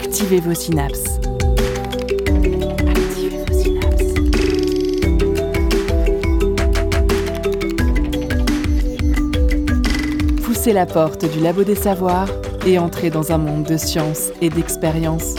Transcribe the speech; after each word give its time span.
Activez 0.00 0.40
vos 0.40 0.54
synapses. 0.54 1.20
Poussez 10.44 10.72
la 10.72 10.86
porte 10.86 11.30
du 11.30 11.40
labo 11.40 11.64
des 11.64 11.74
savoirs 11.74 12.28
et 12.66 12.78
entrez 12.78 13.10
dans 13.10 13.32
un 13.32 13.38
monde 13.38 13.64
de 13.64 13.76
science 13.76 14.30
et 14.40 14.48
d'expérience. 14.48 15.34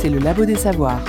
C'est 0.00 0.10
le 0.10 0.18
labo 0.18 0.44
des 0.44 0.56
savoirs. 0.56 1.00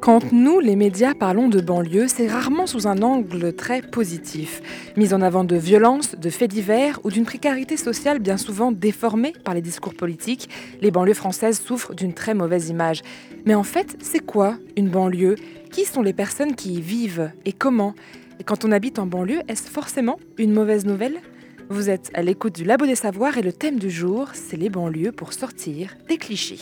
Quand 0.00 0.32
nous, 0.32 0.58
les 0.58 0.74
médias, 0.74 1.12
parlons 1.12 1.48
de 1.48 1.60
banlieue, 1.60 2.06
c'est 2.08 2.28
rarement 2.28 2.66
sous 2.66 2.86
un 2.86 3.02
angle 3.02 3.52
très 3.52 3.82
positif, 3.82 4.62
mise 4.98 5.14
en 5.14 5.22
avant 5.22 5.44
de 5.44 5.56
violences, 5.56 6.16
de 6.16 6.28
faits 6.28 6.50
divers 6.50 6.98
ou 7.04 7.10
d'une 7.10 7.24
précarité 7.24 7.76
sociale 7.76 8.18
bien 8.18 8.36
souvent 8.36 8.72
déformée 8.72 9.32
par 9.44 9.54
les 9.54 9.62
discours 9.62 9.94
politiques. 9.94 10.50
Les 10.80 10.90
banlieues 10.90 11.14
françaises 11.14 11.60
souffrent 11.60 11.94
d'une 11.94 12.12
très 12.12 12.34
mauvaise 12.34 12.68
image. 12.68 13.02
Mais 13.46 13.54
en 13.54 13.62
fait, 13.62 13.96
c'est 14.02 14.18
quoi 14.18 14.58
une 14.76 14.88
banlieue? 14.88 15.36
Qui 15.70 15.84
sont 15.84 16.02
les 16.02 16.12
personnes 16.12 16.56
qui 16.56 16.74
y 16.74 16.80
vivent? 16.80 17.30
Et 17.44 17.52
comment? 17.52 17.94
Et 18.40 18.44
quand 18.44 18.64
on 18.64 18.72
habite 18.72 18.98
en 18.98 19.06
banlieue, 19.06 19.40
est-ce 19.48 19.70
forcément 19.70 20.18
une 20.36 20.52
mauvaise 20.52 20.84
nouvelle? 20.84 21.18
Vous 21.68 21.90
êtes 21.90 22.10
à 22.14 22.22
l'écoute 22.22 22.56
du 22.56 22.64
Labo 22.64 22.84
des 22.84 22.94
Savoirs 22.96 23.38
et 23.38 23.42
le 23.42 23.52
thème 23.52 23.78
du 23.78 23.90
jour, 23.90 24.30
c'est 24.34 24.56
les 24.56 24.70
banlieues 24.70 25.12
pour 25.12 25.32
sortir 25.32 25.94
des 26.08 26.16
clichés. 26.16 26.58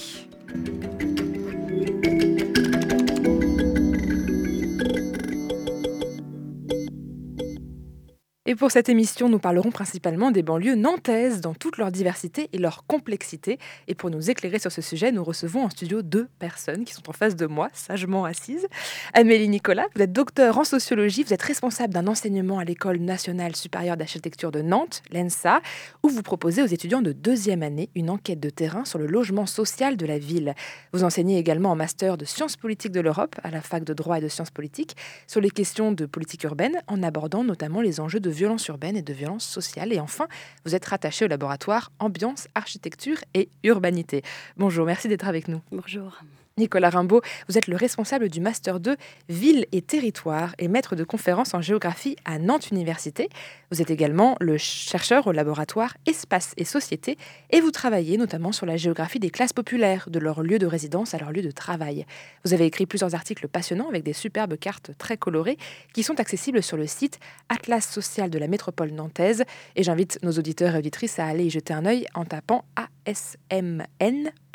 Et 8.48 8.54
pour 8.54 8.70
cette 8.70 8.88
émission, 8.88 9.28
nous 9.28 9.40
parlerons 9.40 9.72
principalement 9.72 10.30
des 10.30 10.44
banlieues 10.44 10.76
nantaises 10.76 11.40
dans 11.40 11.52
toute 11.52 11.78
leur 11.78 11.90
diversité 11.90 12.48
et 12.52 12.58
leur 12.58 12.86
complexité. 12.86 13.58
Et 13.88 13.96
pour 13.96 14.08
nous 14.08 14.30
éclairer 14.30 14.60
sur 14.60 14.70
ce 14.70 14.80
sujet, 14.80 15.10
nous 15.10 15.24
recevons 15.24 15.64
en 15.64 15.68
studio 15.68 16.00
deux 16.00 16.28
personnes 16.38 16.84
qui 16.84 16.94
sont 16.94 17.10
en 17.10 17.12
face 17.12 17.34
de 17.34 17.46
moi, 17.46 17.70
sagement 17.72 18.24
assises. 18.24 18.68
Amélie 19.14 19.48
Nicolas, 19.48 19.86
vous 19.96 20.02
êtes 20.02 20.12
docteur 20.12 20.58
en 20.58 20.62
sociologie, 20.62 21.24
vous 21.24 21.32
êtes 21.32 21.42
responsable 21.42 21.92
d'un 21.92 22.06
enseignement 22.06 22.60
à 22.60 22.64
l'École 22.64 22.98
nationale 22.98 23.56
supérieure 23.56 23.96
d'architecture 23.96 24.52
de 24.52 24.62
Nantes, 24.62 25.02
l'ENSA, 25.10 25.60
où 26.04 26.08
vous 26.08 26.22
proposez 26.22 26.62
aux 26.62 26.66
étudiants 26.66 27.02
de 27.02 27.10
deuxième 27.10 27.64
année 27.64 27.90
une 27.96 28.10
enquête 28.10 28.38
de 28.38 28.50
terrain 28.50 28.84
sur 28.84 29.00
le 29.00 29.06
logement 29.06 29.46
social 29.46 29.96
de 29.96 30.06
la 30.06 30.18
ville. 30.18 30.54
Vous 30.92 31.02
enseignez 31.02 31.36
également 31.38 31.72
en 31.72 31.76
master 31.76 32.16
de 32.16 32.24
sciences 32.24 32.56
politiques 32.56 32.92
de 32.92 33.00
l'Europe 33.00 33.34
à 33.42 33.50
la 33.50 33.60
fac 33.60 33.82
de 33.82 33.92
droit 33.92 34.18
et 34.18 34.22
de 34.22 34.28
sciences 34.28 34.52
politiques 34.52 34.96
sur 35.26 35.40
les 35.40 35.50
questions 35.50 35.90
de 35.90 36.06
politique 36.06 36.44
urbaine, 36.44 36.80
en 36.86 37.02
abordant 37.02 37.42
notamment 37.42 37.80
les 37.80 37.98
enjeux 37.98 38.20
de 38.20 38.35
violence 38.36 38.66
urbaine 38.68 38.96
et 38.96 39.02
de 39.02 39.12
violence 39.12 39.44
sociale. 39.44 39.92
Et 39.92 40.00
enfin, 40.00 40.28
vous 40.64 40.74
êtes 40.74 40.84
rattaché 40.84 41.24
au 41.24 41.28
laboratoire 41.28 41.90
Ambiance, 41.98 42.48
Architecture 42.54 43.18
et 43.34 43.48
Urbanité. 43.64 44.22
Bonjour, 44.56 44.86
merci 44.86 45.08
d'être 45.08 45.26
avec 45.26 45.48
nous. 45.48 45.60
Bonjour. 45.72 46.20
Nicolas 46.58 46.88
Rimbaud, 46.88 47.20
vous 47.50 47.58
êtes 47.58 47.66
le 47.66 47.76
responsable 47.76 48.30
du 48.30 48.40
Master 48.40 48.80
2 48.80 48.96
Ville 49.28 49.66
et 49.72 49.82
Territoire 49.82 50.54
et 50.58 50.68
maître 50.68 50.96
de 50.96 51.04
conférences 51.04 51.52
en 51.52 51.60
géographie 51.60 52.16
à 52.24 52.38
Nantes 52.38 52.70
Université. 52.70 53.28
Vous 53.70 53.82
êtes 53.82 53.90
également 53.90 54.36
le 54.40 54.56
chercheur 54.56 55.26
au 55.26 55.32
laboratoire 55.32 55.98
Espace 56.06 56.54
et 56.56 56.64
Société 56.64 57.18
et 57.50 57.60
vous 57.60 57.70
travaillez 57.70 58.16
notamment 58.16 58.52
sur 58.52 58.64
la 58.64 58.78
géographie 58.78 59.18
des 59.18 59.28
classes 59.28 59.52
populaires, 59.52 60.08
de 60.08 60.18
leur 60.18 60.42
lieu 60.42 60.58
de 60.58 60.64
résidence 60.64 61.12
à 61.12 61.18
leur 61.18 61.30
lieu 61.30 61.42
de 61.42 61.50
travail. 61.50 62.06
Vous 62.46 62.54
avez 62.54 62.64
écrit 62.64 62.86
plusieurs 62.86 63.14
articles 63.14 63.48
passionnants 63.48 63.90
avec 63.90 64.02
des 64.02 64.14
superbes 64.14 64.56
cartes 64.56 64.92
très 64.96 65.18
colorées 65.18 65.58
qui 65.92 66.02
sont 66.02 66.20
accessibles 66.20 66.62
sur 66.62 66.78
le 66.78 66.86
site 66.86 67.18
Atlas 67.50 67.86
social 67.86 68.30
de 68.30 68.38
la 68.38 68.48
métropole 68.48 68.92
nantaise 68.92 69.44
et 69.74 69.82
j'invite 69.82 70.18
nos 70.22 70.32
auditeurs 70.32 70.74
et 70.74 70.78
auditrices 70.78 71.18
à 71.18 71.26
aller 71.26 71.44
y 71.44 71.50
jeter 71.50 71.74
un 71.74 71.84
œil 71.84 72.06
en 72.14 72.24
tapant 72.24 72.64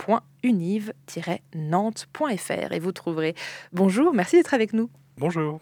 asmn.univ-nantes.fr 0.01 2.71
et 2.71 2.79
vous 2.79 2.91
trouverez. 2.91 3.35
Bonjour, 3.73 4.13
merci 4.13 4.37
d'être 4.37 4.53
avec 4.53 4.73
nous. 4.73 4.89
Bonjour. 5.17 5.59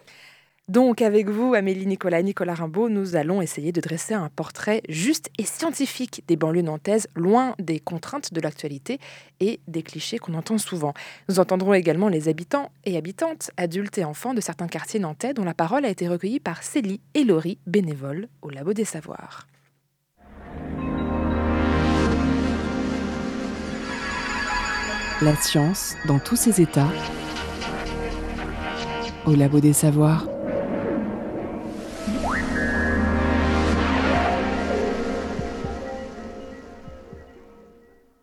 Donc 0.67 1.01
avec 1.01 1.29
vous, 1.29 1.53
Amélie 1.55 1.87
Nicolas 1.87 2.19
et 2.19 2.23
Nicolas 2.23 2.53
Rimbaud, 2.53 2.89
nous 2.89 3.15
allons 3.15 3.41
essayer 3.41 3.71
de 3.71 3.81
dresser 3.81 4.13
un 4.13 4.29
portrait 4.29 4.83
juste 4.87 5.31
et 5.39 5.43
scientifique 5.43 6.23
des 6.27 6.35
banlieues 6.35 6.61
nantaises, 6.61 7.07
loin 7.15 7.55
des 7.57 7.79
contraintes 7.79 8.35
de 8.35 8.39
l'actualité 8.39 8.99
et 9.39 9.59
des 9.67 9.81
clichés 9.81 10.19
qu'on 10.19 10.35
entend 10.35 10.59
souvent. 10.59 10.93
Nous 11.27 11.39
entendrons 11.39 11.73
également 11.73 12.07
les 12.07 12.29
habitants 12.29 12.71
et 12.85 12.97
habitantes, 12.97 13.49
adultes 13.57 13.97
et 13.97 14.05
enfants 14.05 14.35
de 14.35 14.41
certains 14.41 14.67
quartiers 14.67 14.99
nantais 14.99 15.33
dont 15.33 15.43
la 15.43 15.55
parole 15.55 15.85
a 15.85 15.89
été 15.89 16.07
recueillie 16.07 16.39
par 16.39 16.61
Célie 16.61 17.01
et 17.15 17.23
Laurie, 17.23 17.57
bénévoles 17.65 18.27
au 18.43 18.51
Labo 18.51 18.73
des 18.73 18.85
Savoirs. 18.85 19.47
La 25.21 25.35
science 25.35 25.95
dans 26.05 26.17
tous 26.17 26.37
ses 26.37 26.61
états 26.61 26.87
au 29.25 29.35
Labo 29.35 29.59
des 29.59 29.73
Savoirs. 29.73 30.25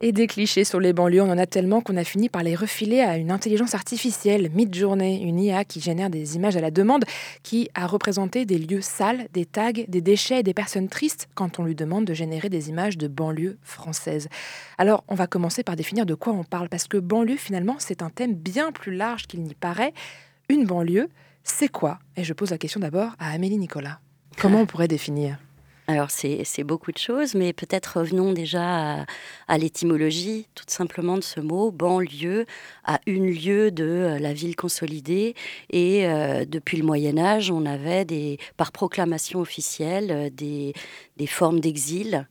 Et 0.03 0.13
des 0.13 0.27
clichés 0.27 0.65
sur 0.65 0.79
les 0.79 0.93
banlieues, 0.93 1.23
on 1.23 1.31
en 1.31 1.39
a 1.39 1.47
tellement 1.47 1.81
qu'on 1.81 1.97
a 1.97 2.05
fini 2.05 2.29
par 2.29 2.43
les 2.43 2.55
refiler 2.55 3.01
à 3.01 3.17
une 3.17 3.31
intelligence 3.31 3.75
artificielle, 3.75 4.51
Midjourney, 4.53 5.23
une 5.23 5.41
IA 5.41 5.65
qui 5.65 5.81
génère 5.81 6.11
des 6.11 6.37
images 6.37 6.55
à 6.55 6.61
la 6.61 6.71
demande, 6.71 7.07
qui 7.43 7.71
a 7.75 7.87
représenté 7.87 8.45
des 8.45 8.59
lieux 8.59 8.83
sales, 8.83 9.27
des 9.33 9.47
tags, 9.47 9.73
des 9.73 10.03
déchets 10.03 10.41
et 10.41 10.43
des 10.43 10.53
personnes 10.53 10.89
tristes 10.89 11.29
quand 11.35 11.59
on 11.59 11.65
lui 11.65 11.75
demande 11.75 12.05
de 12.05 12.13
générer 12.13 12.51
des 12.51 12.69
images 12.69 12.99
de 12.99 13.09
banlieues 13.09 13.57
françaises. 13.63 14.29
Alors, 14.77 15.03
on 15.09 15.15
va 15.15 15.27
commencer 15.27 15.63
par 15.63 15.77
définir 15.77 16.05
de 16.05 16.15
quoi 16.15 16.35
on 16.35 16.45
parle, 16.45 16.69
parce 16.69 16.89
que 16.89 16.99
banlieue, 16.99 17.37
finalement, 17.37 17.77
c'est 17.79 18.03
un 18.03 18.11
thème 18.11 18.35
bien 18.35 18.73
plus 18.73 18.95
large 18.95 19.27
qu'il 19.27 19.43
n'y 19.45 19.55
paraît. 19.55 19.95
Une 20.51 20.67
banlieue, 20.67 21.09
c'est 21.43 21.69
quoi? 21.69 22.01
Et 22.19 22.25
je 22.25 22.35
pose 22.35 22.51
la 22.51 22.59
question 22.59 22.81
d'abord 22.81 23.13
à 23.19 23.31
Amélie 23.31 23.57
Nicolas. 23.57 24.01
Comment 24.39 24.61
on 24.61 24.67
pourrait 24.67 24.89
définir? 24.89 25.39
Alors 25.89 26.11
c'est 26.11 26.65
beaucoup 26.65 26.91
de 26.91 26.99
choses, 26.99 27.37
mais 27.37 27.53
peut-être 27.53 27.99
revenons 27.99 28.33
déjà 28.33 29.07
à, 29.47 29.59
l'étymologie 29.59 30.49
tout 30.57 30.65
simplement 30.67 31.17
de 31.17 31.23
ce 31.23 31.39
mot, 31.39 31.71
banlieue, 31.71 32.45
à 32.85 32.99
une 33.07 33.31
lieu 33.31 33.71
de 33.71 33.85
euh, 33.85 34.19
la 34.19 34.33
ville 34.33 34.57
consolidée. 34.57 35.35
Et 35.71 36.07
euh, 36.07 36.45
depuis 36.45 36.77
le 36.77 36.85
Moyen 36.85 37.19
Âge, 37.19 37.53
on 37.53 37.65
avait 37.67 38.39
par 38.57 38.73
proclamation 38.73 39.41
officielle 39.41 40.11
euh, 40.11 40.31
des, 40.31 40.75
formes 41.27 41.61
d'exil 41.61 42.27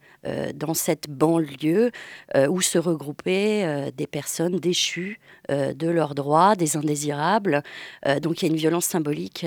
dans 0.56 0.74
cette 0.74 1.08
banlieue 1.08 1.92
où 2.50 2.60
se 2.60 2.80
regroupaient 2.80 3.92
des 3.96 4.08
personnes 4.08 4.58
déchues 4.58 5.20
de 5.50 5.88
leurs 5.88 6.16
droits, 6.16 6.56
des 6.56 6.78
indésirables. 6.78 7.62
Donc 8.24 8.42
il 8.42 8.46
y 8.46 8.50
a 8.50 8.52
une 8.52 8.58
violence 8.58 8.86
symbolique. 8.86 9.46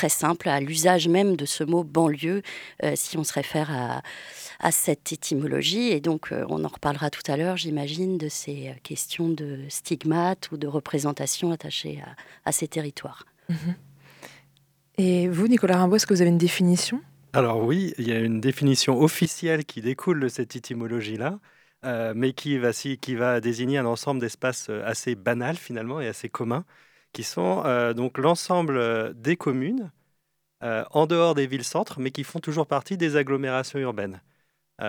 Très 0.00 0.08
simple 0.08 0.48
à 0.48 0.60
l'usage 0.60 1.08
même 1.08 1.36
de 1.36 1.44
ce 1.44 1.62
mot 1.62 1.84
banlieue 1.84 2.40
euh, 2.84 2.94
si 2.96 3.18
on 3.18 3.24
se 3.24 3.34
réfère 3.34 3.70
à, 3.70 4.00
à 4.58 4.70
cette 4.72 5.12
étymologie. 5.12 5.88
Et 5.90 6.00
donc 6.00 6.32
euh, 6.32 6.46
on 6.48 6.64
en 6.64 6.68
reparlera 6.68 7.10
tout 7.10 7.26
à 7.30 7.36
l'heure 7.36 7.58
j'imagine 7.58 8.16
de 8.16 8.30
ces 8.30 8.68
euh, 8.68 8.72
questions 8.82 9.28
de 9.28 9.58
stigmates 9.68 10.50
ou 10.52 10.56
de 10.56 10.66
représentation 10.66 11.52
attachées 11.52 12.00
à, 12.00 12.16
à 12.48 12.52
ces 12.52 12.66
territoires. 12.66 13.26
Et 14.96 15.28
vous, 15.28 15.48
Nicolas 15.48 15.76
Rimbaud, 15.76 15.96
est-ce 15.96 16.06
que 16.06 16.14
vous 16.14 16.22
avez 16.22 16.30
une 16.30 16.38
définition? 16.38 17.00
Alors 17.34 17.62
oui, 17.62 17.92
il 17.98 18.08
y 18.08 18.12
a 18.12 18.20
une 18.20 18.40
définition 18.40 18.98
officielle 19.02 19.66
qui 19.66 19.82
découle 19.82 20.20
de 20.20 20.28
cette 20.28 20.56
étymologie-là, 20.56 21.38
euh, 21.84 22.14
mais 22.16 22.32
qui 22.32 22.56
va, 22.56 22.72
si- 22.72 22.96
qui 22.96 23.16
va 23.16 23.40
désigner 23.42 23.76
un 23.76 23.86
ensemble 23.86 24.20
d'espaces 24.20 24.70
assez 24.92 25.14
banals 25.14 25.56
finalement 25.56 26.00
et 26.00 26.08
assez 26.08 26.30
communs, 26.30 26.64
qui 27.12 27.22
sont 27.24 27.62
euh, 27.64 27.92
donc 27.94 28.18
l'ensemble 28.18 28.76
euh, 28.76 29.12
des 29.14 29.36
communes 29.36 29.90
euh, 30.62 30.84
en 30.90 31.06
dehors 31.06 31.34
des 31.34 31.46
villes-centres, 31.46 32.00
mais 32.00 32.10
qui 32.10 32.24
font 32.24 32.40
toujours 32.40 32.66
partie 32.66 32.96
des 32.96 33.16
agglomérations 33.16 33.78
urbaines. 33.78 34.20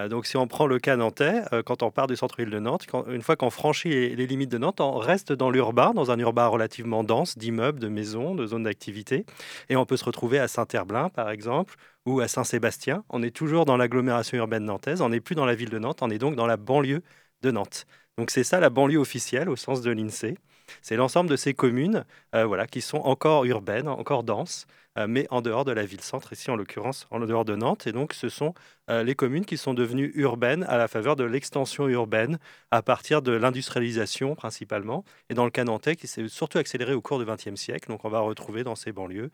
Donc 0.10 0.26
si 0.26 0.38
on 0.38 0.48
prend 0.48 0.68
le 0.68 0.80
cas 0.80 0.96
nantais, 0.96 1.42
quand 1.66 1.84
on 1.84 1.92
part 1.92 2.08
du 2.08 2.16
centre-ville 2.16 2.50
de 2.50 2.60
Nantes, 2.60 2.88
une 3.10 3.22
fois 3.22 3.36
qu'on 3.36 3.50
franchit 3.50 3.90
les, 3.90 4.16
les 4.16 4.26
limites 4.26 4.50
de 4.50 4.58
Nantes, 4.58 4.80
on 4.80 4.98
reste 4.98 5.34
dans 5.34 5.50
l'urbain, 5.50 5.92
dans 5.94 6.12
un 6.12 6.20
urbain 6.20 6.48
relativement 6.48 7.04
dense 7.04 7.38
d'immeubles, 7.38 7.78
de 7.78 7.90
maisons, 7.90 8.34
de 8.34 8.46
zones 8.48 8.64
d'activité. 8.64 9.26
Et 9.68 9.76
on 9.76 9.86
peut 9.86 9.98
se 9.98 10.06
retrouver 10.06 10.40
à 10.40 10.48
Saint-Herblain, 10.48 11.10
par 11.10 11.30
exemple, 11.30 11.76
ou 12.06 12.22
à 12.22 12.30
Saint-Sébastien. 12.30 13.04
On 13.10 13.22
est 13.22 13.36
toujours 13.36 13.66
dans 13.66 13.76
l'agglomération 13.76 14.38
urbaine 14.38 14.64
nantaise, 14.64 15.02
on 15.02 15.10
n'est 15.10 15.20
plus 15.20 15.36
dans 15.36 15.46
la 15.46 15.56
ville 15.56 15.70
de 15.70 15.80
Nantes, 15.80 16.00
on 16.02 16.10
est 16.10 16.20
donc 16.20 16.36
dans 16.36 16.48
la 16.48 16.56
banlieue 16.56 17.02
de 17.42 17.52
Nantes. 17.52 17.86
Donc 18.18 18.32
c'est 18.32 18.46
ça 18.46 18.62
la 18.62 18.70
banlieue 18.70 19.00
officielle 19.00 19.50
au 19.50 19.58
sens 19.58 19.82
de 19.82 19.92
l'INSEE. 19.92 20.38
C'est 20.82 20.96
l'ensemble 20.96 21.30
de 21.30 21.36
ces 21.36 21.54
communes 21.54 22.06
euh, 22.36 22.46
voilà, 22.46 22.68
qui 22.68 22.82
sont 22.82 23.00
encore 23.00 23.46
urbaines, 23.46 23.88
encore 23.88 24.24
denses, 24.24 24.68
mais 25.08 25.26
en 25.30 25.42
dehors 25.42 25.66
de 25.66 25.72
la 25.72 25.86
ville-centre, 25.86 26.34
ici 26.34 26.52
en 26.52 26.56
l'occurrence 26.56 27.08
en 27.12 27.20
dehors 27.20 27.46
de 27.46 27.56
Nantes. 27.56 27.88
Et 27.88 27.92
donc 27.92 28.14
ce 28.14 28.30
sont 28.30 28.54
euh, 28.90 29.04
les 29.04 29.16
communes 29.16 29.46
qui 29.46 29.58
sont 29.58 29.74
devenues 29.74 30.12
urbaines 30.16 30.64
à 30.64 30.78
la 30.78 30.88
faveur 30.88 31.16
de 31.16 31.24
l'extension 31.24 31.88
urbaine 31.88 32.40
à 32.72 32.82
partir 32.82 33.22
de 33.22 33.32
l'industrialisation 33.32 34.36
principalement. 34.36 35.06
Et 35.30 35.34
dans 35.34 35.46
le 35.46 35.52
cas 35.52 35.64
nantais, 35.64 35.96
qui 35.96 36.08
s'est 36.08 36.28
surtout 36.28 36.58
accéléré 36.58 36.94
au 36.94 37.02
cours 37.02 37.20
du 37.20 37.26
XXe 37.26 37.56
siècle. 37.56 37.90
Donc 37.90 38.06
on 38.06 38.10
va 38.10 38.20
retrouver 38.20 38.64
dans 38.64 38.76
ces 38.76 38.92
banlieues 38.92 39.32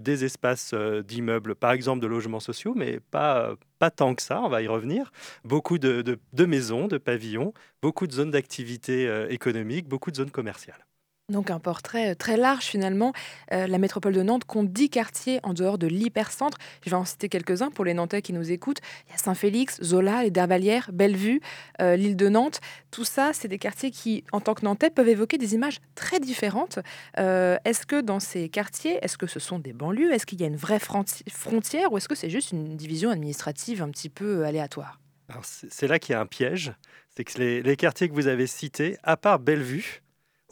des 0.00 0.24
espaces 0.24 0.74
d'immeubles, 0.74 1.54
par 1.54 1.72
exemple 1.72 2.00
de 2.00 2.06
logements 2.06 2.40
sociaux, 2.40 2.72
mais 2.74 3.00
pas, 3.00 3.54
pas 3.78 3.90
tant 3.90 4.14
que 4.14 4.22
ça, 4.22 4.40
on 4.42 4.48
va 4.48 4.62
y 4.62 4.68
revenir. 4.68 5.12
Beaucoup 5.44 5.78
de, 5.78 6.02
de 6.02 6.44
maisons, 6.46 6.86
de 6.88 6.98
pavillons, 6.98 7.52
beaucoup 7.82 8.06
de 8.06 8.12
zones 8.12 8.30
d'activité 8.30 9.26
économique, 9.28 9.88
beaucoup 9.88 10.10
de 10.10 10.16
zones 10.16 10.30
commerciales. 10.30 10.84
Donc 11.32 11.50
un 11.50 11.58
portrait 11.58 12.10
euh, 12.10 12.14
très 12.14 12.36
large 12.36 12.64
finalement. 12.64 13.14
Euh, 13.50 13.66
la 13.66 13.78
métropole 13.78 14.12
de 14.12 14.22
Nantes 14.22 14.44
compte 14.44 14.70
10 14.70 14.90
quartiers 14.90 15.40
en 15.42 15.54
dehors 15.54 15.78
de 15.78 15.86
l'hypercentre. 15.86 16.58
Je 16.84 16.90
vais 16.90 16.96
en 16.96 17.06
citer 17.06 17.30
quelques-uns 17.30 17.70
pour 17.70 17.86
les 17.86 17.94
Nantais 17.94 18.20
qui 18.20 18.34
nous 18.34 18.52
écoutent. 18.52 18.80
Il 19.08 19.12
y 19.12 19.14
a 19.14 19.16
Saint-Félix, 19.16 19.82
Zola, 19.82 20.22
les 20.22 20.30
Dervalières, 20.30 20.90
Bellevue, 20.92 21.40
euh, 21.80 21.96
l'île 21.96 22.16
de 22.16 22.28
Nantes. 22.28 22.60
Tout 22.90 23.06
ça, 23.06 23.30
c'est 23.32 23.48
des 23.48 23.58
quartiers 23.58 23.90
qui, 23.90 24.22
en 24.32 24.42
tant 24.42 24.52
que 24.52 24.66
Nantais, 24.66 24.90
peuvent 24.90 25.08
évoquer 25.08 25.38
des 25.38 25.54
images 25.54 25.78
très 25.94 26.20
différentes. 26.20 26.78
est-ce 27.16 27.86
que 27.86 28.02
dans 28.02 28.20
ces 28.20 28.50
quartiers, 28.50 28.98
est-ce 29.00 29.16
que 29.16 29.26
ce 29.26 29.40
sont 29.40 29.58
des 29.58 29.72
banlieues? 29.72 30.12
Est-ce 30.12 30.26
qu'il 30.26 30.40
y 30.42 30.44
a 30.44 30.46
une 30.46 30.56
vraie 30.56 30.78
frontière 30.78 31.90
ou 31.90 31.96
est-ce 31.96 32.08
que 32.08 32.14
c'est 32.14 32.28
juste 32.28 32.52
une 32.52 32.76
division 32.76 33.08
administrative 33.10 33.82
un 33.82 33.88
petit 33.88 34.10
peu 34.10 34.44
aléatoire? 34.44 35.00
C'est 35.42 35.88
là 35.88 35.98
qu'il 35.98 36.12
y 36.12 36.16
a 36.16 36.20
un 36.20 36.26
piège. 36.26 36.74
C'est 37.16 37.24
que 37.24 37.38
les 37.38 37.76
quartiers 37.76 38.10
que 38.10 38.14
vous 38.14 38.26
avez 38.26 38.46
cités, 38.46 38.98
à 39.02 39.16
part 39.16 39.38
Bellevue, 39.38 40.03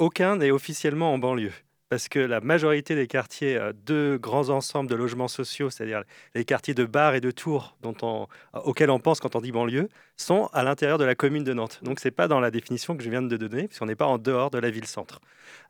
aucun 0.03 0.37
n'est 0.37 0.51
officiellement 0.51 1.15
en 1.15 1.19
banlieue. 1.19 1.53
Parce 1.89 2.09
que 2.09 2.19
la 2.19 2.41
majorité 2.41 2.97
des 2.97 3.07
quartiers 3.07 3.57
euh, 3.57 3.73
de 3.87 4.19
grands 4.21 4.49
ensembles 4.49 4.91
de 4.91 4.97
logements 4.97 5.29
sociaux, 5.29 5.71
c'est-à-dire 5.71 6.03
les 6.35 6.45
quartiers 6.45 6.75
de 6.75 6.85
Bar 6.85 7.15
et 7.15 7.21
de 7.21 7.31
Tours 7.31 7.77
euh, 7.85 8.25
auxquels 8.65 8.91
on 8.91 8.99
pense 8.99 9.21
quand 9.21 9.37
on 9.37 9.41
dit 9.41 9.53
banlieue, 9.53 9.89
sont 10.17 10.49
à 10.53 10.65
l'intérieur 10.65 10.99
de 10.99 11.05
la 11.05 11.15
commune 11.15 11.45
de 11.45 11.53
Nantes. 11.53 11.79
Donc 11.83 12.01
ce 12.01 12.09
n'est 12.09 12.13
pas 12.13 12.27
dans 12.27 12.41
la 12.41 12.51
définition 12.51 12.97
que 12.97 13.05
je 13.05 13.11
viens 13.11 13.23
de 13.23 13.37
donner, 13.37 13.69
puisqu'on 13.69 13.87
n'est 13.87 13.95
pas 13.95 14.07
en 14.07 14.19
dehors 14.19 14.51
de 14.51 14.59
la 14.59 14.71
ville-centre. 14.71 15.21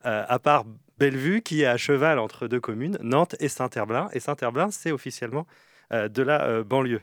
Euh, 0.06 0.24
à 0.26 0.38
part 0.38 0.64
Bellevue, 0.96 1.42
qui 1.42 1.62
est 1.62 1.66
à 1.66 1.76
cheval 1.76 2.18
entre 2.18 2.48
deux 2.48 2.60
communes, 2.60 2.98
Nantes 3.02 3.36
et 3.38 3.48
Saint-Herblain. 3.48 4.08
Et 4.14 4.20
Saint-Herblain, 4.20 4.70
c'est 4.70 4.92
officiellement 4.92 5.46
de 5.90 6.22
la 6.22 6.62
banlieue. 6.62 7.02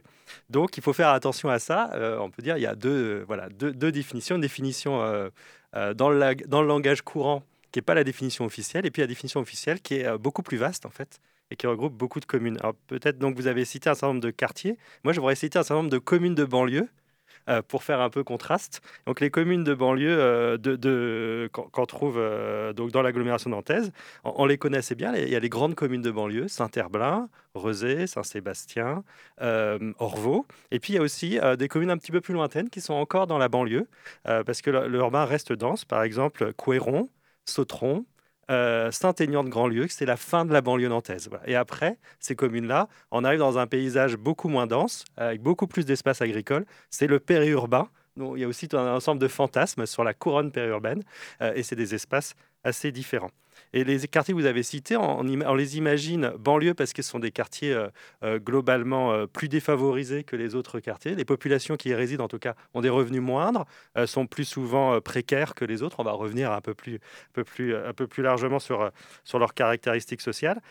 Donc 0.50 0.76
il 0.78 0.82
faut 0.82 0.94
faire 0.94 1.10
attention 1.10 1.50
à 1.50 1.60
ça. 1.60 1.92
on 2.20 2.32
peut 2.32 2.42
dire 2.42 2.56
qu'il 2.56 2.64
y 2.64 2.68
a 2.68 2.74
deux, 2.74 3.24
voilà, 3.28 3.48
deux, 3.50 3.92
définitions. 3.92 4.34
Une 4.34 4.42
définition 4.42 5.30
dans, 5.74 6.10
le, 6.10 6.36
dans 6.48 6.62
le 6.62 6.68
langage 6.68 7.02
courant, 7.02 7.44
qui 7.72 7.80
n'est 7.80 7.84
pas 7.84 7.94
la 7.94 8.04
définition 8.04 8.46
officielle, 8.46 8.86
et 8.86 8.92
puis 8.92 9.02
la 9.02 9.08
définition 9.08 9.40
officielle 9.40 9.82
qui 9.82 9.96
est 9.96 10.06
euh, 10.06 10.18
beaucoup 10.18 10.42
plus 10.42 10.58
vaste 10.58 10.86
en 10.86 10.90
fait 10.90 11.20
et 11.52 11.56
qui 11.56 11.68
regroupe 11.68 11.94
beaucoup 11.94 12.20
de 12.20 12.26
communes. 12.26 12.58
Alors 12.60 12.76
peut-être 12.88 13.18
donc 13.18 13.36
vous 13.36 13.48
avez 13.48 13.66
cité 13.66 13.90
un 13.90 13.96
certain 13.96 14.08
nombre 14.08 14.22
de 14.22 14.32
quartiers. 14.32 14.78
Moi, 15.04 15.14
je 15.14 15.20
voudrais 15.20 15.36
citer 15.36 15.58
un 15.58 15.64
certain 15.64 15.82
nombre 15.82 15.90
de 15.90 15.98
communes 15.98 16.36
de 16.36 16.46
banlieue 16.46 16.88
euh, 17.48 17.62
pour 17.62 17.84
faire 17.84 18.02
un 18.02 18.10
peu 18.10 18.24
contraste. 18.24 18.82
Donc 19.06 19.22
les 19.22 19.30
communes 19.30 19.64
de 19.64 19.74
banlieue 19.74 20.18
euh, 20.20 21.48
qu'on 21.50 21.86
trouve 21.86 22.18
euh, 22.18 22.74
donc 22.74 22.92
dans 22.92 23.02
l'agglomération 23.02 23.50
nantaise, 23.50 23.92
on, 24.24 24.46
les 24.46 24.58
connaît 24.58 24.78
assez 24.78 24.96
bien. 24.96 25.16
Il 25.16 25.30
y 25.30 25.36
a 25.36 25.40
les 25.40 25.50
grandes 25.50 25.76
communes 25.76 26.02
de 26.02 26.12
banlieue, 26.12 26.48
Saint-Herblain, 26.48 27.30
Rezé, 27.56 28.08
Saint-Sébastien, 28.08 29.04
Orvaux. 30.00 30.46
Et 30.72 30.80
puis 30.80 30.94
il 30.94 30.96
y 30.98 31.00
a 31.00 31.02
aussi 31.02 31.40
des 31.58 31.68
communes 31.68 31.92
un 31.92 31.98
petit 31.98 32.12
peu 32.12 32.22
plus 32.22 32.34
lointaines 32.34 32.70
qui 32.70 32.82
sont 32.82 32.94
encore 32.94 33.28
dans 33.28 33.38
la 33.38 33.50
banlieue, 33.50 33.88
parce 34.24 34.62
que 34.62 34.70
l'urbain 34.70 35.26
reste 35.26 35.54
dense. 35.54 35.86
Par 35.86 36.04
exemple, 36.04 36.54
Couéron, 36.54 37.10
Sautron, 37.46 38.06
euh, 38.50 38.92
Saint-Aignan 38.92 39.44
de 39.44 39.50
Grandlieu, 39.50 39.88
c'est 39.90 40.06
la 40.06 40.18
fin 40.18 40.46
de 40.46 40.54
la 40.54 40.62
banlieue 40.62 40.90
nantaise. 40.90 41.30
Et 41.46 41.56
après, 41.56 41.98
ces 42.20 42.36
communes-là, 42.36 42.88
on 43.12 43.24
arrive 43.24 43.40
dans 43.40 43.58
un 43.58 43.68
paysage 43.68 44.18
beaucoup 44.18 44.50
moins 44.50 44.68
dense, 44.68 45.06
avec 45.18 45.42
beaucoup 45.42 45.68
plus 45.68 45.86
d'espace 45.86 46.22
agricole. 46.22 46.66
C'est 46.90 47.08
le 47.08 47.20
périurbain. 47.20 47.90
Donc, 48.18 48.34
il 48.36 48.42
y 48.42 48.44
a 48.44 48.48
aussi 48.48 48.68
un 48.74 48.96
ensemble 48.96 49.22
de 49.22 49.28
fantasmes 49.28 49.86
sur 49.86 50.04
la 50.04 50.14
couronne 50.14 50.52
périurbaine, 50.52 51.04
euh, 51.42 51.54
et 51.56 51.64
c'est 51.64 51.76
des 51.76 51.96
espaces 51.96 52.36
assez 52.64 52.92
différents. 52.92 53.32
Et 53.74 53.84
les 53.84 54.08
quartiers 54.08 54.34
que 54.34 54.40
vous 54.40 54.46
avez 54.46 54.64
cités, 54.64 54.98
on, 54.98 55.24
les 55.24 55.78
imagine 55.78 56.32
banlieues 56.40 56.74
parce 56.74 56.94
que 56.94 57.02
ce 57.02 57.10
sont 57.10 57.20
des 57.20 57.32
quartiers 57.32 57.74
euh, 57.74 57.88
euh, 58.24 58.40
globalement 58.40 59.14
euh, 59.14 59.28
plus 59.28 59.48
défavorisés 59.48 60.24
que 60.24 60.36
les 60.36 60.56
autres 60.56 60.80
quartiers. 60.80 61.14
Les 61.16 61.26
populations 61.26 61.76
qui 61.76 61.90
y 61.90 61.94
résident, 61.94 62.26
en 62.26 62.28
tout 62.28 62.40
cas, 62.40 62.56
ont 62.74 62.82
des 62.82 62.90
revenus 62.90 63.22
moindres, 63.22 63.66
sont 64.06 64.26
plus 64.26 64.46
souvent 64.46 65.00
précaires 65.02 65.54
que 65.54 65.66
les 65.66 65.84
autres. 65.84 66.00
On 66.00 66.04
va 66.04 66.12
revenir 66.12 66.52
un 66.52 66.62
peu 66.62 66.74
plus, 66.74 66.96
un 66.96 67.34
peu 67.34 67.44
plus, 67.44 67.76
un 67.76 67.94
peu 67.94 68.08
plus 68.08 68.24
largement 68.24 68.60
sur, 68.60 68.92
sur 69.24 69.40
leurs 69.40 69.54
caractéristiques 69.54 70.22
sociales. 70.22 70.62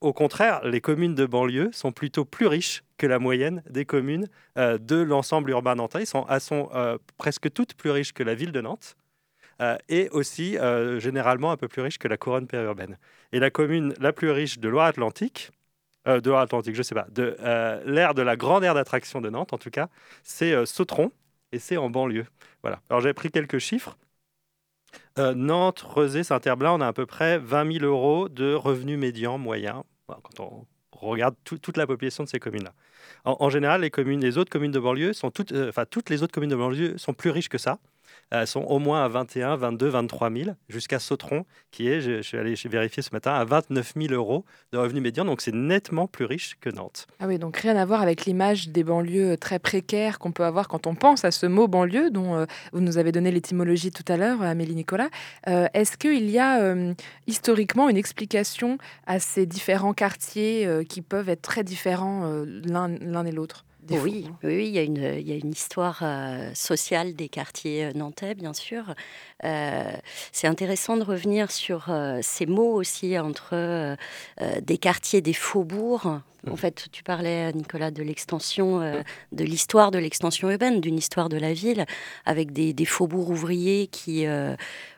Au 0.00 0.12
contraire, 0.12 0.60
les 0.64 0.80
communes 0.80 1.14
de 1.14 1.26
banlieue 1.26 1.70
sont 1.72 1.92
plutôt 1.92 2.24
plus 2.24 2.46
riches 2.46 2.82
que 2.98 3.06
la 3.06 3.18
moyenne 3.18 3.62
des 3.68 3.84
communes 3.84 4.28
de 4.56 4.96
l'ensemble 4.96 5.50
urbain 5.50 5.74
nantais. 5.74 6.00
Elles 6.00 6.06
sont, 6.06 6.26
elles 6.28 6.40
sont 6.40 6.70
presque 7.16 7.52
toutes 7.52 7.74
plus 7.74 7.90
riches 7.90 8.12
que 8.12 8.22
la 8.22 8.34
ville 8.34 8.52
de 8.52 8.60
Nantes. 8.60 8.96
Euh, 9.62 9.78
et 9.88 10.10
aussi 10.10 10.58
euh, 10.58 11.00
généralement 11.00 11.50
un 11.50 11.56
peu 11.56 11.66
plus 11.66 11.80
riche 11.80 11.98
que 11.98 12.08
la 12.08 12.18
couronne 12.18 12.46
périurbaine. 12.46 12.98
Et 13.32 13.38
la 13.38 13.50
commune 13.50 13.94
la 13.98 14.12
plus 14.12 14.30
riche 14.30 14.58
de 14.58 14.68
Loire-Atlantique, 14.68 15.50
euh, 16.06 16.20
de 16.20 16.28
Loire-Atlantique, 16.28 16.74
je 16.74 16.82
sais 16.82 16.94
pas, 16.94 17.06
de 17.10 17.36
l'aire 17.86 18.14
de 18.14 18.22
la 18.22 18.36
grande 18.36 18.64
aire 18.64 18.74
d'attraction 18.74 19.20
de 19.20 19.30
Nantes 19.30 19.52
en 19.52 19.58
tout 19.58 19.70
cas, 19.70 19.88
c'est 20.22 20.66
Sautron 20.66 21.10
et 21.52 21.58
c'est 21.58 21.78
en 21.78 21.88
banlieue. 21.88 22.26
Voilà. 22.62 22.80
Alors 22.90 23.00
j'ai 23.00 23.14
pris 23.14 23.30
quelques 23.30 23.58
chiffres. 23.58 23.96
Nantes, 25.18 25.80
Rezé, 25.80 26.22
Saint-Herblain, 26.22 26.72
on 26.72 26.80
a 26.80 26.86
à 26.86 26.92
peu 26.92 27.06
près 27.06 27.38
20 27.38 27.72
000 27.80 27.84
euros 27.84 28.28
de 28.28 28.52
revenus 28.52 28.98
médians 28.98 29.38
moyens 29.38 29.82
quand 30.06 30.40
on 30.40 30.66
regarde 30.92 31.34
toute 31.44 31.76
la 31.76 31.86
population 31.86 32.24
de 32.24 32.28
ces 32.28 32.38
communes-là. 32.38 32.72
En, 33.24 33.50
général, 33.50 33.80
les 33.80 34.38
autres 34.38 34.50
communes 34.50 34.70
de 34.70 34.78
banlieue 34.78 35.12
sont 35.12 35.30
toutes, 35.30 35.52
enfin 35.52 35.84
toutes 35.86 36.10
les 36.10 36.22
autres 36.22 36.32
communes 36.32 36.50
de 36.50 36.56
banlieue 36.56 36.98
sont 36.98 37.14
plus 37.14 37.30
riches 37.30 37.48
que 37.48 37.58
ça. 37.58 37.78
Euh, 38.34 38.44
sont 38.44 38.62
au 38.62 38.80
moins 38.80 39.04
à 39.04 39.08
21, 39.08 39.56
22, 39.56 39.88
23 39.88 40.30
000, 40.32 40.50
jusqu'à 40.68 40.98
Sautron, 40.98 41.44
qui 41.70 41.88
est, 41.88 42.00
je, 42.00 42.22
suis 42.22 42.36
allé 42.36 42.54
vérifier 42.64 43.00
ce 43.00 43.10
matin, 43.12 43.32
à 43.32 43.44
29 43.44 43.92
000 43.96 44.12
euros 44.12 44.44
de 44.72 44.78
revenus 44.78 45.02
médians. 45.02 45.24
Donc 45.24 45.40
c'est 45.40 45.54
nettement 45.54 46.08
plus 46.08 46.24
riche 46.24 46.56
que 46.60 46.68
Nantes. 46.68 47.06
Ah 47.20 47.28
oui, 47.28 47.38
donc 47.38 47.56
rien 47.58 47.76
à 47.76 47.84
voir 47.84 48.02
avec 48.02 48.24
l'image 48.24 48.68
des 48.70 48.82
banlieues 48.82 49.36
très 49.36 49.60
précaires 49.60 50.18
qu'on 50.18 50.32
peut 50.32 50.44
avoir 50.44 50.66
quand 50.66 50.88
on 50.88 50.96
pense 50.96 51.24
à 51.24 51.30
ce 51.30 51.46
mot 51.46 51.68
banlieue, 51.68 52.10
dont 52.10 52.34
euh, 52.34 52.46
vous 52.72 52.80
nous 52.80 52.98
avez 52.98 53.12
donné 53.12 53.30
l'étymologie 53.30 53.92
tout 53.92 54.04
à 54.08 54.16
l'heure, 54.16 54.42
Amélie 54.42 54.74
Nicolas. 54.74 55.08
Euh, 55.48 55.68
est-ce 55.72 55.96
qu'il 55.96 56.28
y 56.28 56.38
a 56.38 56.74
historiquement 57.26 57.88
une 57.88 57.96
explication 57.96 58.78
à 59.06 59.20
ces 59.20 59.46
différents 59.46 59.94
quartiers 59.94 60.84
qui 60.88 61.02
peuvent 61.02 61.28
être 61.28 61.42
très 61.42 61.64
différents 61.64 62.44
l'un 62.44 63.24
et 63.26 63.32
l'autre? 63.32 63.65
Oui, 63.90 64.28
oui, 64.42 64.66
il 64.68 64.74
y 64.74 64.78
a 64.78 64.82
une, 64.82 65.14
il 65.18 65.28
y 65.28 65.32
a 65.32 65.36
une 65.36 65.50
histoire 65.50 66.00
euh, 66.02 66.50
sociale 66.54 67.14
des 67.14 67.28
quartiers 67.28 67.86
euh, 67.86 67.92
nantais, 67.92 68.34
bien 68.34 68.52
sûr. 68.52 68.94
Euh, 69.44 69.92
c'est 70.32 70.46
intéressant 70.46 70.96
de 70.96 71.04
revenir 71.04 71.50
sur 71.50 71.90
ces 72.22 72.46
mots 72.46 72.72
aussi 72.74 73.18
entre 73.18 73.96
des 74.62 74.78
quartiers, 74.78 75.20
des 75.20 75.32
faubourgs, 75.32 76.20
en 76.50 76.56
fait, 76.56 76.86
tu 76.92 77.02
parlais, 77.02 77.52
Nicolas, 77.52 77.90
de 77.90 78.02
l'extension, 78.02 78.80
euh, 78.80 79.02
de 79.32 79.44
l'histoire 79.44 79.90
de 79.90 79.98
l'extension 79.98 80.50
urbaine, 80.50 80.80
d'une 80.80 80.96
histoire 80.96 81.28
de 81.28 81.36
la 81.36 81.52
ville, 81.52 81.86
avec 82.24 82.52
des, 82.52 82.74
faubourgs 82.84 83.30
ouvriers 83.30 83.88
qui, 83.88 84.26
euh, 84.26 84.54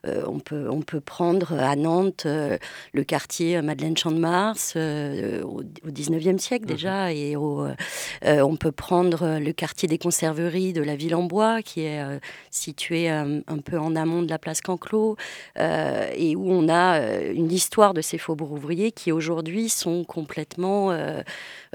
euh, 0.06 0.22
on, 0.26 0.40
peut, 0.40 0.68
on 0.70 0.82
peut 0.82 1.00
prendre 1.00 1.54
à 1.54 1.74
Nantes 1.74 2.26
le 2.26 3.04
quartier 3.04 3.60
Madeleine 3.62 3.96
Champ 3.96 4.10
de 4.10 4.18
Mars 4.18 4.76
au, 4.76 5.62
19e 5.88 6.38
siècle 6.38 6.64
mmh. 6.64 6.68
déjà, 6.68 7.12
et 7.12 7.34
on 7.36 8.56
peut 8.56 8.72
prendre 8.72 9.38
le 9.38 9.52
quartier 9.52 9.88
des 9.88 9.98
conserveries 9.98 10.72
de 10.72 10.82
la 10.82 10.96
ville 10.96 11.14
en 11.14 11.22
bois, 11.22 11.62
qui 11.62 11.82
est 11.82 12.02
situé 12.50 13.08
un 13.08 13.58
peu 13.64 13.78
en 13.78 13.96
amont 13.96 14.22
de 14.22 14.28
la 14.28 14.38
place 14.38 14.60
Canclos, 14.60 15.16
et 15.56 16.36
où 16.36 16.50
on 16.50 16.68
a 16.68 17.00
une 17.30 17.50
histoire 17.50 17.94
de 17.94 18.02
ces 18.02 18.18
faubourgs 18.18 18.52
ouvriers 18.52 18.92
qui 18.92 19.12
aujourd'hui 19.12 19.68
sont 19.68 20.04
complètement 20.04 20.92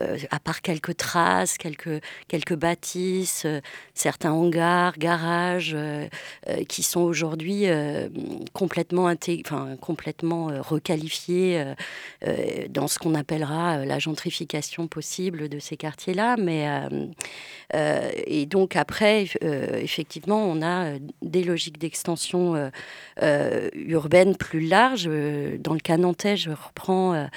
euh, 0.01 0.17
à 0.31 0.39
part 0.39 0.61
quelques 0.61 0.97
traces, 0.97 1.57
quelques, 1.57 2.01
quelques 2.27 2.55
bâtisses, 2.55 3.43
euh, 3.45 3.61
certains 3.93 4.31
hangars, 4.31 4.97
garages, 4.97 5.75
euh, 5.75 6.07
qui 6.67 6.83
sont 6.83 7.01
aujourd'hui 7.01 7.65
complètement, 8.53 9.13
requalifiés 10.61 11.63
dans 12.69 12.87
ce 12.87 12.99
qu'on 12.99 13.15
appellera 13.15 13.85
la 13.85 13.99
gentrification 13.99 14.87
possible 14.87 15.49
de 15.49 15.59
ces 15.59 15.77
quartiers-là. 15.77 16.35
Mais 16.37 16.67
et 18.25 18.45
donc 18.45 18.75
après, 18.75 19.27
effectivement, 19.41 20.43
on 20.45 20.61
a 20.61 20.93
des 21.21 21.43
logiques 21.43 21.77
d'extension 21.77 22.71
urbaine 23.21 24.35
plus 24.35 24.67
larges. 24.67 25.09
Dans 25.59 25.73
le 25.73 25.79
cas 25.79 25.97
nantais, 25.97 26.37
je 26.37 26.51
reprends 26.51 27.27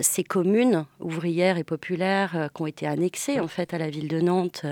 ces 0.00 0.24
communes 0.24 0.84
ouvrières 1.00 1.29
et 1.38 1.64
populaires 1.64 2.50
qui 2.54 2.62
ont 2.62 2.66
été 2.66 2.86
annexées 2.86 3.40
en 3.40 3.48
fait 3.48 3.72
à 3.74 3.78
la 3.78 3.88
ville 3.88 4.08
de 4.08 4.20
Nantes 4.20 4.64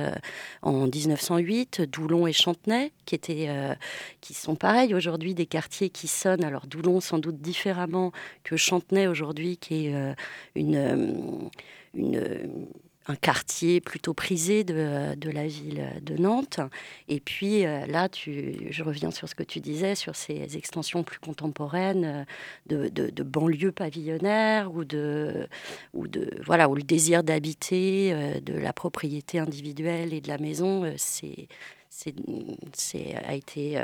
en 0.63 0.87
1908, 0.87 1.83
Doulon 1.83 2.27
et 2.27 2.33
Chantenay, 2.33 2.93
qui 3.07 3.15
étaient, 3.15 3.49
qui 4.21 4.35
sont 4.35 4.57
pareils 4.57 4.95
aujourd'hui 4.95 5.35
des 5.35 5.47
quartiers 5.47 5.91
qui 5.91 6.09
sonnent. 6.09 6.45
Alors 6.45 6.67
Doulon 6.67 7.01
sans 7.01 7.19
doute 7.19 7.41
différemment 7.41 8.13
que 8.45 8.57
Chantenay 8.57 9.07
aujourd'hui, 9.07 9.57
qui 9.57 9.87
est 9.87 10.15
une, 10.55 11.51
une 11.95 12.67
un 13.09 13.17
quartier 13.17 13.81
plutôt 13.81 14.13
prisé 14.13 14.65
de, 14.65 15.15
de, 15.15 15.31
la 15.31 15.47
ville 15.47 15.89
de 16.03 16.17
Nantes. 16.17 16.61
Et 17.09 17.21
puis 17.21 17.65
euh, 17.65 17.87
là, 17.87 18.09
tu, 18.09 18.67
je 18.71 18.83
reviens 18.83 19.11
sur 19.11 19.29
ce 19.29 19.35
que 19.35 19.43
tu 19.43 19.61
disais, 19.61 19.95
sur 19.95 20.15
ces 20.15 20.57
extensions 20.57 21.03
plus 21.03 21.19
contemporaines 21.19 22.27
euh, 22.69 22.89
de, 22.91 23.11
de, 23.11 23.23
banlieues 23.23 23.73
pavillonnaires 23.73 24.73
ou 24.75 24.85
de, 24.85 25.49
ou 25.95 26.07
de 26.07 26.31
voilà 26.45 26.69
où 26.69 26.75
le 26.75 26.83
désir 26.83 27.23
d'habiter, 27.23 28.13
euh, 28.13 28.41
de 28.41 28.53
la 28.53 28.75
propriété 28.75 29.39
individuelle 29.39 30.13
et 30.13 30.21
de 30.21 30.29
la 30.29 30.39
maison, 30.39 30.93
c'est, 30.97 31.49
c'est, 31.89 32.15
a 33.17 33.35
été 33.35 33.79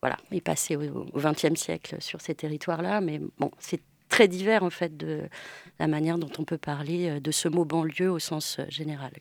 voilà, 0.00 0.16
est 0.32 0.40
passé 0.40 0.76
au 0.76 1.04
XXe 1.14 1.60
siècle 1.60 1.96
sur 2.00 2.20
ces 2.22 2.34
territoires-là. 2.34 3.02
Mais 3.02 3.20
bon, 3.38 3.50
c'est 3.58 3.82
très 4.20 4.28
divers 4.28 4.62
en 4.62 4.68
fait 4.68 4.98
de 4.98 5.22
la 5.78 5.86
manière 5.86 6.18
dont 6.18 6.28
on 6.38 6.44
peut 6.44 6.58
parler 6.58 7.08
euh, 7.08 7.20
de 7.20 7.30
ce 7.30 7.48
mot 7.48 7.64
banlieue 7.64 8.10
au 8.10 8.18
sens 8.18 8.58
euh, 8.58 8.64
général. 8.68 9.12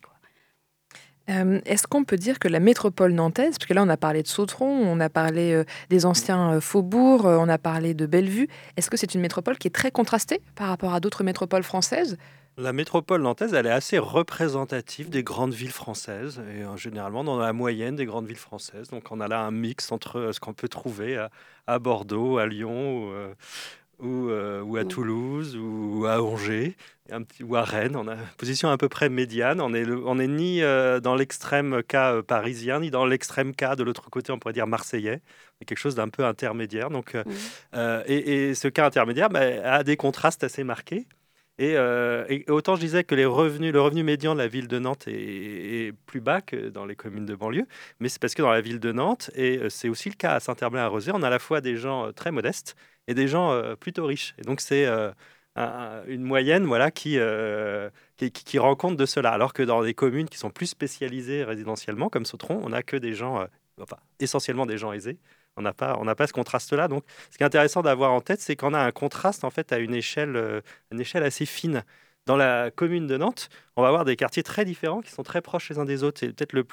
Euh, 1.29 1.61
est-ce 1.63 1.87
qu'on 1.87 2.03
peut 2.03 2.17
dire 2.17 2.37
que 2.37 2.49
la 2.49 2.59
métropole 2.59 3.13
nantaise, 3.13 3.57
parce 3.57 3.65
que 3.65 3.73
là 3.73 3.81
on 3.81 3.87
a 3.87 3.95
parlé 3.95 4.23
de 4.23 4.27
Sautron, 4.27 4.67
on 4.67 4.99
a 4.99 5.07
parlé 5.07 5.63
des 5.89 6.05
anciens 6.05 6.59
faubourgs, 6.59 7.25
on 7.25 7.47
a 7.47 7.57
parlé 7.57 7.93
de 7.93 8.05
Bellevue, 8.07 8.49
est-ce 8.75 8.89
que 8.89 8.97
c'est 8.97 9.13
une 9.13 9.21
métropole 9.21 9.57
qui 9.57 9.69
est 9.69 9.71
très 9.71 9.91
contrastée 9.91 10.41
par 10.55 10.67
rapport 10.67 10.93
à 10.93 10.99
d'autres 10.99 11.23
métropoles 11.23 11.63
françaises? 11.63 12.17
La 12.57 12.73
métropole 12.73 13.21
nantaise, 13.21 13.53
elle 13.53 13.67
est 13.67 13.71
assez 13.71 13.99
représentative 13.99 15.09
des 15.09 15.23
grandes 15.23 15.53
villes 15.53 15.71
françaises 15.71 16.41
et 16.51 16.65
généralement 16.77 17.23
dans 17.23 17.37
la 17.37 17.53
moyenne 17.53 17.95
des 17.95 18.05
grandes 18.05 18.25
villes 18.25 18.35
françaises. 18.35 18.89
Donc 18.89 19.03
on 19.11 19.21
a 19.21 19.29
là 19.29 19.39
un 19.39 19.51
mix 19.51 19.93
entre 19.93 20.31
ce 20.33 20.41
qu'on 20.41 20.53
peut 20.53 20.67
trouver 20.67 21.25
à, 21.67 21.79
Bordeaux, 21.79 22.37
à 22.37 22.47
Lyon, 22.47 23.13
ou, 23.99 24.29
euh, 24.29 24.61
ou 24.61 24.77
à 24.77 24.85
Toulouse 24.85 25.57
ou 25.57 26.05
à 26.05 26.21
Angers 26.21 26.75
un 27.11 27.23
petit, 27.23 27.43
ou 27.43 27.55
à 27.55 27.63
Rennes. 27.63 27.95
On 27.95 28.07
a 28.07 28.13
une 28.13 28.27
position 28.37 28.69
à 28.69 28.77
peu 28.77 28.87
près 28.87 29.09
médiane. 29.09 29.61
On 29.61 29.71
n'est 29.71 29.85
on 29.89 30.19
est 30.19 30.27
ni 30.27 30.61
euh, 30.61 30.99
dans 30.99 31.15
l'extrême 31.15 31.81
cas 31.83 32.13
euh, 32.13 32.21
parisien, 32.21 32.79
ni 32.81 32.91
dans 32.91 33.05
l'extrême 33.05 33.55
cas 33.55 33.75
de 33.75 33.83
l'autre 33.83 34.09
côté, 34.09 34.31
on 34.31 34.39
pourrait 34.39 34.53
dire 34.53 34.67
marseillais. 34.67 35.21
C'est 35.57 35.65
quelque 35.65 35.79
chose 35.79 35.95
d'un 35.95 36.09
peu 36.09 36.23
intermédiaire. 36.23 36.89
Donc, 36.89 37.15
et, 37.75 38.49
et, 38.49 38.55
ce 38.55 38.67
cas 38.67 38.85
intermédiaire 38.85 39.29
bah, 39.29 39.41
a 39.63 39.83
des 39.83 39.97
contrastes 39.97 40.43
assez 40.43 40.63
marqués. 40.63 41.07
Et, 41.57 41.77
autant 42.47 42.75
je 42.75 42.81
disais 42.81 43.03
que 43.03 43.15
les 43.15 43.25
revenus, 43.25 43.73
le 43.73 43.81
revenu 43.81 44.03
médian 44.03 44.33
de 44.33 44.39
la 44.39 44.47
ville 44.47 44.69
de 44.69 44.79
Nantes 44.79 45.05
est, 45.07 45.91
plus 46.05 46.21
bas 46.21 46.39
que 46.39 46.69
dans 46.69 46.85
les 46.85 46.95
communes 46.95 47.25
de 47.25 47.35
banlieue, 47.35 47.65
mais 47.99 48.07
c'est 48.07 48.21
parce 48.21 48.33
que 48.33 48.41
dans 48.41 48.51
la 48.51 48.61
ville 48.61 48.79
de 48.79 48.93
Nantes, 48.93 49.29
et 49.35 49.59
c'est 49.69 49.89
aussi 49.89 50.07
le 50.07 50.15
cas 50.15 50.35
à 50.35 50.39
Saint-Herblain-à-Rosé, 50.39 51.11
on 51.13 51.21
a 51.21 51.27
à 51.27 51.29
la 51.29 51.39
fois 51.39 51.59
des 51.59 51.75
gens 51.75 52.13
très 52.13 52.31
modestes 52.31 52.77
et 53.09 53.15
des 53.15 53.27
gens 53.27 53.51
euh, 53.51 53.75
plutôt 53.75 54.05
riches. 54.05 54.35
Et 54.37 54.43
donc 54.43 54.61
c'est 54.61 54.85
euh, 54.85 55.11
une 56.07 56.21
moyenne 56.21 56.65
voilà, 56.65 56.91
euh, 57.07 57.89
qui, 58.17 58.31
qui, 58.31 58.43
qui, 58.45 58.59
rend 58.59 58.75
compte 58.75 58.97
de 58.97 59.05
cela. 59.05 59.31
Alors 59.31 59.51
que 59.51 59.63
dans 59.63 59.83
des 59.83 59.95
communes 59.95 60.29
qui 60.29 60.37
sont 60.37 60.51
plus 60.51 60.67
spécialisées 60.67 61.43
résidentiellement, 61.43 62.09
comme 62.09 62.25
Sautron, 62.25 62.61
on 62.63 62.69
n'a 62.69 62.83
que 62.83 62.95
des 62.95 63.13
gens, 63.15 63.45
enfin 63.81 63.97
essentiellement 64.19 64.67
des 64.67 64.77
gens 64.77 64.93
aisés. 64.93 65.17
On 65.57 65.63
n'a 65.63 65.73
pas, 65.73 65.97
pas 66.15 66.27
ce 66.27 66.33
contraste-là. 66.33 66.87
Donc, 66.87 67.03
ce 67.31 67.37
qui 67.37 67.43
est 67.43 67.45
intéressant 67.45 67.81
d'avoir 67.81 68.13
en 68.13 68.21
tête, 68.21 68.39
c'est 68.39 68.55
qu'on 68.55 68.73
a 68.73 68.79
un 68.79 68.91
contraste 68.91 69.43
en 69.43 69.49
fait 69.49 69.73
à 69.73 69.79
une 69.79 69.93
échelle, 69.93 70.61
une 70.91 71.01
échelle 71.01 71.23
assez 71.23 71.45
fine. 71.45 71.83
Dans 72.27 72.37
la 72.37 72.69
commune 72.71 73.07
de 73.07 73.17
Nantes, 73.17 73.49
on 73.75 73.81
va 73.81 73.87
avoir 73.87 74.05
des 74.05 74.15
quartiers 74.15 74.43
très 74.43 74.63
différents 74.63 75.01
qui 75.01 75.11
sont 75.11 75.23
très 75.23 75.41
proches 75.41 75.69
les 75.69 75.79
uns 75.79 75.85
des 75.85 76.03
autres. 76.03 76.23
Et 76.23 76.31
peut-être 76.31 76.53
le 76.53 76.63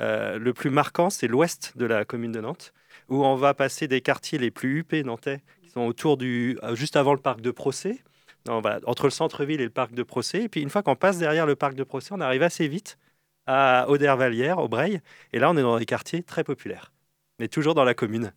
le 0.00 0.52
plus 0.52 0.70
marquant, 0.70 1.08
c'est 1.08 1.28
l'ouest 1.28 1.72
de 1.76 1.86
la 1.86 2.04
commune 2.04 2.32
de 2.32 2.40
Nantes, 2.40 2.72
où 3.08 3.24
on 3.24 3.36
va 3.36 3.54
passer 3.54 3.88
des 3.88 4.00
quartiers 4.00 4.38
les 4.38 4.50
plus 4.50 4.78
huppés 4.78 5.02
nantais, 5.02 5.40
qui 5.62 5.70
sont 5.70 5.82
autour 5.82 6.16
du, 6.16 6.58
euh, 6.62 6.74
juste 6.74 6.96
avant 6.96 7.12
le 7.12 7.20
parc 7.20 7.40
de 7.40 7.50
Procès, 7.50 8.02
entre 8.48 9.04
le 9.04 9.10
centre-ville 9.10 9.60
et 9.60 9.64
le 9.64 9.70
parc 9.70 9.92
de 9.94 10.02
Procès. 10.02 10.42
Et 10.42 10.48
puis 10.48 10.62
une 10.62 10.70
fois 10.70 10.82
qu'on 10.82 10.96
passe 10.96 11.18
derrière 11.18 11.46
le 11.46 11.56
parc 11.56 11.74
de 11.74 11.84
Procès, 11.84 12.10
on 12.12 12.20
arrive 12.20 12.42
assez 12.42 12.68
vite 12.68 12.98
à 13.46 13.86
Audervallière, 13.88 14.58
au 14.58 14.68
Breil. 14.68 15.00
Et 15.32 15.38
là, 15.38 15.50
on 15.50 15.56
est 15.56 15.62
dans 15.62 15.78
des 15.78 15.86
quartiers 15.86 16.22
très 16.22 16.44
populaires, 16.44 16.92
mais 17.38 17.48
toujours 17.48 17.74
dans 17.74 17.84
la 17.84 17.94
commune. 17.94 18.32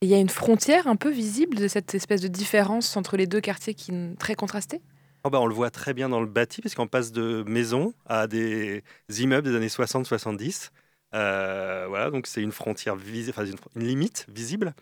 Il 0.00 0.08
y 0.08 0.14
a 0.14 0.18
une 0.18 0.28
frontière 0.28 0.86
un 0.86 0.96
peu 0.96 1.10
visible 1.10 1.56
de 1.56 1.68
cette 1.68 1.94
espèce 1.94 2.20
de 2.20 2.28
différence 2.28 2.96
entre 2.96 3.16
les 3.16 3.26
deux 3.26 3.40
quartiers 3.40 3.74
qui 3.74 3.92
très 4.18 4.34
contrastés 4.34 4.82
oh 5.24 5.30
bah 5.30 5.40
On 5.40 5.46
le 5.46 5.54
voit 5.54 5.70
très 5.70 5.94
bien 5.94 6.08
dans 6.08 6.20
le 6.20 6.26
bâti, 6.26 6.60
parce 6.60 6.74
qu'on 6.74 6.86
passe 6.86 7.12
de 7.12 7.42
maisons 7.46 7.94
à 8.06 8.26
des 8.26 8.82
immeubles 9.08 9.48
des 9.48 9.56
années 9.56 9.68
60-70. 9.68 10.70
Euh, 11.14 11.86
voilà, 11.88 12.10
donc 12.10 12.26
c'est 12.26 12.42
une 12.42 12.52
frontière, 12.52 12.94
enfin, 12.94 13.44
une, 13.76 13.86
limite 13.86 14.26
visible, 14.28 14.74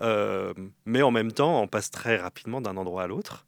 euh, 0.00 0.54
mais 0.86 1.02
en 1.02 1.10
même 1.10 1.32
temps, 1.32 1.60
on 1.60 1.68
passe 1.68 1.90
très 1.90 2.16
rapidement 2.16 2.60
d'un 2.60 2.76
endroit 2.76 3.02
à 3.02 3.06
l'autre. 3.06 3.46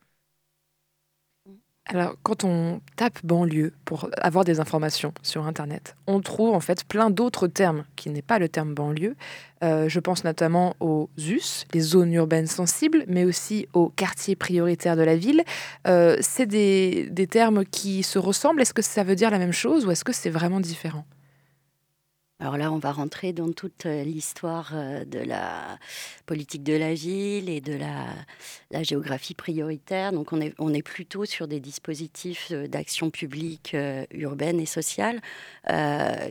Alors, 1.88 2.16
quand 2.24 2.42
on 2.42 2.80
tape 2.96 3.24
banlieue 3.24 3.72
pour 3.84 4.10
avoir 4.20 4.44
des 4.44 4.58
informations 4.58 5.14
sur 5.22 5.46
Internet, 5.46 5.94
on 6.08 6.20
trouve 6.20 6.52
en 6.52 6.58
fait 6.58 6.84
plein 6.84 7.10
d'autres 7.10 7.46
termes 7.46 7.84
qui 7.94 8.10
n'est 8.10 8.22
pas 8.22 8.40
le 8.40 8.48
terme 8.48 8.74
banlieue. 8.74 9.14
Euh, 9.62 9.88
je 9.88 10.00
pense 10.00 10.24
notamment 10.24 10.74
aux 10.80 11.08
ZUS, 11.16 11.64
les 11.72 11.80
zones 11.80 12.12
urbaines 12.12 12.48
sensibles, 12.48 13.04
mais 13.06 13.24
aussi 13.24 13.68
aux 13.72 13.88
quartiers 13.88 14.34
prioritaires 14.34 14.96
de 14.96 15.02
la 15.02 15.16
ville. 15.16 15.44
c'est 16.20 16.46
des, 16.46 17.08
des 17.08 17.28
termes 17.28 17.64
qui 17.64 18.02
se 18.02 18.18
ressemblent. 18.18 18.60
Est-ce 18.60 18.74
que 18.74 18.82
ça 18.82 19.04
veut 19.04 19.14
dire 19.14 19.30
la 19.30 19.38
même 19.38 19.52
chose 19.52 19.86
ou 19.86 19.92
est-ce 19.92 20.04
que 20.04 20.12
c'est 20.12 20.28
vraiment 20.30 20.58
différent? 20.58 21.06
Alors 22.38 22.58
là, 22.58 22.70
on 22.70 22.76
va 22.76 22.92
rentrer 22.92 23.32
dans 23.32 23.50
toute 23.50 23.86
euh, 23.86 24.04
l'histoire 24.04 24.72
euh, 24.74 25.06
de 25.06 25.20
la 25.20 25.78
politique 26.26 26.62
de 26.62 26.74
la 26.74 26.92
ville 26.92 27.48
et 27.48 27.62
de 27.62 27.72
la, 27.72 28.82
géographie 28.82 29.32
prioritaire. 29.32 30.12
Donc 30.12 30.34
on 30.34 30.40
est, 30.42 30.82
plutôt 30.82 31.24
sur 31.24 31.48
des 31.48 31.60
dispositifs 31.60 32.48
euh, 32.52 32.68
d'action 32.68 33.08
publique 33.08 33.74
urbaine 34.10 34.60
et 34.60 34.66
sociale. 34.66 35.22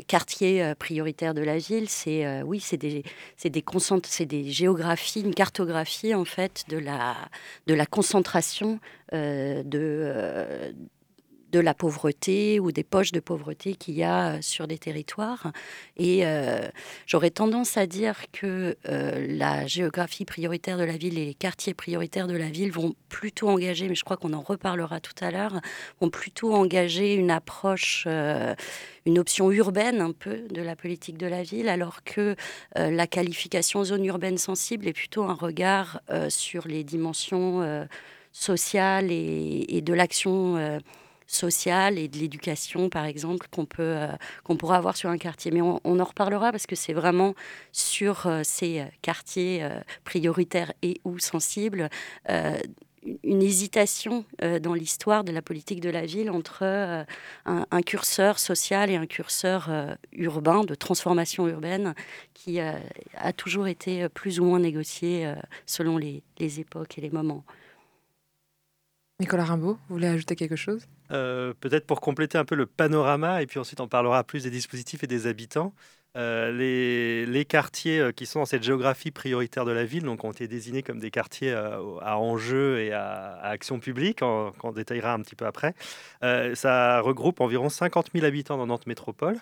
quartier 0.08 0.76
prioritaire 0.78 1.34
de 1.34 1.42
la 1.42 1.58
ville, 1.58 1.90
c'est 1.90 2.44
oui, 2.44 2.64
des, 2.78 3.04
des 4.26 4.52
géographies, 4.52 5.22
une 5.22 5.34
cartographie 5.34 6.14
en 6.14 6.26
fait 6.26 6.66
de 6.70 6.78
la, 6.78 7.16
de 7.66 7.74
la 7.74 7.86
concentration 7.88 8.80
de 9.12 10.76
de 11.56 11.62
la 11.62 11.74
pauvreté 11.74 12.60
ou 12.60 12.74
des 12.74 12.84
poches 12.84 13.14
de 13.14 13.22
pauvreté 13.22 13.76
qu'il 13.76 13.96
y 13.96 14.04
a 14.04 14.34
euh, 14.34 14.38
sur 14.42 14.68
des 14.68 14.78
territoires. 14.78 15.54
Et 15.96 16.26
euh, 16.26 16.68
j'aurais 17.08 17.30
tendance 17.30 17.78
à 17.78 17.88
dire 17.88 18.18
que 18.34 18.76
euh, 18.90 19.26
la 19.30 19.66
géographie 19.66 20.26
prioritaire 20.26 20.78
de 20.78 20.84
la 20.84 20.98
ville 20.98 21.18
et 21.18 21.24
les 21.24 21.34
quartiers 21.34 21.74
prioritaires 21.74 22.28
de 22.28 22.36
la 22.36 22.50
ville 22.50 22.74
vont 22.74 22.94
plutôt 23.08 23.48
engager, 23.48 23.88
mais 23.88 23.96
je 23.96 24.04
crois 24.04 24.18
qu'on 24.18 24.34
en 24.34 24.42
reparlera 24.42 25.00
tout 25.00 25.14
à 25.22 25.32
l'heure, 25.32 25.62
vont 26.02 26.10
plutôt 26.10 26.54
engager 26.54 27.14
une 27.14 27.32
approche, 27.32 28.06
une 29.06 29.18
option 29.18 29.50
urbaine 29.52 30.02
un 30.02 30.12
peu 30.12 30.40
de 30.50 30.62
la 30.62 30.76
politique 30.76 31.18
de 31.18 31.28
la 31.28 31.44
ville, 31.44 31.70
alors 31.70 32.04
que 32.04 32.36
la 32.76 33.08
qualification 33.08 33.86
zone 33.86 34.04
urbaine 34.06 34.38
sensible 34.38 34.88
est 34.88 34.94
plutôt 34.94 35.24
un 35.24 35.34
regard 35.34 36.02
sur 36.28 36.68
les 36.68 36.84
dimensions 36.84 37.88
sociales 38.34 39.12
et, 39.12 39.66
et 39.70 39.82
de 39.82 39.94
l'action 39.94 40.80
sociale 41.28 41.98
et 41.98 42.08
de 42.08 42.18
l'éducation, 42.18 42.90
par 42.90 43.06
exemple, 43.06 43.48
qu'on 43.52 43.66
peut 43.66 43.84
euh, 43.84 44.56
pourra 44.58 44.78
avoir 44.78 44.98
sur 44.98 45.10
un 45.10 45.18
quartier. 45.18 45.52
Mais 45.52 45.62
on, 45.62 45.80
en 45.84 46.04
reparlera 46.04 46.52
parce 46.52 46.68
que 46.68 46.76
c'est 46.76 46.94
vraiment 46.94 47.36
sur 47.72 48.28
euh, 48.28 48.42
ces 48.44 48.80
euh, 48.80 48.86
quartiers 49.02 49.68
prioritaires 50.04 50.74
et 50.82 51.00
ou 51.04 51.20
sensibles 51.20 51.90
une 53.24 53.42
hésitation 53.44 54.26
dans 54.62 54.74
l'histoire 54.74 55.24
de 55.24 55.32
la 55.32 55.42
politique 55.42 55.80
de 55.80 55.90
la 55.90 56.06
ville 56.06 56.32
entre 56.32 57.06
un, 57.46 57.82
curseur 57.82 58.40
social 58.40 58.90
et 58.90 58.96
un 58.96 59.06
curseur 59.06 59.70
urbain, 60.14 60.64
de 60.64 60.74
transformation 60.74 61.48
urbaine, 61.48 61.94
qui 62.34 62.60
a 62.60 63.34
toujours 63.36 63.68
été 63.68 64.10
plus 64.10 64.40
ou 64.40 64.46
moins 64.46 64.60
négocié 64.60 65.32
selon 65.66 65.98
les, 65.98 66.24
les 66.40 66.60
époques 66.60 66.98
et 66.98 67.02
les 67.02 67.12
moments. 67.12 67.44
Nicolas 69.20 69.46
Rimbaud, 69.46 69.78
vous 69.88 69.96
voulez 69.96 70.08
ajouter 70.08 70.36
quelque 70.36 70.56
chose? 70.56 70.88
Euh, 71.12 71.54
Peut-être 71.62 71.86
pour 71.86 72.02
compléter 72.02 72.38
un 72.38 72.46
peu 72.46 72.56
le 72.56 72.66
panorama, 72.66 73.42
et 73.42 73.46
puis 73.46 73.60
ensuite 73.60 73.80
on 73.80 73.88
parlera 73.88 74.24
plus 74.24 74.44
des 74.44 74.50
dispositifs 74.50 75.04
et 75.04 75.08
des 75.08 75.28
habitants. 75.28 75.74
les, 76.16 77.26
les, 77.26 77.46
quartiers 77.46 78.12
qui 78.16 78.26
sont 78.26 78.40
dans 78.40 78.46
cette 78.46 78.64
géographie 78.64 79.12
prioritaire 79.12 79.66
de 79.66 79.72
la 79.72 79.86
ville 79.86 80.04
donc, 80.04 80.24
ont 80.24 80.32
été 80.32 80.48
désignés 80.48 80.84
comme 80.84 81.00
des 81.00 81.12
quartiers 81.12 81.54
à 81.54 82.18
enjeux 82.18 82.80
et 82.80 82.92
à, 82.92 83.40
action 83.42 83.80
publique, 83.80 84.20
qu'on 84.20 84.72
détaillera 84.74 85.14
un 85.14 85.22
petit 85.22 85.36
peu 85.36 85.46
après. 85.46 85.76
ça 86.22 87.00
regroupe 87.02 87.40
environ 87.42 87.70
50 87.70 88.12
000 88.14 88.26
habitants 88.26 88.58
dans 88.58 88.68
Nantes 88.68 88.88
Métropole. 88.88 89.38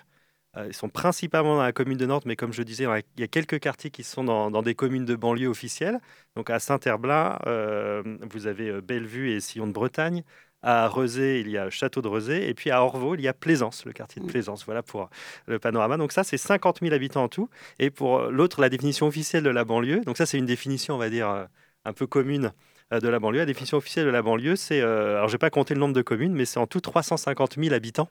Euh, 0.56 0.66
ils 0.68 0.74
sont 0.74 0.88
principalement 0.88 1.56
dans 1.56 1.62
la 1.62 1.72
commune 1.72 1.98
de 1.98 2.06
Nantes, 2.06 2.26
mais 2.26 2.36
comme 2.36 2.52
je 2.52 2.62
disais, 2.62 2.84
il 3.16 3.20
y 3.20 3.24
a 3.24 3.28
quelques 3.28 3.58
quartiers 3.60 3.90
qui 3.90 4.04
sont 4.04 4.24
dans, 4.24 4.62
des 4.62 4.74
communes 4.74 5.04
de 5.04 5.16
banlieue 5.16 5.48
officielles. 5.48 6.00
Donc 6.36 6.50
à 6.50 6.58
Saint-Herblain, 6.58 7.38
euh, 7.46 8.02
vous 8.30 8.46
avez 8.46 8.68
euh, 8.68 8.80
Bellevue 8.80 9.30
et 9.30 9.40
Sillon 9.40 9.66
de 9.66 9.72
Bretagne. 9.72 10.22
À 10.66 10.88
Rezé, 10.88 11.40
il 11.40 11.50
y 11.50 11.58
a 11.58 11.68
Château 11.68 12.00
de 12.00 12.08
Rezé. 12.08 12.48
Et 12.48 12.54
puis 12.54 12.70
à 12.70 12.82
Orvaux, 12.82 13.14
il 13.14 13.20
y 13.20 13.28
a 13.28 13.34
Plaisance, 13.34 13.84
le 13.84 13.92
quartier 13.92 14.20
de 14.20 14.26
mmh. 14.26 14.30
Plaisance. 14.30 14.64
Voilà 14.64 14.82
pour 14.82 15.10
le 15.46 15.58
panorama. 15.58 15.98
Donc 15.98 16.12
ça, 16.12 16.24
c'est 16.24 16.38
50 16.38 16.80
000 16.80 16.94
habitants 16.94 17.24
en 17.24 17.28
tout. 17.28 17.50
Et 17.78 17.90
pour 17.90 18.22
l'autre, 18.22 18.62
la 18.62 18.70
définition 18.70 19.06
officielle 19.06 19.42
de 19.42 19.50
la 19.50 19.64
banlieue. 19.64 20.00
Donc 20.06 20.16
ça, 20.16 20.24
c'est 20.24 20.38
une 20.38 20.46
définition, 20.46 20.94
on 20.94 20.98
va 20.98 21.10
dire, 21.10 21.48
un 21.84 21.92
peu 21.92 22.06
commune 22.06 22.52
de 22.90 23.08
la 23.08 23.18
banlieue. 23.18 23.40
La 23.40 23.46
définition 23.46 23.76
officielle 23.76 24.06
de 24.06 24.10
la 24.10 24.22
banlieue, 24.22 24.56
c'est, 24.56 24.80
alors 24.80 25.28
je 25.28 25.34
n'ai 25.34 25.38
pas 25.38 25.50
compté 25.50 25.74
le 25.74 25.80
nombre 25.80 25.94
de 25.94 26.02
communes, 26.02 26.32
mais 26.32 26.44
c'est 26.44 26.60
en 26.60 26.66
tout 26.66 26.80
350 26.80 27.56
000 27.58 27.74
habitants, 27.74 28.08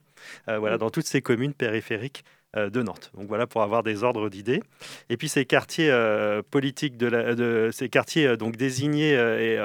voilà, 0.48 0.76
mmh. 0.76 0.80
dans 0.80 0.90
toutes 0.90 1.08
ces 1.08 1.22
communes 1.22 1.54
périphériques 1.54 2.24
euh, 2.26 2.43
de 2.56 2.84
Nantes. 2.84 3.12
Donc 3.16 3.28
voilà 3.28 3.48
pour 3.48 3.62
avoir 3.62 3.84
des 3.84 4.04
ordres 4.04 4.30
d'idées. 4.30 4.62
Et 5.10 5.18
puis 5.18 5.28
ces 5.28 5.46
quartiers 5.46 5.90
euh, 5.90 6.42
politiques 6.50 6.98
de, 6.98 7.70
ces 7.72 7.90
quartiers 7.90 8.28
euh, 8.28 8.38
donc 8.38 8.58
désignés 8.58 9.14
et 9.14 9.60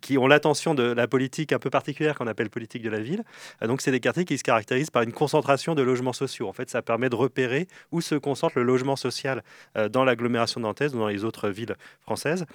qui, 0.00 0.18
ont 0.18 0.26
l'attention 0.26 0.74
de 0.74 0.82
la 0.82 1.06
politique 1.06 1.52
un 1.52 1.58
peu 1.58 1.70
particulière 1.70 2.14
qu'on 2.16 2.26
appelle 2.26 2.50
politique 2.50 2.82
de 2.82 2.90
la 2.90 3.00
ville. 3.00 3.22
donc 3.62 3.82
c'est 3.82 3.90
des 3.90 4.00
quartiers 4.00 4.24
qui 4.24 4.38
se 4.38 4.42
caractérisent 4.42 4.90
par 4.90 5.02
une 5.02 5.12
concentration 5.12 5.74
de 5.74 5.82
logements 5.82 6.12
sociaux. 6.12 6.48
En 6.48 6.52
fait, 6.52 6.70
ça 6.70 6.82
permet 6.82 7.08
de 7.08 7.16
repérer 7.16 7.68
où 7.92 8.00
se 8.00 8.14
concentre 8.14 8.58
le 8.58 8.64
logement 8.64 8.96
social 8.96 9.42
dans 9.90 10.04
l'agglomération 10.04 10.60
nantaise 10.60 10.94
ou 10.94 10.98
dans 10.98 11.08
les 11.08 11.24
autres 11.24 11.48
villes 11.48 11.76
françaises. 12.00 12.46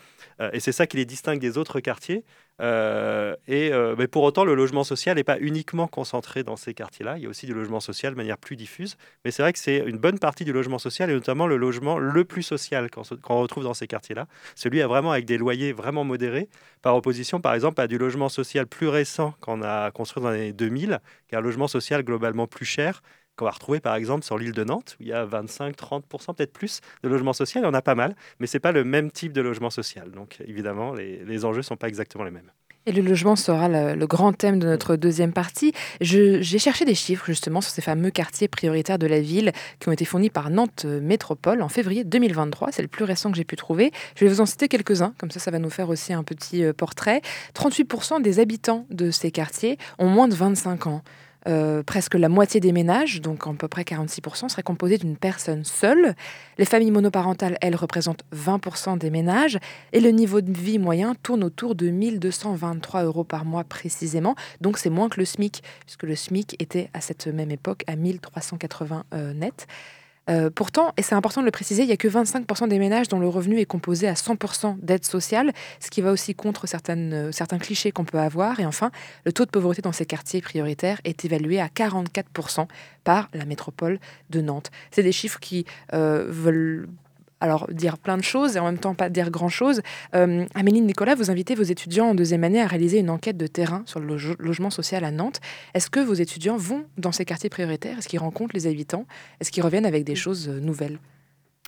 et 0.52 0.60
c'est 0.60 0.72
ça 0.72 0.88
qui 0.88 0.98
les 0.98 1.06
distingue 1.06 1.40
des 1.40 1.58
autres 1.58 1.80
quartiers. 1.80 2.24
Euh, 2.62 3.36
et, 3.48 3.72
euh, 3.74 3.96
mais 3.98 4.08
pour 4.08 4.24
autant, 4.24 4.46
le 4.46 4.54
logement 4.54 4.84
social 4.84 5.16
n'est 5.16 5.24
pas 5.24 5.40
uniquement 5.40 5.88
concentré 5.88 6.44
dans 6.44 6.56
ces 6.56 6.74
quartiers-là. 6.74 7.18
Il 7.18 7.24
y 7.24 7.26
a 7.26 7.30
aussi 7.30 7.46
du 7.46 7.54
logement 7.54 7.80
social 7.80 8.14
de 8.14 8.18
manière 8.18 8.38
plus 8.38 8.56
diffuse. 8.56 8.96
Mais 9.26 9.32
c'est 9.32 9.42
vrai 9.42 9.54
que 9.54 9.60
c'est 9.60 9.78
une 9.78 9.98
bonne 9.98 10.20
partie 10.20 10.46
du 10.46 10.54
logement 10.54 10.80
social, 10.80 11.10
et 11.10 11.14
notamment 11.14 11.48
le 11.48 11.58
logement 11.58 11.98
le 11.98 12.24
plus 12.26 12.44
social 12.44 12.90
qu'on 12.92 13.42
retrouve 13.42 13.64
dans 13.64 13.74
ces 13.74 13.88
quartiers-là. 13.88 14.28
Celui 14.56 14.82
à 14.82 14.88
vraiment 14.88 15.12
avec 15.12 15.26
des 15.26 15.38
loyers 15.38 15.74
vraiment 15.74 16.04
modérés, 16.04 16.48
par 16.82 16.96
opposition, 16.96 17.42
par 17.42 17.54
exemple, 17.54 17.82
à 17.82 17.88
du 17.88 17.98
logement 17.98 18.30
social 18.30 18.68
plus 18.68 18.88
récent 18.88 19.34
qu'on 19.42 19.62
a 19.64 19.92
construit 19.92 20.22
dans 20.22 20.30
les 20.30 20.40
années 20.40 20.54
2000, 20.54 21.00
qui 21.28 21.36
est 21.36 21.38
un 21.38 21.42
logement 21.42 21.68
social 21.68 22.04
globalement 22.04 22.48
plus 22.48 22.66
cher 22.66 23.02
qu'on 23.36 23.46
va 23.46 23.52
retrouver 23.52 23.80
par 23.80 23.96
exemple 23.96 24.24
sur 24.24 24.38
l'île 24.38 24.54
de 24.54 24.64
Nantes, 24.64 24.96
où 25.00 25.04
il 25.04 25.10
y 25.10 25.14
a 25.14 25.26
25-30%, 25.26 26.36
peut-être 26.36 26.54
plus, 26.54 26.82
de 27.04 27.10
logements 27.10 27.34
sociaux. 27.34 27.62
Il 27.62 27.66
y 27.66 27.68
en 27.68 27.74
a 27.74 27.82
pas 27.82 27.96
mal, 27.96 28.16
mais 28.40 28.48
ce 28.48 28.58
n'est 28.58 28.62
pas 28.62 28.72
le 28.72 28.84
même 28.84 29.12
type 29.12 29.34
de 29.34 29.42
logement 29.42 29.70
social. 29.70 30.12
Donc 30.12 30.38
évidemment, 30.46 30.94
les, 30.94 31.46
enjeux 31.46 31.60
ne 31.60 31.64
sont 31.64 31.78
pas 31.78 31.88
exactement 31.88 32.24
les 32.24 32.32
mêmes. 32.32 32.52
Et 32.86 32.92
le 32.92 33.02
logement 33.02 33.38
sera 33.38 33.70
le, 33.70 34.06
grand 34.08 34.34
thème 34.34 34.60
de 34.60 34.68
notre 34.68 34.98
deuxième 34.98 35.32
partie. 35.32 35.72
J'ai 36.02 36.60
cherché 36.60 36.84
des 36.84 36.96
chiffres 36.96 37.26
justement 37.26 37.62
sur 37.62 37.72
ces 37.72 37.82
fameux 37.82 38.12
quartiers 38.12 38.50
prioritaires 38.50 39.00
de 39.00 39.08
la 39.08 39.22
ville 39.22 39.54
qui 39.80 39.88
ont 39.88 39.94
été 39.94 40.04
fournis 40.04 40.30
par 40.30 40.50
Nantes 40.50 40.84
Métropole 40.86 41.62
en 41.62 41.70
février 41.70 42.04
2023. 42.04 42.74
C'est 42.74 42.82
le 42.82 42.90
plus 42.90 43.06
récent 43.06 43.32
que 43.32 43.38
j'ai 43.38 43.46
pu 43.46 43.56
trouver. 43.56 43.92
Je 44.18 44.26
vais 44.26 44.32
vous 44.32 44.42
en 44.42 44.46
citer 44.46 44.68
quelques-uns, 44.68 45.14
comme 45.18 45.32
ça 45.32 45.40
ça 45.40 45.50
va 45.50 45.60
nous 45.60 45.70
faire 45.70 45.88
aussi 45.90 46.12
un 46.12 46.24
petit 46.24 46.64
euh, 46.64 46.74
portrait. 46.74 47.22
38% 47.56 48.22
des 48.22 48.40
habitants 48.40 48.86
de 48.90 49.12
ces 49.12 49.32
quartiers 49.32 49.78
ont 49.98 50.08
moins 50.08 50.28
de 50.28 50.36
25 50.36 50.88
ans. 50.88 51.04
Euh, 51.48 51.84
presque 51.84 52.14
la 52.16 52.30
moitié 52.30 52.60
des 52.60 52.72
ménages, 52.72 53.22
donc 53.22 53.48
à 53.48 53.54
peu 53.54 53.68
près 53.68 53.84
46%, 53.84 54.50
seraient 54.50 54.64
composés 54.64 54.98
d'une 54.98 55.18
personne 55.18 55.66
seule. 55.66 56.16
Les 56.58 56.66
familles 56.66 56.92
monoparentales, 56.92 57.58
elles, 57.62 57.76
représentent 57.76 58.24
20% 58.34 58.98
des 58.98 59.10
ménages. 59.10 59.60
Et 59.92 60.00
le 60.00 60.10
niveau 60.10 60.42
de 60.42 60.52
vie 60.52 60.80
moyen 60.80 61.16
tourne 61.22 61.44
autour 61.44 61.76
de 61.76 61.90
1223 61.90 63.04
euros 63.04 63.24
par 63.24 63.46
mois 63.46 63.64
précisément. 63.64 64.36
Donc 64.62 64.78
c'est 64.78 64.90
moins 64.90 65.10
que 65.10 65.20
le 65.20 65.26
SMIC, 65.26 65.64
puisque 65.86 66.04
le 66.04 66.16
SMIC 66.16 66.56
était 66.62 66.90
à 66.94 67.02
cette 67.02 67.28
même 67.28 67.52
époque 67.52 67.84
à 67.88 67.96
1380 67.96 69.04
euh, 69.14 69.34
net. 69.34 69.68
Euh, 70.30 70.50
pourtant, 70.50 70.94
et 70.98 71.02
c'est 71.02 71.16
important 71.16 71.42
de 71.42 71.46
le 71.46 71.52
préciser, 71.52 71.84
il 71.84 71.88
n'y 71.88 71.94
a 71.94 71.98
que 71.98 72.08
25% 72.08 72.68
des 72.68 72.80
ménages 72.80 73.08
dont 73.10 73.20
le 73.20 73.28
revenu 73.28 73.60
est 73.60 73.66
composé 73.66 74.08
à 74.08 74.14
100% 74.14 74.78
d'aide 74.80 75.04
sociale, 75.06 75.52
ce 75.80 75.90
qui 75.90 76.02
va 76.02 76.12
aussi 76.12 76.34
contre 76.34 76.66
euh, 76.90 77.32
certains 77.32 77.58
clichés 77.58 77.92
qu'on 77.92 78.06
peut 78.06 78.20
avoir. 78.20 78.60
Et 78.60 78.66
enfin, 78.66 78.92
le 79.26 79.34
taux 79.34 79.46
de 79.46 79.52
pauvreté 79.52 79.82
dans 79.82 79.92
ces 79.92 80.06
quartiers 80.06 80.42
prioritaires 80.42 81.02
est 81.04 81.26
évalué 81.26 81.60
à 81.60 81.68
44% 81.68 82.68
par 83.04 83.30
la 83.34 83.46
métropole 83.46 84.00
de 84.30 84.42
Nantes. 84.42 84.72
C'est 84.92 85.04
des 85.04 85.12
chiffres 85.12 85.40
qui 85.40 85.66
euh, 85.94 86.26
veulent 86.30 86.88
alors 87.44 87.68
dire 87.70 87.98
plein 87.98 88.16
de 88.18 88.24
choses 88.24 88.56
et 88.56 88.60
en 88.60 88.64
même 88.64 88.78
temps 88.78 88.96
pas 88.96 89.10
dire 89.10 89.30
grand-chose. 89.30 89.82
Euh, 90.16 90.46
Amélie 90.56 90.80
Nicolas, 90.80 91.14
vous 91.14 91.30
invitez 91.30 91.56
vos 91.56 91.64
étudiants 91.64 92.08
en 92.08 92.16
deuxième 92.16 92.46
année 92.46 92.62
à 92.62 92.68
réaliser 92.68 93.00
une 93.00 93.10
enquête 93.10 93.36
de 93.36 93.48
terrain 93.48 93.84
sur 93.86 94.00
le 94.00 94.18
logement 94.40 94.70
social 94.70 95.04
à 95.04 95.12
Nantes. 95.12 95.42
Est-ce 95.74 95.90
que 95.90 96.00
vos 96.00 96.14
étudiants 96.14 96.56
vont 96.56 96.86
dans 96.98 97.12
ces 97.12 97.26
quartiers 97.26 97.50
prioritaires? 97.50 97.98
Est-ce 97.98 98.08
qu'ils 98.08 98.20
rencontrent 98.20 98.56
les 98.56 98.66
habitants? 98.66 99.06
Est-ce 99.42 99.52
qu'ils 99.52 99.62
reviennent 99.62 99.86
avec 99.86 100.06
des 100.06 100.16
choses 100.16 100.48
euh, 100.48 100.62
nouvelles? 100.62 101.00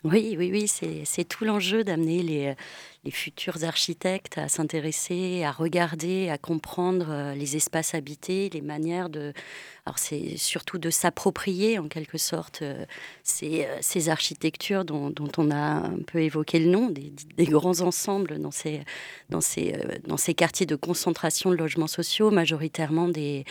Oui, 0.05 0.36
oui, 0.38 0.50
oui, 0.53 0.67
c'est 1.03 1.24
tout 1.24 1.46
l'enjeu 1.46 1.84
d'amener 1.84 2.22
les, 2.22 2.55
les 3.05 3.12
futurs 3.12 3.63
architectes 3.63 4.39
à 4.39 4.49
s'intéresser, 4.49 5.43
à 5.43 5.51
regarder, 5.51 6.30
à 6.30 6.39
comprendre 6.39 7.06
euh, 7.10 7.36
les 7.36 7.56
espaces 7.56 7.93
habités, 7.93 8.49
les 8.51 8.62
manières 8.62 9.10
de... 9.10 9.32
Alors 9.86 9.99
c'est 9.99 10.36
surtout 10.38 10.80
de 10.80 10.89
s'approprier 10.89 11.77
en 11.77 11.88
quelque 11.88 12.17
sorte 12.17 12.63
euh, 12.63 12.86
ces, 13.23 13.65
euh, 13.65 13.77
ces, 13.82 14.10
architectures 14.10 14.84
dont, 14.84 15.13
on 15.38 15.51
a 15.51 15.56
un 15.56 15.99
peu 16.08 16.19
évoqué 16.19 16.58
le 16.58 16.71
nom, 16.71 16.89
des, 16.89 17.45
grands 17.45 17.82
ensembles 17.82 18.39
dans 18.39 19.41
ces 19.41 20.34
quartiers 20.34 20.65
de 20.65 20.75
concentration 20.75 21.51
de 21.51 21.56
logements 21.56 21.86
sociaux, 21.86 22.32
majoritairement 22.32 23.08
des, 23.08 23.45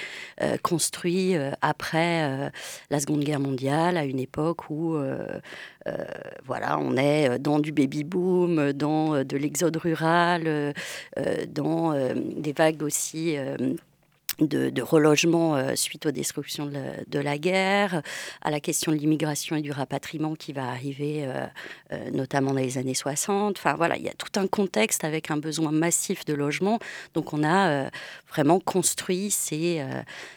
construits 0.62 1.34
après 1.60 2.50
la 2.90 3.00
Seconde 3.00 3.22
Guerre 3.22 3.40
mondiale, 3.40 3.96
à 3.96 4.04
une 4.04 4.18
époque 4.18 4.70
où 4.70 4.96
voilà, 6.44 6.78
on 6.78 6.96
est 6.96 7.38
dans 7.38 7.60
du 7.60 7.72
baby-boom, 7.72 8.72
dans 8.72 9.22
de 9.22 9.36
l'exode 9.44 9.76
rural, 9.76 10.44
euh, 10.46 10.72
euh, 11.18 11.44
dans 11.46 11.92
euh, 11.92 12.14
des 12.14 12.52
vagues 12.52 12.82
aussi 12.82 13.36
de, 14.40 14.82
relogement 14.82 15.56
euh, 15.56 15.74
suite 15.74 16.06
aux 16.06 16.10
destructions 16.10 16.66
de 16.66 17.18
la, 17.18 17.38
guerre, 17.38 18.02
à 18.42 18.50
la 18.50 18.60
question 18.60 18.92
de 18.92 18.96
l'immigration 18.96 19.56
et 19.56 19.62
du 19.62 19.70
rapatriement 19.70 20.34
qui 20.34 20.52
va 20.52 20.68
arriver 20.68 21.24
euh, 21.24 21.46
euh, 21.92 22.10
notamment 22.10 22.52
dans 22.52 22.60
les 22.60 22.78
années 22.78 22.94
60. 22.94 23.56
Enfin 23.58 23.74
voilà, 23.74 23.96
il 23.96 24.02
y 24.02 24.08
a 24.08 24.14
tout 24.14 24.38
un 24.38 24.46
contexte 24.46 25.04
avec 25.04 25.30
un 25.30 25.36
besoin 25.36 25.70
massif 25.70 26.24
de 26.24 26.34
logement. 26.34 26.78
Donc 27.14 27.32
on 27.32 27.44
a 27.44 27.90
vraiment 28.28 28.60
construit 28.60 29.30
ces, 29.30 29.84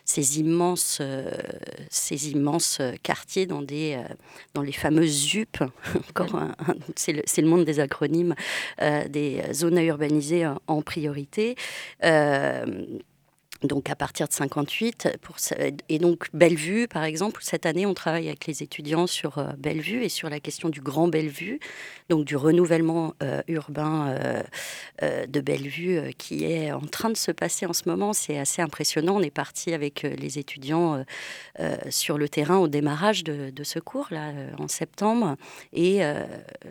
ces 0.06 0.40
immenses, 0.40 1.02
ces 1.90 2.32
immenses 2.32 2.82
quartiers 3.04 3.46
dans, 3.46 3.62
des, 3.62 4.00
dans 4.54 4.62
les 4.62 4.72
fameuses 4.72 5.30
ZUP. 5.30 5.58
Encore 6.10 6.40
c'est 6.96 7.14
le, 7.14 7.24
le, 7.38 7.48
monde 7.48 7.66
des 7.66 7.80
acronymes, 7.80 8.36
des 8.80 9.42
zones 9.54 9.78
à 9.78 9.84
urbaniser 9.84 10.48
en 10.68 10.82
priorité 10.82 11.56
donc 13.64 13.90
à 13.90 13.96
partir 13.96 14.28
de 14.28 14.34
58. 14.34 15.18
Pour, 15.22 15.36
et 15.90 16.00
donc 16.00 16.28
Bellevue, 16.34 16.88
par 16.88 17.04
exemple, 17.04 17.42
cette 17.44 17.66
année, 17.66 17.86
on 17.86 17.94
travaille 17.94 18.28
avec 18.28 18.46
les 18.46 18.64
étudiants 18.64 19.08
sur 19.08 19.38
euh, 19.38 19.52
Bellevue 19.58 20.04
et 20.04 20.10
sur 20.10 20.30
la 20.30 20.40
question 20.40 20.70
du 20.70 20.82
Grand 20.82 21.08
Bellevue, 21.08 21.60
donc 22.10 22.26
du 22.26 22.36
renouvellement 22.36 23.14
euh, 23.24 23.42
urbain 23.48 24.18
euh, 25.02 25.26
de 25.28 25.42
Bellevue 25.42 26.14
qui 26.18 26.46
est 26.46 26.72
en 26.72 26.82
train 26.82 27.10
de 27.10 27.18
se 27.18 27.32
passer 27.32 27.66
en 27.66 27.74
ce 27.74 27.84
moment. 27.88 28.14
C'est 28.14 28.38
assez 28.38 28.62
impressionnant. 28.62 29.16
On 29.18 29.22
est 29.22 29.32
parti 29.32 29.74
avec 29.74 30.04
les 30.04 30.40
étudiants 30.40 31.04
sur 31.90 32.18
le 32.18 32.30
terrain 32.30 32.58
au 32.58 32.68
démarrage 32.68 33.24
de, 33.24 33.50
de 33.50 33.64
ce 33.64 33.80
cours, 33.80 34.08
là, 34.12 34.32
en 34.58 34.68
septembre. 34.68 35.36
Et 35.74 36.02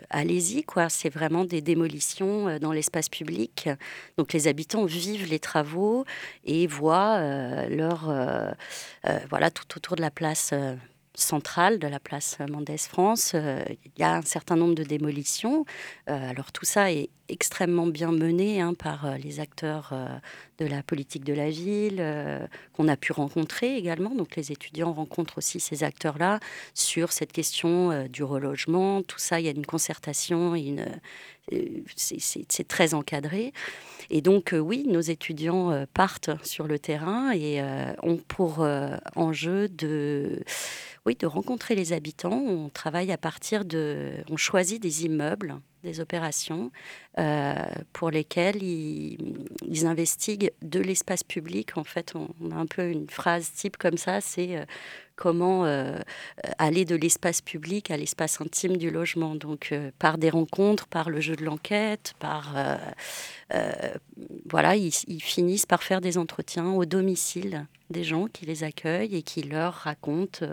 allez-y, 0.09 0.63
quoi. 0.63 0.89
C'est 0.89 1.09
vraiment 1.09 1.45
des 1.45 1.61
démolitions 1.61 2.59
dans 2.59 2.71
l'espace 2.71 3.09
public. 3.09 3.69
Donc 4.17 4.33
les 4.33 4.47
habitants 4.47 4.85
vivent 4.85 5.29
les 5.29 5.39
travaux 5.39 6.05
et 6.45 6.67
voient 6.67 6.76
euh, 6.85 7.67
leur, 7.69 8.09
euh, 8.09 8.51
euh, 9.07 9.19
voilà, 9.29 9.51
tout 9.51 9.65
autour 9.75 9.95
de 9.95 10.01
la 10.01 10.11
place 10.11 10.53
centrale 11.13 11.79
de 11.79 11.87
la 11.87 11.99
place 11.99 12.37
Mendès 12.47 12.77
France. 12.77 13.33
il 13.33 13.91
y 13.97 14.03
a 14.03 14.13
un 14.13 14.21
certain 14.21 14.55
nombre 14.55 14.75
de 14.75 14.83
démolitions. 14.83 15.65
alors 16.05 16.51
tout 16.51 16.65
ça 16.65 16.91
est 16.91 17.09
extrêmement 17.29 17.87
bien 17.87 18.11
menée 18.11 18.61
hein, 18.61 18.73
par 18.73 19.17
les 19.17 19.39
acteurs 19.39 19.93
de 20.59 20.65
la 20.65 20.83
politique 20.83 21.23
de 21.23 21.33
la 21.33 21.49
ville 21.49 22.03
qu'on 22.73 22.87
a 22.87 22.97
pu 22.97 23.11
rencontrer 23.11 23.75
également. 23.77 24.15
Donc 24.15 24.35
les 24.35 24.51
étudiants 24.51 24.93
rencontrent 24.93 25.37
aussi 25.37 25.59
ces 25.59 25.83
acteurs-là 25.83 26.39
sur 26.73 27.11
cette 27.11 27.31
question 27.31 28.07
du 28.07 28.23
relogement. 28.23 29.01
Tout 29.03 29.19
ça, 29.19 29.39
il 29.39 29.45
y 29.45 29.49
a 29.49 29.51
une 29.51 29.65
concertation 29.65 30.55
c'est 31.95 32.67
très 32.67 32.93
encadré. 32.93 33.53
Et 34.09 34.21
donc, 34.21 34.53
oui, 34.57 34.85
nos 34.87 35.01
étudiants 35.01 35.85
partent 35.93 36.31
sur 36.45 36.67
le 36.67 36.79
terrain 36.79 37.31
et 37.31 37.61
ont 38.03 38.17
pour 38.17 38.67
enjeu 39.15 39.67
de 39.69 40.43
oui, 41.05 41.15
de 41.15 41.25
rencontrer 41.25 41.73
les 41.73 41.93
habitants. 41.93 42.37
On 42.37 42.67
travaille 42.67 43.13
à 43.13 43.17
partir 43.17 43.63
de, 43.63 44.11
on 44.29 44.35
choisit 44.35 44.81
des 44.81 45.05
immeubles, 45.05 45.55
des 45.87 45.99
opérations 46.01 46.71
euh, 47.17 47.53
pour 47.93 48.11
lesquelles 48.11 48.61
ils, 48.61 49.85
investiguent 49.85 50.51
de 50.61 50.79
l'espace 50.79 51.23
public. 51.23 51.77
En 51.77 51.83
fait, 51.83 52.13
on, 52.15 52.51
a 52.51 52.55
un 52.55 52.65
peu 52.65 52.89
une 52.89 53.09
phrase 53.09 53.51
type 53.53 53.77
comme 53.77 53.97
ça, 53.97 54.19
c'est 54.19 54.57
euh, 54.57 54.65
comment 55.15 55.65
euh, 55.65 55.97
aller 56.57 56.83
de 56.83 56.95
l'espace 56.95 57.41
public 57.41 57.89
à 57.89 57.97
l'espace 57.97 58.41
intime 58.41 58.77
du 58.77 58.91
logement. 58.91 59.35
Donc, 59.35 59.73
par 59.97 60.17
des 60.17 60.29
rencontres, 60.29 60.87
par 60.87 61.09
le 61.09 61.21
jeu 61.21 61.35
de 61.35 61.43
l'enquête, 61.43 62.13
par 62.19 62.55
voilà, 64.49 64.75
ils, 64.75 64.91
finissent 65.21 65.65
par 65.65 65.81
faire 65.81 66.01
des 66.01 66.17
entretiens 66.17 66.69
au 66.71 66.85
domicile 66.85 67.65
des 67.89 68.03
gens 68.03 68.27
qui 68.27 68.45
les 68.45 68.63
accueillent 68.63 69.15
et 69.15 69.23
qui 69.23 69.41
leur 69.41 69.73
racontent 69.73 70.45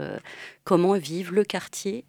comment 0.65 0.95
vivent 0.95 1.35
le 1.35 1.45
quartier, 1.45 2.05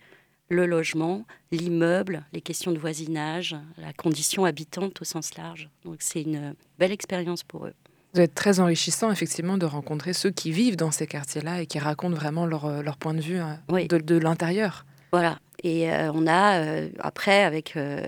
le 0.50 0.66
logement, 0.66 1.26
l'immeuble, 1.52 2.24
les 2.34 2.42
questions 2.42 2.72
de 2.72 2.78
voisinage, 2.78 3.56
la 3.78 3.94
condition 3.94 4.46
habitante 4.46 5.02
au 5.02 5.06
sens 5.06 5.36
large. 5.36 5.70
Donc 5.84 5.98
c'est 6.00 6.22
une 6.22 6.56
belle 6.78 6.92
expérience 6.92 7.44
pour 7.44 7.66
eux. 7.66 7.74
Vous 8.14 8.22
êtes 8.22 8.34
très 8.34 8.62
enrichissant, 8.62 9.12
effectivement, 9.12 9.58
de 9.58 9.66
rencontrer 9.66 10.14
ceux 10.14 10.32
qui 10.32 10.52
vivent 10.52 10.78
dans 10.78 10.92
ces 10.92 11.06
quartiers-là 11.06 11.62
et 11.62 11.66
qui 11.66 11.80
racontent 11.80 12.16
vraiment 12.16 12.46
leur, 12.46 12.66
euh, 12.66 12.82
point 12.98 13.14
de 13.14 13.20
vue 13.20 13.40
hein, 13.40 13.60
de, 13.68 13.98
de 13.98 14.18
l'intérieur. 14.18 14.86
Voilà, 15.12 15.40
et 15.66 15.92
euh, 15.92 16.12
on 16.14 16.28
a 16.28 16.60
euh, 16.60 16.90
après 17.00 17.44
avec 17.44 17.76
euh, 17.76 18.06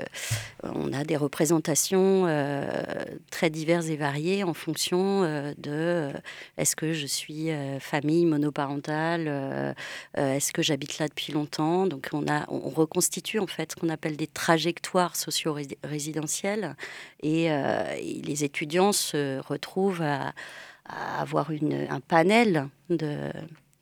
on 0.61 0.93
a 0.93 1.03
des 1.03 1.17
représentations 1.17 2.27
très 3.31 3.49
diverses 3.49 3.87
et 3.87 3.95
variées 3.95 4.43
en 4.43 4.53
fonction 4.53 5.21
de 5.57 6.11
est-ce 6.57 6.75
que 6.75 6.93
je 6.93 7.07
suis 7.07 7.49
famille 7.79 8.25
monoparentale, 8.25 9.75
est-ce 10.15 10.51
que 10.51 10.61
j'habite 10.61 10.99
là 10.99 11.07
depuis 11.07 11.31
longtemps? 11.31 11.87
Donc 11.87 12.09
on 12.11 12.27
a 12.27 12.45
on 12.49 12.69
reconstitue 12.69 13.39
en 13.39 13.47
fait 13.47 13.71
ce 13.71 13.75
qu'on 13.75 13.89
appelle 13.89 14.17
des 14.17 14.27
trajectoires 14.27 15.15
socio-résidentielles 15.15 16.75
et, 17.23 17.49
les 18.23 18.43
étudiants 18.43 18.91
se 18.91 19.39
retrouvent 19.39 20.01
à, 20.01 20.33
avoir 21.19 21.51
une, 21.51 21.87
un 21.89 21.99
panel 21.99 22.67
de 22.89 23.31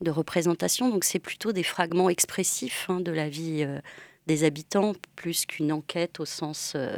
de 0.01 0.11
représentation. 0.11 0.89
Donc 0.89 1.03
c'est 1.03 1.19
plutôt 1.19 1.51
des 1.51 1.63
fragments 1.63 2.09
expressifs 2.09 2.85
hein, 2.89 2.99
de 2.99 3.11
la 3.11 3.29
vie 3.29 3.63
euh, 3.63 3.79
des 4.27 4.43
habitants, 4.43 4.93
plus 5.15 5.45
qu'une 5.45 5.71
enquête 5.71 6.19
au 6.19 6.25
sens 6.25 6.73
euh, 6.75 6.97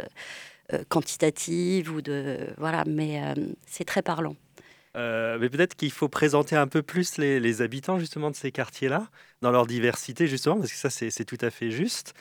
euh, 0.74 0.84
quantitatif 0.90 1.92
ou 1.92 2.02
de 2.02 2.40
voilà. 2.58 2.84
Mais 2.88 3.22
c'est 3.66 3.86
très 3.86 4.02
parlant. 4.02 4.36
mais 4.96 5.50
peut-être 5.50 5.76
qu'il 5.76 5.92
faut 5.92 6.10
présenter 6.10 6.56
un 6.56 6.68
peu 6.68 6.82
plus 6.82 7.18
les, 7.18 7.62
habitants 7.62 8.00
justement 8.00 8.32
de 8.32 8.36
ces 8.36 8.52
quartiers-là, 8.52 9.10
dans 9.42 9.52
leur 9.52 9.68
diversité 9.68 10.26
justement, 10.26 10.58
parce 10.58 10.72
que 10.72 10.78
ça 10.78 10.90
c'est 10.90 11.26
tout 11.26 11.38
à 11.42 11.52
fait 11.52 11.70
juste. 11.70 12.16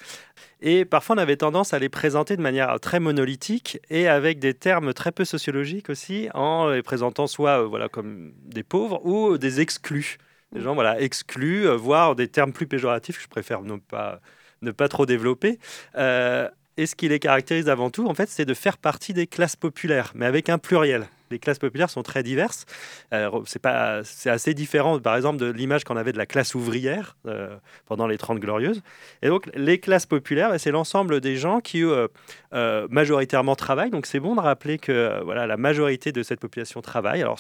Et 0.61 0.85
parfois 0.85 1.17
on 1.17 1.19
avait 1.19 1.39
tendance 1.39 1.73
à 1.73 1.79
les 1.79 1.89
présenter 1.89 2.37
de 2.37 2.43
manière 2.43 2.79
très 2.81 3.01
monolithique 3.01 3.81
et 3.89 4.09
avec 4.09 4.39
des 4.39 4.53
termes 4.53 4.93
très 4.93 5.13
peu 5.13 5.25
sociologiques 5.25 5.89
aussi, 5.89 6.29
en 6.35 6.69
les 6.69 6.83
présentant 6.83 7.27
soit 7.27 7.63
voilà 7.63 7.89
comme 7.89 8.33
des 8.45 8.63
pauvres 8.63 9.05
ou 9.07 9.39
des 9.39 9.61
exclus 9.61 10.19
des 10.57 10.63
gens 10.63 10.75
voilà, 10.75 11.01
exclus, 11.01 11.67
euh, 11.67 11.77
voire 11.77 12.17
des 12.17 12.29
termes 12.29 12.53
plus 12.53 12.67
péjoratifs 12.67 13.17
que 13.17 13.23
je 13.23 13.29
préfère 13.29 13.63
ne 13.63 13.77
pas, 13.77 14.21
ne 14.63 14.71
pas 14.71 14.89
trop 14.89 15.07
développer. 15.07 15.59
Euh, 15.97 16.49
et 16.77 16.87
ce 16.87 16.95
qui 16.95 17.09
les 17.09 17.19
caractérise 17.19 17.69
avant 17.69 17.91
tout, 17.91 18.07
en 18.07 18.15
fait, 18.15 18.29
c'est 18.29 18.45
de 18.45 18.55
faire 18.55 18.79
partie 18.79 19.13
des 19.13 19.27
classes 19.27 19.57
populaires, 19.57 20.13
mais 20.15 20.27
avec 20.27 20.49
un 20.49 20.59
pluriel 20.59 21.07
les 21.31 21.39
classes 21.39 21.59
populaires 21.59 21.91
sont 21.91 22.03
très 22.03 22.23
diverses. 22.23 22.67
c'est 23.47 23.59
pas, 23.61 24.03
c'est 24.05 24.31
assez 24.31 24.55
différent, 24.55 24.99
par 24.99 25.17
exemple, 25.17 25.39
de 25.39 25.51
l'image 25.51 25.85
qu'on 25.85 25.97
avait 25.97 26.13
de 26.13 26.19
la 26.19 26.27
classe 26.27 26.55
ouvrière 26.55 27.17
euh, 27.27 27.57
pendant 27.87 28.07
les 28.07 28.19
Trente 28.19 28.41
Glorieuses. 28.41 28.83
Et 29.23 29.29
donc, 29.29 29.49
les 29.55 29.79
classes 29.79 30.07
populaires, 30.07 30.59
c'est 30.59 30.71
l'ensemble 30.71 31.21
des 31.21 31.37
gens 31.37 31.61
qui 31.61 31.85
euh, 31.85 32.09
euh, 32.53 32.87
majoritairement 32.91 33.57
travaillent. 33.57 33.91
Donc, 33.91 34.07
c'est 34.07 34.21
bon 34.21 34.35
de 34.35 34.41
rappeler 34.41 34.79
que 34.79 35.23
voilà, 35.25 35.47
la 35.47 35.57
majorité 35.57 36.13
de 36.13 36.23
cette 36.23 36.41
population 36.41 36.81
travaille. 36.81 37.23
Alors, 37.23 37.39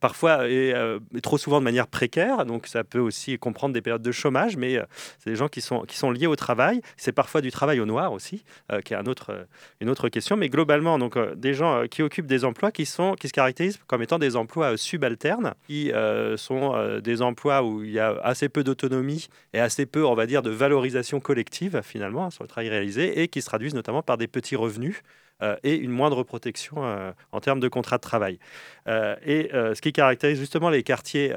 parfois 0.00 0.48
et, 0.48 0.74
trop 1.22 1.38
souvent 1.38 1.60
de 1.60 1.64
manière 1.64 1.86
précaire. 1.86 2.44
Donc, 2.46 2.66
ça 2.66 2.84
peut 2.84 2.98
aussi 2.98 3.38
comprendre 3.38 3.74
des 3.74 3.82
périodes 3.82 4.02
de 4.02 4.12
chômage, 4.12 4.56
mais 4.56 4.80
c'est 5.18 5.30
des 5.30 5.36
gens 5.36 5.48
qui 5.48 5.60
sont, 5.60 5.82
qui 5.82 5.96
sont 5.96 6.10
liés 6.10 6.26
au 6.26 6.36
travail. 6.36 6.80
C'est 6.96 7.12
parfois 7.12 7.40
du 7.40 7.50
travail 7.50 7.80
au 7.80 7.86
noir 7.86 8.12
aussi, 8.12 8.44
qui 8.84 8.94
est 8.94 8.96
une 9.80 9.88
autre 9.90 10.08
question. 10.08 10.36
Mais 10.36 10.48
globalement, 10.48 10.98
donc, 10.98 11.18
des 11.34 11.54
gens 11.54 11.86
qui 11.88 12.02
occupent 12.02 12.26
des 12.26 12.44
emplois 12.44 12.70
qui 12.70 12.86
sont 12.86 13.14
qui 13.18 13.28
se 13.28 13.32
caractérisent 13.32 13.78
comme 13.86 14.02
étant 14.02 14.18
des 14.18 14.36
emplois 14.36 14.72
euh, 14.72 14.76
subalternes, 14.76 15.54
qui 15.66 15.92
euh, 15.92 16.36
sont 16.36 16.74
euh, 16.74 17.00
des 17.00 17.22
emplois 17.22 17.62
où 17.62 17.82
il 17.84 17.90
y 17.90 17.98
a 17.98 18.18
assez 18.22 18.48
peu 18.48 18.64
d'autonomie 18.64 19.28
et 19.52 19.60
assez 19.60 19.86
peu, 19.86 20.04
on 20.04 20.14
va 20.14 20.26
dire, 20.26 20.42
de 20.42 20.50
valorisation 20.50 21.20
collective 21.20 21.80
finalement 21.82 22.26
hein, 22.26 22.30
sur 22.30 22.44
le 22.44 22.48
travail 22.48 22.68
réalisé, 22.68 23.20
et 23.20 23.28
qui 23.28 23.42
se 23.42 23.46
traduisent 23.46 23.74
notamment 23.74 24.02
par 24.02 24.18
des 24.18 24.28
petits 24.28 24.56
revenus. 24.56 25.02
Et 25.62 25.76
une 25.76 25.90
moindre 25.90 26.22
protection 26.22 27.12
en 27.32 27.40
termes 27.40 27.60
de 27.60 27.68
contrat 27.68 27.96
de 27.96 28.02
travail. 28.02 28.38
et 28.86 29.50
ce 29.52 29.80
qui 29.80 29.92
caractérise 29.92 30.38
justement 30.38 30.70
les 30.70 30.82
quartiers, 30.82 31.28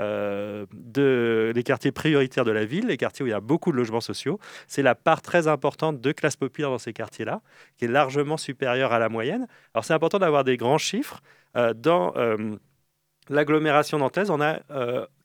les 0.96 1.64
quartiers 1.64 1.92
prioritaires 1.92 2.46
de 2.46 2.52
la 2.52 2.66
ville, 2.66 2.88
les 2.88 2.98
quartiers 2.98 3.24
où 3.24 3.28
il 3.28 3.32
y 3.32 3.34
a 3.34 3.40
beaucoup 3.40 3.72
de 3.72 3.78
logements 3.78 4.02
sociaux, 4.02 4.40
c'est 4.68 4.82
la 4.82 4.96
part 4.96 5.22
très 5.22 5.48
importante 5.48 6.02
de 6.02 6.12
classe 6.12 6.36
populaire 6.36 6.72
dans 6.72 6.80
ces 6.80 6.94
quartiers-là, 6.94 7.42
qui 7.78 7.86
est 7.86 7.88
largement 7.88 8.38
supérieure 8.38 8.92
à 8.92 9.00
la 9.00 9.10
moyenne. 9.10 9.48
Alors 9.74 9.86
c'est 9.86 9.94
important 9.94 10.20
d'avoir 10.20 10.44
des 10.44 10.58
grands 10.58 10.78
chiffres. 10.78 11.22
Euh, 11.58 11.74
dans 11.74 12.14
euh, 12.16 12.56
l'agglomération 13.30 13.98
nantaise, 13.98 14.30
on 14.30 14.42
a 14.42 14.60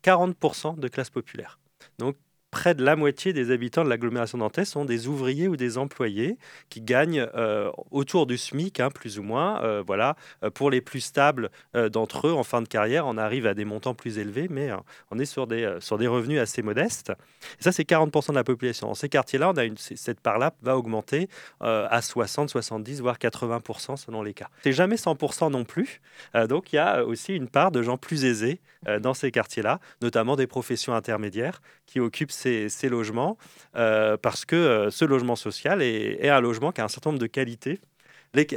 40% 0.02 0.74
euh, 0.74 0.80
de 0.80 0.88
classe 0.88 1.10
populaire. 1.10 1.58
Donc 1.98 2.16
près 2.56 2.74
de 2.74 2.82
la 2.82 2.96
moitié 2.96 3.34
des 3.34 3.50
habitants 3.50 3.84
de 3.84 3.90
l'agglomération 3.90 4.38
nantaise 4.38 4.70
sont 4.70 4.86
des 4.86 5.08
ouvriers 5.08 5.46
ou 5.46 5.56
des 5.56 5.76
employés 5.76 6.38
qui 6.70 6.80
gagnent 6.80 7.26
euh, 7.34 7.70
autour 7.90 8.24
du 8.26 8.38
SMIC, 8.38 8.80
hein, 8.80 8.88
plus 8.88 9.18
ou 9.18 9.22
moins. 9.22 9.62
Euh, 9.62 9.82
voilà, 9.86 10.16
euh, 10.42 10.48
pour 10.48 10.70
les 10.70 10.80
plus 10.80 11.00
stables 11.00 11.50
d'entre 11.92 12.28
eux, 12.28 12.32
en 12.32 12.44
fin 12.44 12.62
de 12.62 12.68
carrière, 12.68 13.06
on 13.06 13.18
arrive 13.18 13.46
à 13.46 13.52
des 13.52 13.66
montants 13.66 13.94
plus 13.94 14.16
élevés, 14.18 14.46
mais 14.48 14.70
on 15.10 15.18
est 15.18 15.26
sur 15.26 15.46
des, 15.46 15.76
sur 15.80 15.98
des 15.98 16.06
revenus 16.06 16.40
assez 16.40 16.62
modestes. 16.62 17.12
Ça, 17.60 17.72
c'est 17.72 17.86
40% 17.86 18.30
de 18.30 18.34
la 18.34 18.44
population. 18.44 18.86
Dans 18.86 18.94
ces 18.94 19.10
quartiers-là, 19.10 19.50
on 19.50 19.56
a 19.58 19.64
une, 19.64 19.76
cette 19.76 20.20
part-là 20.20 20.54
va 20.62 20.78
augmenter 20.78 21.28
à 21.60 22.00
60, 22.00 22.48
70, 22.48 23.02
voire 23.02 23.18
80% 23.18 23.96
selon 23.98 24.22
les 24.22 24.32
cas. 24.32 24.48
C'est 24.64 24.72
jamais 24.72 24.96
100% 24.96 25.50
non 25.50 25.64
plus. 25.64 26.00
donc, 26.48 26.72
il 26.72 26.76
y 26.76 26.78
a 26.78 27.04
aussi 27.04 27.34
une 27.34 27.48
part 27.48 27.70
de 27.70 27.82
gens 27.82 27.98
plus 27.98 28.24
aisés 28.24 28.60
dans 29.00 29.14
ces 29.14 29.30
quartiers-là, 29.30 29.80
notamment 30.00 30.36
des 30.36 30.46
professions 30.46 30.94
intermédiaires 30.94 31.60
qui 31.86 32.00
occupent 32.00 32.32
ces 32.32 32.45
ces, 32.68 32.88
logements 32.88 33.36
euh, 33.76 34.16
parce 34.16 34.44
que 34.44 34.56
euh, 34.56 34.90
ce 34.90 35.04
logement 35.04 35.36
social 35.36 35.82
est, 35.82 36.28
un 36.28 36.40
logement 36.40 36.72
qui 36.72 36.80
a 36.80 36.84
un 36.84 36.88
certain 36.88 37.10
nombre 37.10 37.20
de 37.20 37.26
qualités. 37.26 37.80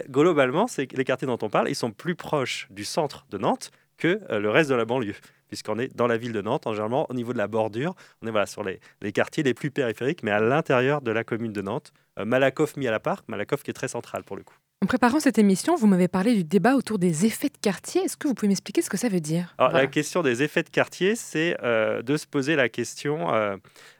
Globalement, 0.10 0.66
les 0.78 1.06
quartiers 1.06 1.28
dont 1.28 1.38
on 1.42 1.50
parle, 1.50 1.70
ils 1.70 1.76
sont 1.76 1.92
plus 1.92 2.16
proches 2.16 2.68
du 2.70 2.84
centre 2.84 3.26
de 3.30 3.38
Nantes 3.38 3.72
que 3.98 4.20
euh, 4.30 4.40
le 4.40 4.50
reste 4.50 4.70
de 4.70 4.76
la 4.76 4.86
banlieue 4.86 5.16
puisqu'on 5.48 5.80
est 5.80 5.96
dans 5.96 6.06
la 6.06 6.18
ville 6.18 6.32
de 6.32 6.42
Nantes, 6.44 6.68
en 6.68 6.74
généralement 6.74 7.10
au 7.10 7.14
niveau 7.16 7.34
de 7.34 7.40
la 7.40 7.48
bordure. 7.48 7.96
On 8.22 8.28
est 8.28 8.32
voilà, 8.32 8.46
sur 8.46 8.64
les, 8.64 8.80
quartiers 9.12 9.42
les 9.42 9.56
plus 9.56 9.72
périphériques, 9.72 10.22
mais 10.22 10.30
à 10.30 10.40
l'intérieur 10.40 11.02
de 11.02 11.10
la 11.10 11.24
commune 11.24 11.52
de 11.52 11.62
Nantes. 11.64 11.92
Malakoff 12.24 12.78
mis 12.78 12.88
à 12.88 12.92
la 12.92 13.00
part, 13.00 13.24
Malakoff 13.28 13.64
qui 13.64 13.72
est 13.72 13.74
très 13.74 13.88
central 13.88 14.24
pour 14.24 14.38
le 14.38 14.44
coup. 14.44 14.54
En 14.82 14.86
préparant 14.86 15.20
cette 15.20 15.38
émission, 15.38 15.76
vous 15.76 15.88
m'avez 15.88 16.08
parlé 16.08 16.34
du 16.34 16.46
débat 16.46 16.76
autour 16.76 17.00
des 17.00 17.26
effets 17.26 17.50
de 17.50 17.58
quartier. 17.62 18.02
Est-ce 18.02 18.16
que 18.16 18.30
vous 18.30 18.34
pouvez 18.34 18.48
m'expliquer 18.48 18.82
ce 18.82 18.90
que 18.90 18.96
ça 18.96 19.10
veut 19.10 19.20
dire? 19.20 19.54
La 19.60 19.88
question 19.88 20.22
des 20.22 20.42
effets 20.42 20.64
de 20.64 20.70
quartier, 20.70 21.18
c'est 21.18 21.58
euh, 21.64 22.02
de 22.02 22.16
se 22.16 22.26
poser 22.26 22.56
la 22.56 22.70
question 22.70 23.34
euh, 23.34 23.58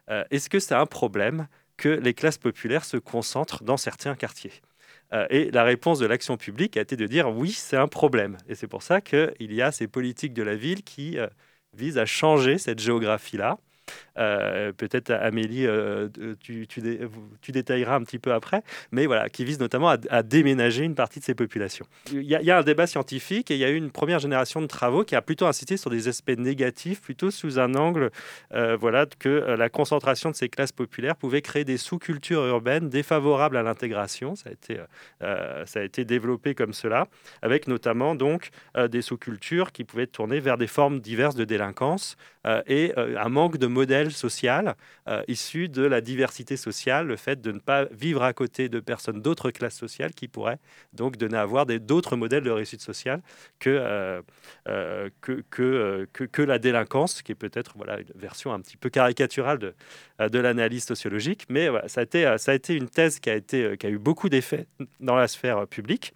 euh, 0.10 0.24
est-ce 0.32 0.50
que 0.50 0.58
c'est 0.58 0.76
un 0.76 0.86
problème 0.86 1.50
que 1.76 1.90
les 1.90 2.14
classes 2.14 2.38
populaires 2.38 2.86
se 2.86 2.96
concentrent 2.96 3.62
dans 3.64 3.76
certains 3.76 4.16
quartiers? 4.16 4.54
Et 5.32 5.50
la 5.50 5.64
réponse 5.64 5.98
de 5.98 6.06
l'action 6.06 6.38
publique 6.38 6.78
a 6.78 6.82
été 6.82 6.96
de 6.96 7.08
dire 7.08 7.36
oui, 7.36 7.52
c'est 7.52 7.78
un 7.78 7.88
problème. 7.88 8.38
Et 8.48 8.54
c'est 8.54 8.68
pour 8.68 8.84
ça 8.84 9.02
qu'il 9.02 9.34
y 9.40 9.60
a 9.60 9.72
ces 9.72 9.88
politiques 9.88 10.36
de 10.36 10.44
la 10.44 10.56
ville 10.56 10.84
qui 10.84 11.18
visent 11.74 11.98
à 11.98 12.06
changer 12.06 12.60
cette 12.60 12.78
géographie-là 12.78 13.58
Peut-être 14.16 15.12
Amélie, 15.12 15.66
tu, 16.42 16.68
tu, 16.68 17.52
détailleras 17.52 17.96
un 17.96 18.04
petit 18.04 18.20
peu 18.20 18.34
après, 18.34 18.64
mais 18.92 19.06
voilà, 19.06 19.30
qui 19.30 19.46
vise 19.46 19.60
notamment 19.60 19.90
à, 20.10 20.24
déménager 20.24 20.84
une 20.84 20.96
partie 20.96 21.20
de 21.20 21.26
ces 21.26 21.36
populations. 21.36 21.86
Il 22.12 22.24
y, 22.24 22.52
a, 22.52 22.58
un 22.58 22.64
débat 22.64 22.88
scientifique 22.88 23.50
et 23.52 23.56
il 23.56 23.60
y 23.60 23.64
a 23.64 23.70
eu 23.70 23.76
une 23.76 23.92
première 23.92 24.20
génération 24.20 24.62
de 24.62 24.68
travaux 24.68 25.04
qui 25.04 25.16
a 25.16 25.22
plutôt 25.22 25.46
insisté 25.46 25.78
sur 25.78 25.90
des 25.90 26.08
aspects 26.08 26.38
négatifs, 26.38 27.02
plutôt 27.02 27.32
sous 27.32 27.60
un 27.60 27.76
angle 27.76 28.12
voilà, 28.52 29.06
que 29.06 29.30
la 29.30 29.70
concentration 29.70 30.32
de 30.32 30.36
ces 30.36 30.50
classes 30.50 30.72
populaires 30.72 31.16
pouvait 31.16 31.42
créer 31.42 31.64
des 31.64 31.78
sous-cultures 31.78 32.46
urbaines 32.46 32.90
défavorables 32.90 33.58
à 33.58 33.64
l'intégration. 33.64 34.36
Ça, 34.36 34.50
a 34.50 34.52
été, 34.52 34.78
ça 35.20 35.80
a 35.80 35.84
été 35.84 36.04
développé 36.06 36.56
comme 36.56 36.74
cela, 36.74 37.08
avec 37.42 37.68
notamment 37.68 38.16
donc 38.16 38.50
des 38.90 39.02
sous-cultures 39.02 39.72
qui 39.72 39.84
pouvaient 39.84 40.08
tourner 40.08 40.40
vers 40.40 40.58
des 40.58 40.68
formes 40.68 41.00
diverses 41.00 41.36
de 41.36 41.46
délinquance 41.46 42.18
euh, 42.46 42.62
et 42.68 42.94
euh, 42.98 43.18
un 43.18 43.30
manque 43.30 43.58
de 43.58 43.68
modèle 43.80 44.12
social 44.12 44.76
euh, 45.08 45.24
issu 45.28 45.70
de 45.70 45.84
la 45.84 46.02
diversité 46.02 46.58
sociale, 46.58 47.08
le 47.08 47.16
fait 47.16 47.40
de 47.42 47.52
ne 47.52 47.60
pas 47.60 47.86
vivre 48.06 48.24
à 48.24 48.34
côté 48.34 48.70
de 48.70 48.80
personnes 48.80 49.22
d'autres 49.22 49.52
classes 49.52 49.80
sociales 49.86 50.14
qui 50.14 50.28
pourraient 50.28 50.60
donc 50.94 51.18
donner 51.18 51.38
à 51.38 51.46
voir 51.46 51.66
d'autres 51.66 52.16
modèles 52.16 52.44
de 52.44 52.52
réussite 52.52 52.82
sociale 52.82 53.22
que, 53.60 54.22
que, 55.22 55.44
que, 55.50 56.26
que, 56.26 56.42
la 56.42 56.60
délinquance, 56.60 57.22
qui 57.22 57.32
est 57.32 57.42
peut-être 57.46 57.74
voilà, 57.76 58.00
une 58.00 58.20
version 58.28 58.54
un 58.54 58.60
petit 58.60 58.78
peu 58.78 58.90
caricaturale 58.90 59.60
de, 59.60 59.74
de 60.36 60.40
l'analyse 60.40 60.86
sociologique. 60.86 61.46
Mais 61.50 61.70
ça, 61.88 62.02
a 62.02 62.04
été, 62.04 62.36
ça 62.38 62.52
a 62.52 62.56
été 62.56 62.76
une 62.76 62.90
thèse 62.90 63.20
qui 63.20 63.30
a, 63.30 63.36
été, 63.36 63.78
qui 63.78 63.86
a 63.88 63.90
eu 63.90 64.00
beaucoup 64.00 64.30
d'effets 64.30 64.68
dans 65.00 65.16
la 65.16 65.28
sphère 65.28 65.68
publique 65.68 66.14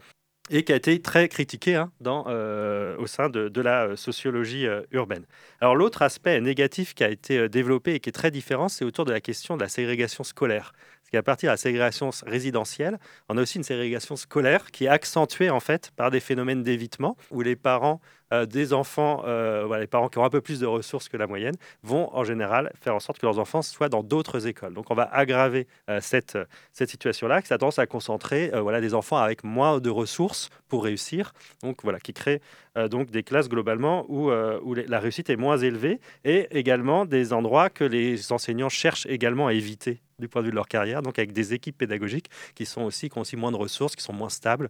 et 0.50 0.64
qui 0.64 0.74
a 0.74 0.76
été 0.76 1.02
très 1.02 1.30
critiqué 1.30 1.76
hein, 1.76 1.92
dans, 2.02 2.26
euh, 2.28 2.98
au 2.98 3.08
sein 3.08 3.30
de, 3.30 3.62
la 3.62 3.88
euh, 3.88 3.96
sociologie 3.96 4.68
euh, 4.68 4.82
urbaine. 4.92 5.26
Alors 5.62 5.76
l'autre 5.76 6.02
aspect 6.02 6.40
négatif 6.42 6.94
qui 6.94 7.04
a 7.04 7.10
été 7.10 7.48
développé 7.48 7.96
et 7.96 8.00
qui 8.00 8.10
est 8.10 8.14
très 8.14 8.32
différent, 8.32 8.68
c'est 8.68 8.84
autour 8.84 9.06
de 9.06 9.12
la 9.12 9.22
question 9.22 9.56
de 9.56 9.62
la 9.62 9.70
ségrégation 9.70 10.24
scolaire. 10.24 10.74
Parce 11.02 11.12
qu'à 11.12 11.24
partir 11.24 11.48
de 11.48 11.54
la 11.54 11.58
ségrégation 11.58 12.10
résidentielle, 12.26 13.00
on 13.30 13.38
a 13.38 13.42
aussi 13.42 13.58
une 13.58 13.64
ségrégation 13.64 14.16
scolaire 14.16 14.72
qui 14.72 14.86
est 14.86 14.90
accentuée 14.90 15.50
en 15.50 15.60
fait 15.60 15.92
par 15.96 16.12
des 16.12 16.20
phénomènes 16.20 16.64
d'évitement 16.64 17.16
où 17.32 17.42
les 17.42 17.56
parents 17.56 18.02
euh, 18.34 18.46
des 18.48 18.74
enfants, 18.74 19.24
euh, 19.26 19.78
les 19.80 19.86
parents 19.86 20.10
qui 20.10 20.18
ont 20.18 20.26
un 20.26 20.30
peu 20.30 20.42
plus 20.42 20.60
de 20.60 20.66
ressources 20.66 21.08
que 21.08 21.18
la 21.18 21.28
moyenne, 21.28 21.56
vont 21.84 22.10
en 22.14 22.24
général 22.24 22.72
faire 22.82 22.96
en 22.96 23.00
sorte 23.00 23.20
que 23.20 23.26
leurs 23.28 23.38
enfants 23.38 23.62
soient 23.62 23.90
dans 23.90 24.02
d'autres 24.02 24.48
écoles. 24.48 24.74
Donc 24.74 24.90
on 24.90 24.96
va 24.96 25.04
aggraver 25.14 25.68
euh, 25.90 26.00
cette, 26.02 26.38
situation-là, 26.74 27.44
qui 27.44 27.54
a 27.54 27.58
tendance 27.60 27.78
à 27.78 27.86
concentrer 27.86 28.52
des 28.82 28.94
enfants 28.94 29.18
avec 29.18 29.44
moins 29.44 29.80
de 29.80 29.90
ressources 29.90 30.50
pour 30.68 30.84
réussir, 30.84 31.34
donc 31.62 31.84
voilà, 31.84 32.00
qui 32.00 32.14
crée 32.14 32.42
donc 32.90 33.12
des 33.12 33.22
classes 33.22 33.48
globalement 33.48 34.06
où, 34.10 34.32
où 34.32 34.74
la 34.74 35.00
réussite 35.00 35.30
est 35.30 35.36
moins 35.36 35.58
élevée, 35.58 36.00
et 36.26 36.48
également 36.52 37.06
des 37.06 37.32
endroits 37.32 37.70
que 37.70 37.84
les 37.84 38.32
enseignants 38.32 38.70
cherchent 38.70 39.06
également 39.06 39.48
à 39.48 39.54
éviter 39.54 40.02
du 40.20 40.28
point 40.28 40.42
de 40.42 40.48
vue 40.48 40.52
de 40.52 40.56
leur 40.56 40.68
carrière, 40.68 41.02
donc 41.02 41.20
avec 41.20 41.32
des 41.32 41.54
équipes 41.54 41.78
pédagogiques 41.78 42.30
qui 42.56 42.66
sont 42.66 42.82
aussi 42.82 43.10
qui 43.10 43.18
ont 43.18 43.22
aussi 43.22 43.36
moins 43.36 43.52
de 43.52 43.58
ressources, 43.58 43.96
qui 43.96 44.04
sont 44.04 44.14
moins 44.14 44.30
stables. 44.30 44.70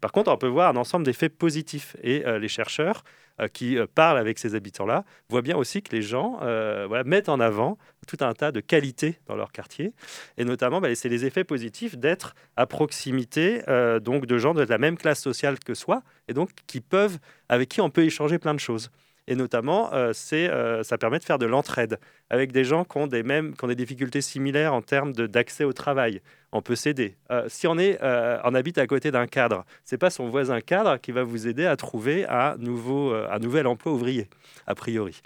Par 0.00 0.12
contre, 0.12 0.30
on 0.30 0.36
peut 0.36 0.46
voir 0.46 0.70
un 0.70 0.76
ensemble 0.76 1.04
d'effets 1.04 1.28
positifs 1.28 1.96
et 2.02 2.24
les 2.38 2.48
chercheurs 2.48 3.02
euh, 3.38 3.48
qui 3.48 3.76
euh, 3.76 3.86
parlent 3.86 4.16
avec 4.16 4.38
ces 4.38 4.54
habitants-là 4.54 5.04
voient 5.28 5.42
bien 5.42 5.58
aussi 5.58 5.82
que 5.82 5.94
les 5.94 6.00
gens 6.00 6.38
euh, 6.40 7.04
mettent 7.04 7.28
en 7.28 7.38
avant 7.38 7.76
tout 8.06 8.16
un 8.20 8.32
tas 8.32 8.50
de 8.50 8.60
qualités 8.60 9.18
dans 9.26 9.36
leur 9.36 9.52
quartier. 9.52 9.92
Et 10.38 10.44
notamment, 10.46 10.80
bah, 10.80 10.94
c'est 10.94 11.10
les 11.10 11.26
effets 11.26 11.44
positifs 11.44 11.98
d'être 11.98 12.34
à 12.56 12.64
proximité 12.66 13.62
donc 14.00 14.24
de 14.26 14.38
gens 14.38 14.54
de 14.54 14.62
la 14.62 14.78
même 14.78 14.96
classe 14.96 15.20
sociale 15.20 15.58
que 15.58 15.74
soi, 15.74 16.02
et 16.28 16.34
donc 16.34 16.50
qui 16.66 16.80
peuvent, 16.80 17.18
avec 17.48 17.68
qui 17.68 17.80
on 17.80 17.90
peut 17.90 18.04
échanger 18.04 18.38
plein 18.38 18.54
de 18.54 18.60
choses. 18.60 18.90
Et 19.26 19.34
notamment, 19.34 19.90
ça 20.12 20.98
permet 20.98 21.18
de 21.18 21.24
faire 21.24 21.38
de 21.38 21.46
l'entraide 21.46 21.98
avec 22.30 22.52
des 22.52 22.62
gens 22.62 22.84
qui 22.84 22.96
ont 22.98 23.08
des, 23.08 23.24
mêmes, 23.24 23.56
qui 23.56 23.64
ont 23.64 23.68
des 23.68 23.74
difficultés 23.74 24.20
similaires 24.20 24.72
en 24.72 24.82
termes 24.82 25.12
d'accès 25.12 25.64
au 25.64 25.72
travail. 25.72 26.22
On 26.52 26.62
peut 26.62 26.76
s'aider. 26.76 27.16
Euh, 27.30 27.44
si 27.48 27.66
on, 27.66 27.76
est, 27.76 27.98
euh, 28.02 28.38
on 28.44 28.54
habite 28.54 28.78
à 28.78 28.86
côté 28.86 29.10
d'un 29.10 29.26
cadre, 29.26 29.64
c'est 29.84 29.98
pas 29.98 30.10
son 30.10 30.28
voisin 30.28 30.60
cadre 30.60 30.96
qui 30.98 31.10
va 31.10 31.24
vous 31.24 31.48
aider 31.48 31.66
à 31.66 31.76
trouver 31.76 32.24
un, 32.28 32.56
nouveau, 32.56 33.12
euh, 33.12 33.28
un 33.30 33.40
nouvel 33.40 33.66
emploi 33.66 33.92
ouvrier, 33.92 34.28
a 34.66 34.74
priori. 34.74 35.20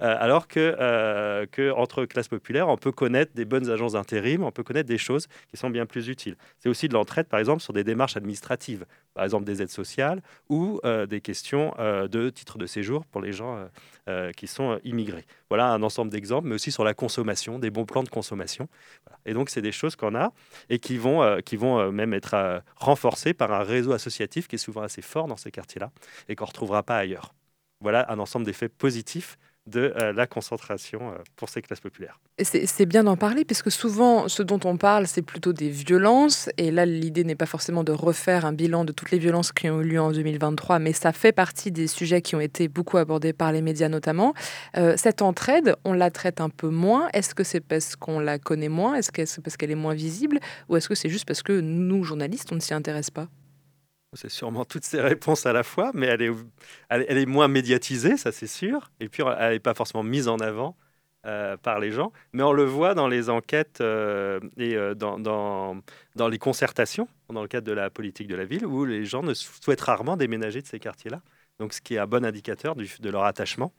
alors 0.00 0.48
que, 0.48 1.70
entre 1.72 2.04
classes 2.06 2.28
populaires, 2.28 2.68
on 2.68 2.76
peut 2.76 2.92
connaître 2.92 3.32
des 3.34 3.44
bonnes 3.44 3.68
agences 3.70 3.92
d'intérim, 3.92 4.44
on 4.44 4.50
peut 4.50 4.62
connaître 4.62 4.88
des 4.88 4.98
choses 4.98 5.28
qui 5.48 5.56
sont 5.56 5.70
bien 5.70 5.86
plus 5.86 6.08
utiles. 6.08 6.36
C'est 6.58 6.68
aussi 6.68 6.88
de 6.88 6.94
l'entraide, 6.94 7.26
par 7.26 7.38
exemple, 7.38 7.62
sur 7.62 7.72
des 7.72 7.84
démarches 7.84 8.16
administratives, 8.16 8.86
par 9.14 9.24
exemple 9.24 9.44
des 9.44 9.60
aides 9.60 9.70
sociales 9.70 10.22
ou 10.48 10.80
des 11.08 11.20
questions 11.20 11.74
de 11.78 12.30
titres 12.30 12.58
de 12.58 12.66
séjour 12.66 13.04
pour 13.06 13.20
les 13.20 13.32
gens 13.32 13.68
qui 14.36 14.46
sont 14.46 14.78
immigrés. 14.84 15.24
Voilà 15.48 15.68
un 15.68 15.82
ensemble 15.82 16.10
d'exemples, 16.10 16.48
mais 16.48 16.54
aussi 16.54 16.72
sur 16.72 16.84
la 16.84 16.94
consommation, 16.94 17.58
des 17.58 17.70
bons 17.70 17.84
plans 17.84 18.02
de 18.02 18.08
consommation. 18.08 18.68
Et 19.26 19.34
donc, 19.34 19.50
c'est 19.50 19.62
des 19.62 19.72
choses 19.72 19.96
qu'on 19.96 20.14
a 20.14 20.32
et 20.68 20.78
qui 20.78 20.96
vont, 20.98 21.22
euh, 21.22 21.40
qui 21.40 21.56
vont 21.56 21.78
euh, 21.78 21.90
même 21.90 22.14
être 22.14 22.34
euh, 22.34 22.60
renforcées 22.76 23.34
par 23.34 23.52
un 23.52 23.62
réseau 23.62 23.92
associatif 23.92 24.48
qui 24.48 24.56
est 24.56 24.58
souvent 24.58 24.82
assez 24.82 25.02
fort 25.02 25.26
dans 25.26 25.36
ces 25.36 25.50
quartiers-là 25.50 25.90
et 26.28 26.36
qu'on 26.36 26.44
ne 26.44 26.48
retrouvera 26.48 26.82
pas 26.82 26.96
ailleurs. 26.96 27.34
Voilà 27.80 28.10
un 28.10 28.18
ensemble 28.18 28.46
d'effets 28.46 28.68
positifs 28.68 29.38
de 29.66 29.94
euh, 30.00 30.12
la 30.12 30.26
concentration 30.26 31.10
euh, 31.10 31.18
pour 31.36 31.48
ces 31.48 31.62
classes 31.62 31.80
populaires. 31.80 32.18
C'est 32.42 32.86
bien 32.86 33.04
d'en 33.04 33.16
parler, 33.16 33.44
puisque 33.44 33.70
souvent, 33.70 34.26
ce 34.26 34.42
dont 34.42 34.58
on 34.64 34.76
parle, 34.76 35.06
c'est 35.06 35.22
plutôt 35.22 35.52
des 35.52 35.68
violences. 35.68 36.48
Et 36.58 36.70
là, 36.70 36.84
l'idée 36.84 37.22
n'est 37.22 37.36
pas 37.36 37.46
forcément 37.46 37.84
de 37.84 37.92
refaire 37.92 38.44
un 38.44 38.52
bilan 38.52 38.84
de 38.84 38.92
toutes 38.92 39.12
les 39.12 39.18
violences 39.18 39.52
qui 39.52 39.70
ont 39.70 39.80
eu 39.80 39.84
lieu 39.84 40.00
en 40.00 40.10
2023, 40.10 40.80
mais 40.80 40.92
ça 40.92 41.12
fait 41.12 41.32
partie 41.32 41.70
des 41.70 41.86
sujets 41.86 42.22
qui 42.22 42.34
ont 42.34 42.40
été 42.40 42.66
beaucoup 42.66 42.96
abordés 42.96 43.32
par 43.32 43.52
les 43.52 43.62
médias 43.62 43.88
notamment. 43.88 44.34
Euh, 44.76 44.94
cette 44.96 45.22
entraide, 45.22 45.76
on 45.84 45.92
la 45.92 46.10
traite 46.10 46.40
un 46.40 46.48
peu 46.48 46.68
moins. 46.68 47.08
Est-ce 47.12 47.34
que 47.34 47.44
c'est 47.44 47.60
parce 47.60 47.94
qu'on 47.94 48.18
la 48.18 48.38
connaît 48.38 48.68
moins? 48.68 48.94
Est-ce 48.94 49.12
que 49.12 49.24
c'est 49.24 49.42
parce 49.42 49.56
qu'elle 49.56 49.70
est 49.70 49.76
moins 49.76 49.94
visible? 49.94 50.40
Ou 50.68 50.76
est-ce 50.76 50.88
que 50.88 50.94
c'est 50.96 51.08
juste 51.08 51.26
parce 51.26 51.42
que 51.42 51.60
nous, 51.60 52.02
journalistes, 52.02 52.50
on 52.50 52.56
ne 52.56 52.60
s'y 52.60 52.74
intéresse 52.74 53.10
pas? 53.10 53.28
C'est 54.14 54.28
sûrement 54.28 54.64
toutes 54.64 54.84
ces 54.84 55.00
réponses 55.00 55.46
à 55.46 55.52
la 55.52 55.62
fois, 55.62 55.90
mais 55.94 56.06
elle 56.06 56.22
est, 57.18 57.26
moins 57.26 57.48
médiatisée, 57.48 58.16
ça 58.16 58.32
c'est 58.32 58.46
sûr. 58.46 58.90
Et 59.00 59.08
puis, 59.08 59.22
elle 59.38 59.52
n'est 59.52 59.58
pas 59.60 59.74
forcément 59.74 60.02
mise 60.02 60.28
en 60.28 60.38
avant 60.38 60.76
euh, 61.26 61.56
par 61.56 61.80
les 61.80 61.92
gens. 61.92 62.12
Mais 62.32 62.42
on 62.42 62.52
le 62.52 62.64
voit 62.64 62.94
dans 62.94 63.08
les 63.08 63.30
enquêtes 63.30 63.80
euh, 63.80 64.40
et 64.58 64.76
euh, 64.76 64.94
dans, 64.94 66.28
les 66.28 66.38
concertations, 66.38 67.08
dans 67.30 67.42
le 67.42 67.48
cadre 67.48 67.66
de 67.66 67.72
la 67.72 67.90
politique 67.90 68.28
de 68.28 68.34
la 68.34 68.44
ville, 68.44 68.66
où 68.66 68.84
les 68.84 69.04
gens 69.04 69.22
ne 69.22 69.32
souhaitent 69.34 69.80
rarement 69.80 70.16
déménager 70.16 70.60
de 70.60 70.66
ces 70.66 70.78
quartiers-là. 70.78 71.22
Donc, 71.58 71.72
ce 71.72 71.80
qui 71.80 71.94
est 71.94 71.98
un 71.98 72.06
bon 72.06 72.24
indicateur 72.24 72.76
de 72.76 73.10
leur 73.10 73.24
attachement 73.24 73.72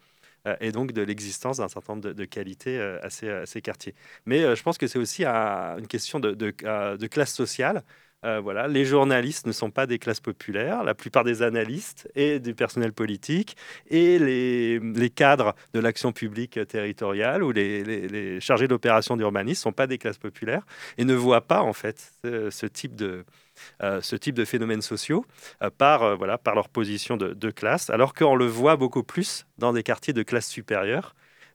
et 0.59 0.73
donc 0.73 0.91
de 0.91 1.01
l'existence 1.01 1.57
d'un 1.57 1.69
certain 1.69 1.93
nombre 1.95 2.11
de, 2.11 2.25
qualités 2.25 2.79
à 2.79 3.09
ces, 3.09 3.61
quartiers. 3.61 3.95
Mais 4.25 4.55
je 4.55 4.61
pense 4.61 4.77
que 4.77 4.87
c'est 4.87 4.99
aussi 4.99 5.25
une 5.25 5.87
question 5.87 6.19
de 6.19 7.07
classe 7.07 7.33
sociale. 7.33 7.83
Euh, 8.25 8.39
voilà, 8.39 8.67
les 8.67 8.85
journalistes 8.85 9.45
ne 9.47 9.51
sont 9.51 9.71
pas 9.71 9.85
des 9.85 9.99
classes 9.99 10.19
populaires. 10.19 10.83
La 10.83 10.93
plupart 10.93 11.23
des 11.23 11.41
analystes 11.41 12.09
et 12.15 12.39
du 12.39 12.53
personnel 12.53 12.93
politique 12.93 13.57
et 13.89 14.17
les, 14.19 15.09
cadres 15.09 15.55
de 15.73 15.79
l'action 15.79 16.11
publique 16.11 16.59
territoriale 16.67 17.43
ou 17.43 17.51
les, 17.51 18.39
chargés 18.39 18.67
d'opération 18.67 19.17
d'urbanisme 19.17 19.59
ne 19.59 19.63
sont 19.63 19.71
pas 19.73 19.87
des 19.87 19.97
classes 19.97 20.17
populaires 20.17 20.65
et 20.97 21.05
ne 21.05 21.13
voient 21.13 21.45
pas 21.45 21.61
en 21.61 21.73
fait 21.73 22.13
ce, 22.23 22.65
type 22.65 22.95
de 22.95 23.25
euh, 23.81 24.01
ce 24.01 24.15
type 24.15 24.35
de 24.35 24.45
sociaux 24.81 25.25
euh, 25.61 25.69
par, 25.69 26.17
voilà, 26.17 26.37
par 26.37 26.55
leur 26.55 26.69
position 26.69 27.17
de, 27.17 27.33
de 27.33 27.51
classe, 27.51 27.89
alors 27.89 28.13
qu'on 28.13 28.35
le 28.35 28.45
voit 28.45 28.77
beaucoup 28.77 29.03
plus 29.03 29.45
dans 29.57 29.73
des 29.73 29.83
quartiers 29.83 30.13
de 30.13 30.23
classe 30.23 30.47
supérieure 30.47 31.13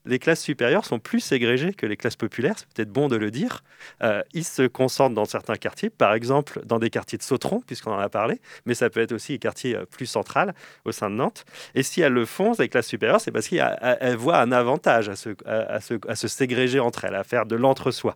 les 0.09 0.19
classes 0.19 0.41
supérieures 0.41 0.85
sont 0.85 0.99
plus 0.99 1.19
ségrégées 1.19 1.73
que 1.73 1.85
les 1.85 1.95
classes 1.95 2.15
populaires, 2.15 2.55
c'est 2.57 2.67
peut-être 2.73 2.91
bon 2.91 3.07
de 3.07 3.15
le 3.15 3.31
dire. 3.31 3.63
Euh, 4.03 4.21
ils 4.33 4.43
se 4.43 4.63
concentrent 4.63 5.15
dans 5.15 5.25
certains 5.25 5.55
quartiers, 5.55 5.89
par 5.89 6.13
exemple 6.13 6.61
dans 6.65 6.79
des 6.79 6.89
quartiers 6.89 7.17
de 7.17 7.23
Sautron, 7.23 7.61
puisqu'on 7.65 7.91
en 7.91 7.99
a 7.99 8.09
parlé, 8.09 8.41
mais 8.65 8.73
ça 8.73 8.89
peut 8.89 8.99
être 8.99 9.11
aussi 9.11 9.33
des 9.33 9.39
quartiers 9.39 9.75
euh, 9.75 9.85
plus 9.85 10.07
centrales 10.07 10.53
au 10.85 10.91
sein 10.91 11.09
de 11.09 11.15
Nantes. 11.15 11.45
Et 11.75 11.83
si 11.83 12.01
elles 12.01 12.13
le 12.13 12.25
font, 12.25 12.53
les 12.57 12.69
classes 12.69 12.87
supérieures, 12.87 13.21
c'est 13.21 13.31
parce 13.31 13.47
qu'elles 13.47 14.15
voient 14.15 14.39
un 14.39 14.51
avantage 14.51 15.09
à 15.09 15.15
se, 15.15 15.29
à, 15.45 16.15
ségréger 16.15 16.79
entre 16.79 17.05
elles, 17.05 17.15
à 17.15 17.23
faire 17.23 17.45
de 17.45 17.55
l'entre-soi. 17.55 18.15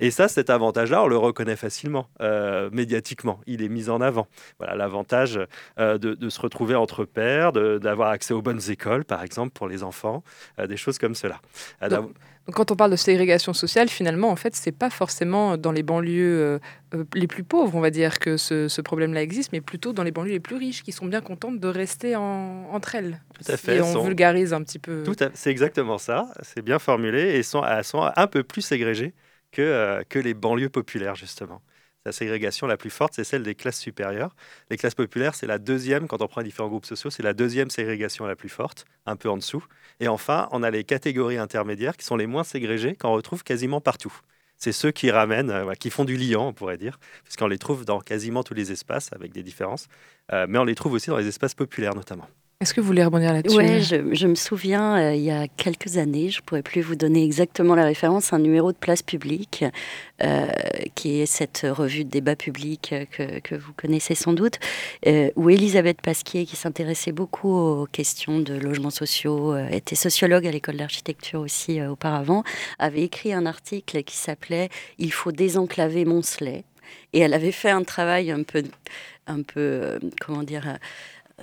Et 0.00 0.10
ça, 0.10 0.28
cet 0.28 0.50
avantage-là, 0.50 1.04
on 1.04 1.08
le 1.08 1.16
reconnaît 1.16 1.56
facilement, 1.56 2.08
euh, 2.20 2.68
médiatiquement. 2.72 3.40
Il 3.46 3.62
est 3.62 3.68
mis 3.68 3.88
en 3.90 4.00
avant. 4.00 4.26
Voilà 4.58 4.74
l'avantage 4.74 5.40
de, 5.78 6.28
se 6.28 6.40
retrouver 6.40 6.74
entre 6.74 7.04
pairs, 7.04 7.52
d'avoir 7.52 8.10
accès 8.10 8.34
aux 8.34 8.42
bonnes 8.42 8.60
écoles, 8.70 9.04
par 9.04 9.22
exemple, 9.22 9.52
pour 9.52 9.68
les 9.68 9.82
enfants, 9.82 10.22
des 10.58 10.76
choses 10.76 10.98
comme 10.98 11.14
cela. 11.80 11.88
Donc, 12.48 12.54
quand 12.54 12.70
on 12.70 12.76
parle 12.76 12.90
de 12.90 12.96
ségrégation 12.96 13.52
sociale, 13.52 13.90
finalement, 13.90 14.30
en 14.30 14.36
fait, 14.36 14.56
c'est 14.56 14.72
pas 14.72 14.88
forcément 14.88 15.58
dans 15.58 15.70
les 15.70 15.82
banlieues 15.82 16.40
euh, 16.40 16.58
euh, 16.94 17.04
les 17.14 17.26
plus 17.26 17.44
pauvres, 17.44 17.74
on 17.74 17.80
va 17.80 17.90
dire, 17.90 18.18
que 18.18 18.38
ce, 18.38 18.80
problème-là 18.80 19.22
existe, 19.22 19.52
mais 19.52 19.60
plutôt 19.60 19.92
dans 19.92 20.02
les 20.02 20.12
banlieues 20.12 20.32
les 20.32 20.40
plus 20.40 20.56
riches, 20.56 20.82
qui 20.82 20.92
sont 20.92 21.04
bien 21.04 21.20
contentes 21.20 21.60
de 21.60 21.68
rester 21.68 22.16
entre 22.16 22.94
elles. 22.94 23.20
Tout 23.34 23.52
à 23.52 23.56
fait. 23.58 23.76
Et 23.76 23.82
on 23.82 24.02
vulgarise 24.02 24.54
un 24.54 24.62
petit 24.62 24.78
peu. 24.78 25.02
Tout 25.02 25.16
C'est 25.34 25.50
exactement 25.50 25.98
ça. 25.98 26.28
C'est 26.40 26.62
bien 26.62 26.78
formulé 26.78 27.36
et 27.36 27.42
sont, 27.42 27.62
elles 27.62 27.84
sont 27.84 28.10
un 28.14 28.26
peu 28.26 28.42
plus 28.42 28.62
ségrégées 28.62 29.12
que, 29.52 29.60
euh, 29.60 30.02
que 30.08 30.18
les 30.18 30.32
banlieues 30.32 30.70
populaires, 30.70 31.16
justement. 31.16 31.60
La 32.06 32.12
ségrégation 32.12 32.66
la 32.66 32.76
plus 32.76 32.90
forte, 32.90 33.14
c'est 33.14 33.24
celle 33.24 33.42
des 33.42 33.54
classes 33.54 33.78
supérieures. 33.78 34.34
Les 34.70 34.76
classes 34.76 34.94
populaires, 34.94 35.34
c'est 35.34 35.46
la 35.46 35.58
deuxième, 35.58 36.06
quand 36.06 36.22
on 36.22 36.28
prend 36.28 36.40
les 36.40 36.46
différents 36.46 36.68
groupes 36.68 36.86
sociaux, 36.86 37.10
c'est 37.10 37.22
la 37.22 37.34
deuxième 37.34 37.70
ségrégation 37.70 38.24
la 38.26 38.36
plus 38.36 38.48
forte, 38.48 38.86
un 39.06 39.16
peu 39.16 39.28
en 39.28 39.36
dessous. 39.36 39.64
Et 40.00 40.08
enfin, 40.08 40.48
on 40.52 40.62
a 40.62 40.70
les 40.70 40.84
catégories 40.84 41.38
intermédiaires 41.38 41.96
qui 41.96 42.04
sont 42.06 42.16
les 42.16 42.26
moins 42.26 42.44
ségrégées, 42.44 42.94
qu'on 42.96 43.12
retrouve 43.12 43.42
quasiment 43.44 43.80
partout. 43.80 44.14
C'est 44.56 44.72
ceux 44.72 44.90
qui 44.90 45.10
ramènent, 45.10 45.50
euh, 45.50 45.72
qui 45.74 45.90
font 45.90 46.04
du 46.04 46.16
liant, 46.16 46.48
on 46.48 46.52
pourrait 46.52 46.78
dire, 46.78 46.98
puisqu'on 47.24 47.46
les 47.46 47.58
trouve 47.58 47.84
dans 47.84 48.00
quasiment 48.00 48.42
tous 48.42 48.54
les 48.54 48.72
espaces, 48.72 49.12
avec 49.12 49.32
des 49.32 49.42
différences. 49.42 49.88
Euh, 50.32 50.46
mais 50.48 50.58
on 50.58 50.64
les 50.64 50.74
trouve 50.74 50.92
aussi 50.94 51.10
dans 51.10 51.18
les 51.18 51.28
espaces 51.28 51.54
populaires, 51.54 51.94
notamment. 51.94 52.28
Est-ce 52.60 52.74
que 52.74 52.80
vous 52.80 52.88
voulez 52.88 53.04
rebondir 53.04 53.32
là-dessus 53.32 53.56
Oui, 53.56 53.82
je, 53.82 54.26
me 54.26 54.34
souviens, 54.34 54.98
euh, 54.98 55.14
il 55.14 55.22
y 55.22 55.30
a 55.30 55.46
quelques 55.46 55.96
années, 55.96 56.28
je 56.28 56.40
ne 56.40 56.42
pourrais 56.42 56.64
plus 56.64 56.80
vous 56.80 56.96
donner 56.96 57.22
exactement 57.22 57.76
la 57.76 57.84
référence, 57.84 58.32
un 58.32 58.40
numéro 58.40 58.72
de 58.72 58.76
Place 58.76 59.00
Publique, 59.00 59.64
euh, 60.24 60.48
qui 60.96 61.20
est 61.20 61.26
cette 61.26 61.64
revue 61.70 62.04
de 62.04 62.10
débat 62.10 62.34
public 62.34 62.96
que, 63.12 63.38
que 63.38 63.54
vous 63.54 63.72
connaissez 63.74 64.16
sans 64.16 64.32
doute, 64.32 64.58
euh, 65.06 65.30
où 65.36 65.50
Elisabeth 65.50 66.02
Pasquier, 66.02 66.46
qui 66.46 66.56
s'intéressait 66.56 67.12
beaucoup 67.12 67.48
aux 67.48 67.86
questions 67.86 68.40
de 68.40 68.54
logements 68.54 68.90
sociaux, 68.90 69.56
était 69.70 69.94
sociologue 69.94 70.44
à 70.44 70.50
l'école 70.50 70.78
d'architecture 70.78 71.38
aussi 71.38 71.80
auparavant, 71.80 72.42
avait 72.80 73.02
écrit 73.02 73.32
un 73.32 73.46
article 73.46 74.02
qui 74.02 74.16
s'appelait 74.16 74.68
Il 74.98 75.12
faut 75.12 75.30
désenclaver 75.30 76.04
Moncelet. 76.04 76.64
Et 77.12 77.20
elle 77.20 77.34
avait 77.34 77.52
fait 77.52 77.70
un 77.70 77.84
travail 77.84 78.32
un 78.32 78.42
peu, 78.42 78.64
un 79.28 79.42
peu 79.42 80.00
comment 80.20 80.42
dire, 80.42 80.78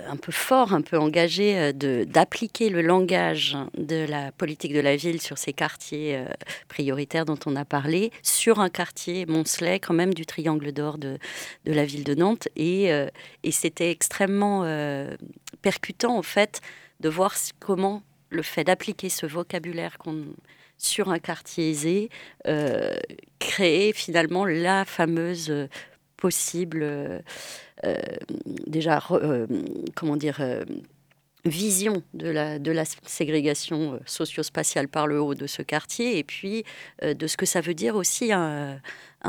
un 0.04 0.16
peu 0.16 0.32
fort, 0.32 0.72
un 0.72 0.82
peu 0.82 0.98
engagé 0.98 1.58
euh, 1.58 2.04
d'appliquer 2.04 2.68
le 2.68 2.82
langage 2.82 3.56
de 3.76 4.04
la 4.08 4.32
politique 4.32 4.74
de 4.74 4.80
la 4.80 4.96
ville 4.96 5.20
sur 5.20 5.38
ces 5.38 5.52
quartiers 5.52 6.16
euh, 6.16 6.26
prioritaires 6.68 7.24
dont 7.24 7.38
on 7.46 7.56
a 7.56 7.64
parlé, 7.64 8.12
sur 8.22 8.60
un 8.60 8.68
quartier, 8.68 9.26
Moncelet, 9.26 9.80
quand 9.80 9.94
même 9.94 10.14
du 10.14 10.26
triangle 10.26 10.72
d'or 10.72 10.98
de, 10.98 11.18
de, 11.64 11.72
la 11.72 11.84
ville 11.84 12.04
de 12.04 12.14
Nantes. 12.14 12.48
Et, 12.56 12.92
euh, 12.92 13.08
et 13.42 13.52
c'était 13.52 13.90
extrêmement 13.90 14.66
percutant, 15.62 16.16
en 16.16 16.22
fait, 16.22 16.60
de 17.00 17.08
voir 17.08 17.34
comment 17.60 18.02
le 18.30 18.42
fait 18.42 18.64
d'appliquer 18.64 19.08
ce 19.08 19.26
vocabulaire 19.26 19.96
sur 20.78 21.10
un 21.10 21.18
quartier 21.18 21.70
aisé 21.70 22.10
créait 23.38 23.92
finalement 23.92 24.44
la 24.44 24.84
fameuse 24.84 25.68
possible 26.16 27.22
euh, 27.84 28.02
déjà, 28.66 29.02
euh, 29.10 29.46
comment 29.94 30.16
dire, 30.16 30.38
euh, 30.40 30.64
vision 31.44 32.02
de 32.14 32.28
la, 32.28 32.58
de 32.58 32.72
la 32.72 32.84
ségrégation 32.84 34.00
socio-spatiale 34.06 34.88
par 34.88 35.06
le 35.06 35.20
haut 35.20 35.34
de 35.34 35.46
ce 35.46 35.62
quartier 35.62 36.18
et 36.18 36.24
puis 36.24 36.64
de 37.02 37.26
ce 37.28 37.36
que 37.36 37.46
ça 37.46 37.60
veut 37.60 37.74
dire 37.74 37.94
aussi 37.94 38.32
un, 38.32 38.80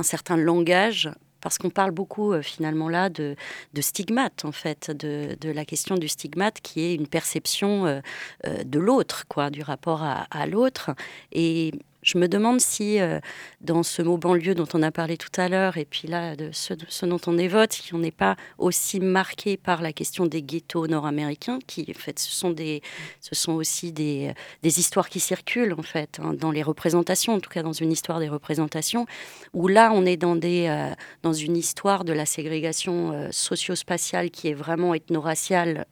certain 0.02 0.36
langage 0.36 1.12
parce 1.42 1.60
qu'on 1.60 1.70
parle 1.70 1.92
beaucoup 1.92 2.34
finalement 2.42 2.90
là 2.90 3.10
de, 3.10 3.36
de, 3.74 3.82
stigmate 3.82 4.46
en 4.46 4.52
fait, 4.52 4.90
de, 4.90 5.38
de, 5.40 5.52
la 5.52 5.64
question 5.64 5.96
du 5.96 6.08
stigmate 6.08 6.60
qui 6.62 6.86
est 6.86 6.96
une 6.96 7.08
perception 7.08 8.02
de 8.44 8.80
l'autre, 8.80 9.26
quoi, 9.28 9.52
du 9.52 9.62
rapport 9.62 10.02
à, 10.02 10.26
à 10.32 10.48
l'autre. 10.48 10.96
Et 11.32 11.72
je 12.08 12.18
me 12.18 12.28
demande 12.28 12.62
si, 12.62 13.02
euh, 13.02 13.20
dans 13.60 13.84
ce 13.84 14.02
mot 14.02 14.18
banlieue 14.18 14.56
dont 14.56 14.68
on 14.74 14.82
a 14.82 14.92
parlé 14.92 15.18
tout 15.18 15.30
à 15.36 15.50
l'heure, 15.50 15.78
et 15.78 15.84
puis 15.84 16.08
là, 16.08 16.36
de 16.38 16.52
ce, 16.54 16.74
dont 17.06 17.20
on 17.28 17.38
évoque, 17.38 17.74
si 17.74 17.94
on 17.94 18.00
n'est 18.00 18.12
pas 18.12 18.38
aussi 18.58 19.02
marqué 19.02 19.58
par 19.58 19.82
la 19.82 19.92
question 19.92 20.26
des 20.26 20.42
ghettos 20.42 20.88
nord-américains, 20.88 21.60
qui, 21.68 21.86
en 21.90 22.00
fait, 22.00 22.18
ce 22.18 22.32
sont, 22.32 22.52
des, 22.52 22.82
ce 23.20 23.36
sont 23.36 23.54
aussi 23.54 23.92
des, 23.92 24.34
des 24.64 24.80
histoires 24.80 25.10
qui 25.10 25.20
circulent, 25.20 25.74
en 25.78 25.84
fait, 25.84 26.20
hein, 26.24 26.34
dans 26.34 26.52
les 26.52 26.64
représentations, 26.64 27.34
en 27.34 27.40
tout 27.42 27.50
cas 27.50 27.62
dans 27.62 27.74
une 27.74 27.92
histoire 27.92 28.20
des 28.20 28.30
représentations, 28.30 29.06
où 29.54 29.68
là, 29.68 29.92
on 29.94 30.06
est 30.06 30.18
dans, 30.18 30.38
des, 30.38 30.68
euh, 30.70 30.94
dans 31.24 31.34
une 31.34 31.58
histoire 31.58 32.06
de 32.06 32.14
la 32.14 32.26
ségrégation 32.26 33.12
euh, 33.12 33.28
socio-spatiale 33.32 34.32
qui 34.32 34.48
est 34.48 34.54
vraiment 34.54 34.94
ethno-raciale 34.94 35.86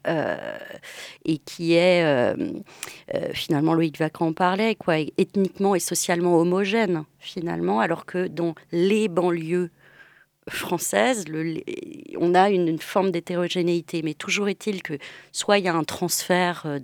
et 1.24 1.38
qui 1.38 1.74
est, 1.74 2.34
finalement, 3.32 3.74
Loïc 3.74 3.98
Vacan 3.98 4.28
en 4.28 4.32
parlait, 4.32 4.74
quoi, 4.74 4.98
ethniquement 5.18 5.74
et 5.74 5.80
socialement 5.80 6.05
homogène 6.10 7.04
finalement, 7.18 7.80
alors 7.80 8.06
que 8.06 8.26
dans 8.26 8.54
les 8.72 9.08
banlieues 9.08 9.70
françaises, 10.48 11.24
on 12.18 12.34
a 12.34 12.50
une, 12.50 12.78
forme 12.78 13.10
d'hétérogénéité. 13.10 14.02
Mais 14.02 14.14
toujours 14.14 14.48
est-il 14.48 14.82
que 14.82 14.94
soit 15.32 15.58
il 15.58 15.64
y 15.64 15.68
a 15.68 15.74
un 15.74 15.84
transfert 15.84 16.62
euh, 16.66 16.78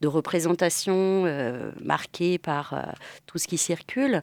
de, 0.00 0.06
représentation 0.06 1.24
euh, 1.26 1.70
marqué 1.80 2.38
par 2.38 2.74
euh, 2.74 2.82
tout 3.26 3.38
ce 3.38 3.46
qui 3.46 3.58
circule, 3.58 4.22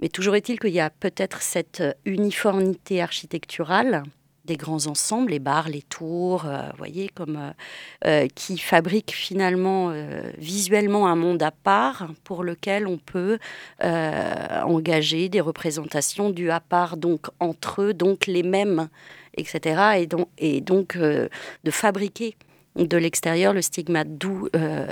mais 0.00 0.08
toujours 0.08 0.36
est-il 0.36 0.60
qu'il 0.60 0.70
y 0.70 0.80
a 0.80 0.90
peut-être 0.90 1.42
cette 1.42 1.82
uniformité 2.04 3.02
architecturale 3.02 4.04
des 4.48 4.56
grands 4.56 4.86
ensembles, 4.86 5.30
les 5.30 5.38
bars, 5.38 5.68
les 5.68 5.82
tours, 5.82 6.46
euh, 6.46 6.62
voyez, 6.78 7.08
comme 7.08 7.36
euh, 7.36 7.52
euh, 8.06 8.28
qui 8.34 8.58
fabriquent 8.58 9.14
finalement 9.14 9.92
visuellement 10.38 11.06
un 11.06 11.14
monde 11.14 11.42
à 11.42 11.50
part 11.50 12.08
pour 12.24 12.42
lequel 12.42 12.86
on 12.86 12.96
peut 12.96 13.38
engager 13.80 15.28
des 15.28 15.40
représentations 15.40 16.30
du 16.30 16.50
à 16.50 16.60
part, 16.60 16.96
donc 16.96 17.26
entre 17.38 17.82
eux, 17.82 17.94
donc 17.94 18.26
les 18.26 18.42
mêmes, 18.42 18.88
etc. 19.36 20.00
Et 20.00 20.06
donc, 20.06 20.28
et 20.38 20.60
donc 20.60 20.96
de 20.96 21.70
fabriquer 21.70 22.34
de 22.86 22.96
l'extérieur 22.96 23.52
le 23.52 23.62
stigmate, 23.62 24.18
d'où 24.18 24.48
euh, 24.54 24.86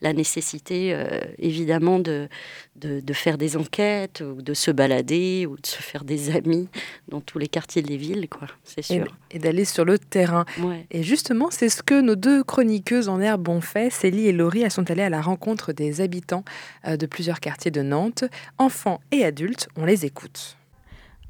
la 0.00 0.12
nécessité 0.12 0.94
euh, 0.94 1.20
évidemment 1.38 1.98
de, 1.98 2.28
de, 2.76 3.12
faire 3.12 3.38
des 3.38 3.56
enquêtes 3.56 4.22
ou 4.22 4.42
de 4.42 4.54
se 4.54 4.70
balader 4.70 5.46
ou 5.46 5.56
de 5.56 5.66
se 5.66 5.82
faire 5.82 6.04
des 6.04 6.34
amis 6.34 6.68
dans 7.08 7.20
tous 7.20 7.38
les 7.38 7.48
quartiers 7.48 7.82
des 7.82 7.96
villes, 7.96 8.28
quoi, 8.28 8.48
c'est 8.64 8.82
sûr. 8.82 9.06
Et, 9.30 9.38
d'aller 9.38 9.64
sur 9.64 9.84
le 9.84 9.98
terrain. 9.98 10.44
Et 10.90 11.02
justement, 11.02 11.48
c'est 11.50 11.68
ce 11.68 11.82
que 11.82 12.00
nos 12.00 12.16
deux 12.16 12.44
chroniqueuses 12.44 13.08
en 13.08 13.20
herbe 13.20 13.48
ont 13.48 13.60
fait. 13.60 13.90
Célie 13.90 14.28
et 14.28 14.32
Laurie, 14.32 14.62
elles 14.62 14.70
sont 14.70 14.90
allées 14.90 15.02
à 15.02 15.10
la 15.10 15.20
rencontre 15.20 15.72
des 15.72 16.00
habitants 16.00 16.44
euh, 16.86 16.96
de 16.96 17.06
plusieurs 17.06 17.40
quartiers 17.40 17.70
de 17.70 17.82
Nantes, 17.82 18.24
enfants 18.58 19.00
et 19.10 19.24
adultes. 19.24 19.68
On 19.76 19.84
les 19.84 20.04
écoute. 20.04 20.56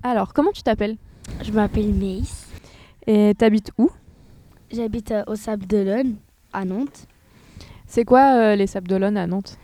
Alors, 0.03 0.33
comment 0.33 0.53
tu 0.53 0.63
t'appelles? 0.63 0.97
Je 1.43 1.53
m'appelle 1.53 1.95
Maïs. 1.95 2.47
Et 3.07 3.35
t'habites 3.37 3.71
où? 3.79 3.91
J'habite 4.75 5.11
euh, 5.11 5.23
au 5.27 5.37
Sable 5.37 5.67
d'Olonne, 5.67 6.17
à 6.53 6.65
Nantes. 6.65 7.07
C'est 7.87 8.07
quoi 8.07 8.37
euh, 8.37 8.57
les 8.57 8.67
Sables 8.67 8.89
d'Olonne 8.89 9.19
à 9.19 9.27
Nantes? 9.27 9.59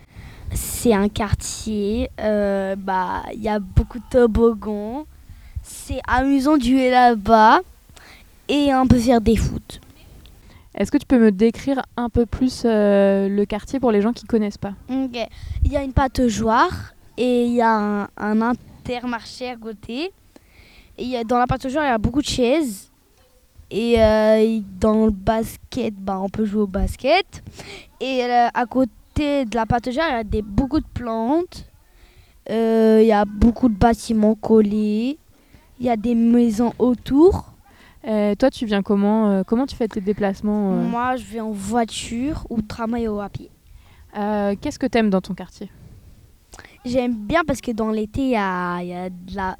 C'est 0.52 0.92
un 0.92 1.08
quartier, 1.08 2.10
euh, 2.20 2.76
bah 2.76 3.22
il 3.32 3.42
y 3.42 3.48
a 3.48 3.58
beaucoup 3.58 3.98
de 3.98 4.04
toboggans. 4.10 5.06
C'est 5.62 6.00
amusant 6.06 6.58
de 6.58 6.62
jouer 6.62 6.90
là-bas 6.90 7.60
et 8.48 8.74
on 8.74 8.86
peut 8.86 8.98
faire 8.98 9.22
des 9.22 9.36
foot. 9.36 9.80
Est-ce 10.74 10.90
que 10.90 10.98
tu 10.98 11.06
peux 11.06 11.18
me 11.18 11.32
décrire 11.32 11.82
un 11.96 12.10
peu 12.10 12.26
plus 12.26 12.64
le 12.64 13.44
quartier 13.44 13.80
pour 13.80 13.92
les 13.92 14.00
gens 14.00 14.12
qui 14.12 14.26
connaissent 14.26 14.58
pas? 14.58 14.74
Il 14.88 15.72
y 15.72 15.76
a 15.76 15.82
une 15.82 15.92
pataugeoire 15.92 16.94
et 17.16 17.46
il 17.46 17.52
y 17.52 17.62
a 17.62 17.74
un, 17.74 18.08
un 18.16 18.40
intermarché 18.42 19.48
à 19.50 19.56
côté. 19.56 20.12
Et 20.96 21.22
dans 21.24 21.38
la 21.38 21.46
pataugeoire, 21.46 21.84
il 21.84 21.88
y 21.88 21.90
a 21.90 21.98
beaucoup 21.98 22.22
de 22.22 22.26
chaises 22.28 22.88
et 23.70 23.96
euh, 23.98 24.61
dans 24.81 25.07
le 25.07 25.11
basket, 25.11 25.94
bah, 25.94 26.18
on 26.20 26.28
peut 26.28 26.44
jouer 26.44 26.62
au 26.62 26.66
basket. 26.66 27.42
Et 28.00 28.24
euh, 28.24 28.48
à 28.52 28.66
côté 28.66 29.44
de 29.44 29.54
la 29.54 29.66
pataugeoire, 29.66 30.09
il 30.09 30.12
y 30.12 30.20
a 30.20 30.24
des, 30.24 30.42
beaucoup 30.42 30.81
de 30.81 30.87
plantes. 30.94 31.66
Euh, 32.50 33.00
il 33.02 33.07
y 33.07 33.12
a 33.12 33.24
beaucoup 33.26 33.68
de 33.68 33.76
bâtiments 33.76 34.35
collés. 34.35 35.18
Il 35.81 35.87
y 35.87 35.90
a 35.90 35.96
des 35.96 36.14
maisons 36.14 36.72
autour. 36.78 37.52
toi, 38.04 38.50
tu 38.50 38.64
viens 38.64 38.83
comment 38.83 39.44
Comment 39.44 39.66
tu 39.66 39.76
fais 39.76 39.87
tes 39.87 40.00
déplacements 40.00 40.72
Moi, 40.72 41.16
je 41.16 41.24
vais 41.24 41.40
en 41.40 41.52
voiture 41.52 42.46
ou 42.50 42.62
tramway 42.62 43.07
ou 43.07 43.20
à 43.20 43.28
pied. 43.28 43.50
Qu'est-ce 44.14 44.78
que 44.78 44.87
tu 44.87 44.98
aimes 44.98 45.11
dans 45.11 45.20
ton 45.20 45.35
quartier? 45.35 45.70
J'aime 46.85 47.14
bien 47.14 47.42
parce 47.46 47.61
que 47.61 47.70
dans 47.70 47.90
l'été, 47.90 48.22
il 48.22 48.31
y 48.31 48.37
a, 48.37 48.83
y, 48.83 48.92
a 48.92 49.09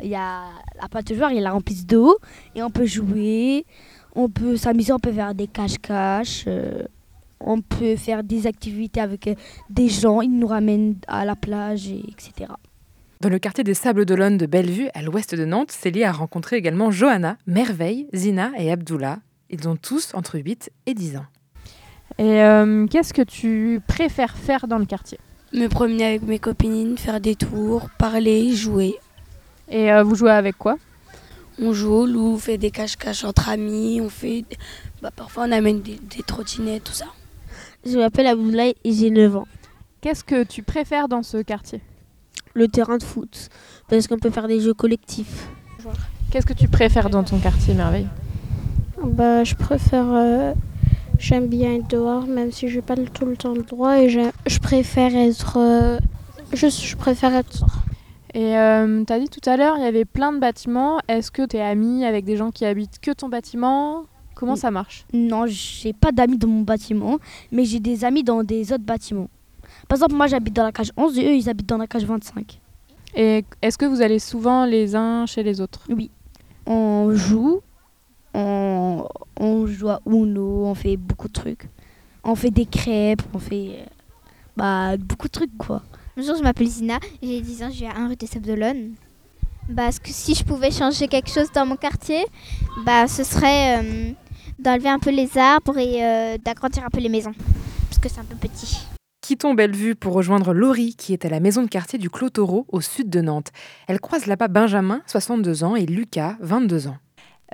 y 0.03 0.15
a 0.15 0.41
la 0.81 0.89
pataugeoire, 0.91 1.31
il 1.33 1.43
la 1.43 1.53
remplie 1.53 1.85
d'eau 1.85 2.19
et 2.55 2.63
on 2.63 2.71
peut 2.71 2.87
jouer 2.87 3.67
on 4.15 4.29
peut 4.29 4.57
s'amuser, 4.57 4.93
on 4.93 4.99
peut 4.99 5.13
faire 5.13 5.35
des 5.35 5.47
cache-cache, 5.47 6.45
euh, 6.47 6.83
on 7.41 7.61
peut 7.61 7.97
faire 7.97 8.23
des 8.25 8.47
activités 8.47 9.01
avec 9.01 9.27
euh, 9.29 9.35
des 9.71 9.89
gens, 9.89 10.21
ils 10.21 10.37
nous 10.37 10.47
ramènent 10.47 10.97
à 11.07 11.25
la 11.25 11.37
plage, 11.37 11.89
etc. 11.89 12.53
Dans 13.21 13.29
le 13.29 13.39
quartier 13.39 13.65
des 13.65 13.75
Sables 13.75 14.05
d'Olonne 14.05 14.39
de 14.39 14.47
Bellevue, 14.47 14.89
à 14.95 15.03
l'ouest 15.03 15.35
de 15.35 15.45
Nantes, 15.45 15.73
Célie 15.73 16.05
a 16.05 16.13
rencontré 16.13 16.57
également 16.57 16.91
Johanna, 16.91 17.37
Merveille, 17.47 18.09
Zina 18.15 18.53
et 18.59 18.71
Abdullah. 18.71 19.19
Ils 19.51 19.69
ont 19.69 19.77
tous 19.77 20.15
entre 20.15 20.39
8 20.39 20.71
et 20.87 20.95
10 20.95 21.17
ans. 21.17 21.27
Et 22.19 22.43
euh, 22.43 22.87
qu'est-ce 22.87 23.15
que 23.15 23.23
tu 23.23 23.81
préfères 23.87 24.37
faire 24.37 24.67
dans 24.69 24.79
le 24.79 24.85
quartier? 24.85 25.19
Me 25.53 25.69
promener 25.69 26.05
avec 26.05 26.23
mes 26.23 26.39
copines, 26.39 26.97
faire 26.99 27.21
des 27.21 27.35
tours, 27.35 27.89
parler, 27.99 28.55
jouer. 28.55 28.97
Et 29.71 29.91
vous 30.03 30.15
jouez 30.15 30.31
avec 30.31 30.57
quoi? 30.57 30.77
On 31.61 31.73
joue 31.73 31.93
au 31.93 32.07
loup, 32.07 32.35
on 32.35 32.39
fait 32.39 32.59
des 32.59 32.71
cache-cache 32.71 33.25
entre 33.25 33.49
amis, 33.49 34.01
on 34.01 34.09
fait. 34.09 34.45
Bah, 35.03 35.11
parfois 35.15 35.45
on 35.49 35.53
amène 35.53 35.81
des, 35.81 35.99
trottinettes, 36.27 36.85
tout 36.85 36.93
ça. 36.93 37.07
Je 37.87 37.97
m'appelle 37.99 38.27
Abdoulaye 38.27 38.75
et 38.85 38.93
j'ai 38.93 39.11
9 39.11 39.37
ans. 39.37 39.47
Qu'est-ce 40.01 40.25
que 40.25 40.45
tu 40.45 40.63
préfères 40.63 41.09
dans 41.09 41.23
ce 41.23 41.39
quartier? 41.39 41.81
Le 42.55 42.69
terrain 42.69 42.99
de 42.99 43.03
foot, 43.03 43.49
parce 43.89 44.07
qu'on 44.07 44.19
peut 44.19 44.31
faire 44.31 44.49
des 44.49 44.61
jeux 44.61 44.75
collectifs. 44.75 45.49
Qu'est-ce 46.31 46.47
que 46.47 46.53
tu 46.53 46.69
préfères 46.69 47.11
dans 47.11 47.23
ton 47.23 47.39
quartier, 47.39 47.75
Merveille? 47.75 48.09
Bah, 49.03 49.45
je 49.45 49.55
préfère. 49.55 50.07
euh, 50.13 50.53
J'aime 51.19 51.49
bien 51.49 51.75
être 51.75 51.89
dehors, 51.89 52.27
même 52.27 52.53
si 52.53 52.69
j'ai 52.69 52.81
pas 52.83 52.95
le- 52.95 53.09
tout 53.09 53.25
le 53.27 53.37
temps 53.37 53.53
le 53.53 53.65
droit. 53.65 53.99
Et 54.01 54.09
je 54.09 54.59
préfère 54.61 55.15
être. 55.17 55.57
euh, 55.59 55.99
Juste, 56.53 56.83
je 56.83 56.97
préfère 56.97 57.35
être. 57.35 57.67
Et 58.39 58.57
euh, 58.57 59.03
tu 59.05 59.13
as 59.13 59.19
dit 59.19 59.29
tout 59.29 59.41
à 59.51 59.57
l'heure, 59.57 59.77
il 59.79 59.83
y 59.83 59.87
avait 59.87 60.05
plein 60.05 60.33
de 60.33 60.39
bâtiments. 60.39 61.01
Est-ce 61.09 61.33
que 61.33 61.45
tu 61.45 61.57
es 61.57 61.61
ami 61.61 62.05
avec 62.05 62.25
des 62.25 62.37
gens 62.37 62.53
qui 62.53 62.65
habitent 62.65 63.01
que 63.01 63.11
ton 63.11 63.29
bâtiment? 63.29 64.05
Comment 64.37 64.53
Oui. 64.53 64.59
ça 64.61 64.71
marche? 64.71 65.05
Non, 65.13 65.47
j'ai 65.49 65.93
pas 65.93 66.13
d'amis 66.13 66.39
dans 66.39 66.47
mon 66.47 66.63
bâtiment, 66.63 67.19
mais 67.51 67.65
j'ai 67.65 67.81
des 67.81 68.05
amis 68.05 68.23
dans 68.23 68.45
des 68.45 68.73
autres 68.73 68.85
bâtiments. 68.85 69.29
Par 69.89 69.97
exemple, 69.97 70.15
moi 70.15 70.29
j'habite 70.29 70.55
dans 70.55 70.63
la 70.63 70.71
cage 70.71 70.93
11 70.97 71.19
et 71.19 71.27
eux 71.27 71.35
ils 71.35 71.49
habitent 71.51 71.69
dans 71.69 71.79
la 71.79 71.89
cage 71.89 72.05
25. 72.05 72.61
Et 73.17 73.45
est-ce 73.61 73.77
que 73.77 73.87
vous 73.87 74.03
allez 74.03 74.21
souvent 74.21 74.67
les 74.67 74.95
uns 74.95 75.27
chez 75.27 75.43
les 75.43 75.61
autres? 75.61 75.89
On 76.65 77.11
joue, 77.15 77.61
on, 78.35 79.05
on 79.41 79.67
joue 79.67 79.89
à 79.89 80.01
Uno, 80.07 80.67
on 80.67 80.75
fait 80.75 80.97
beaucoup 80.97 81.27
de 81.27 81.33
trucs. 81.33 81.69
On 82.23 82.37
fait 82.37 82.51
des 82.53 82.67
crêpes, 82.67 83.23
on 83.35 83.41
fait 83.41 83.81
euh, 83.81 83.87
bah, 84.57 84.97
beaucoup 84.97 85.27
de 85.27 85.33
trucs 85.33 85.59
quoi. 85.59 85.83
Bonjour, 86.19 86.35
je 86.35 86.43
m'appelle 86.43 86.67
Zina, 86.67 86.99
j'ai 87.23 87.41
10 87.41 87.63
ans, 87.63 87.71
je 87.71 87.79
vis 87.79 87.87
à 87.87 87.97
1 87.97 88.09
rue 88.09 88.17
des 88.17 88.27
Sables 88.27 88.45
d'Olonne. 88.45 88.95
Bah, 89.69 89.93
ce 89.93 90.01
que 90.01 90.09
si 90.09 90.35
je 90.35 90.43
pouvais 90.43 90.73
changer 90.73 91.07
quelque 91.07 91.31
chose 91.31 91.47
dans 91.55 91.65
mon 91.65 91.77
quartier, 91.77 92.25
bah, 92.85 93.07
ce 93.07 93.23
serait 93.23 93.79
euh, 93.79 94.11
d'enlever 94.59 94.89
un 94.89 94.99
peu 94.99 95.11
les 95.11 95.39
arbres 95.39 95.79
et 95.79 96.05
euh, 96.05 96.37
d'agrandir 96.45 96.85
un 96.85 96.89
peu 96.89 96.99
les 96.99 97.09
maisons. 97.09 97.35
Parce 97.89 98.01
que 98.01 98.09
c'est 98.09 98.19
un 98.19 98.25
peu 98.25 98.35
petit. 98.35 98.79
Quittons 99.21 99.55
Bellevue 99.55 99.95
pour 99.95 100.13
rejoindre 100.13 100.53
Laurie, 100.53 100.97
qui 100.97 101.13
est 101.13 101.25
à 101.25 101.29
la 101.29 101.39
maison 101.39 101.63
de 101.63 101.69
quartier 101.69 102.01
du 102.01 102.11
Clos 102.11 102.31
Taureau, 102.31 102.67
au 102.67 102.81
sud 102.81 103.11
de 103.11 103.21
Nantes. 103.21 103.53
Elle 103.87 104.01
croise 104.01 104.27
là-bas 104.27 104.49
Benjamin, 104.49 105.03
62 105.07 105.63
ans, 105.63 105.77
et 105.77 105.87
Lucas, 105.87 106.37
22 106.41 106.89
ans. 106.89 106.97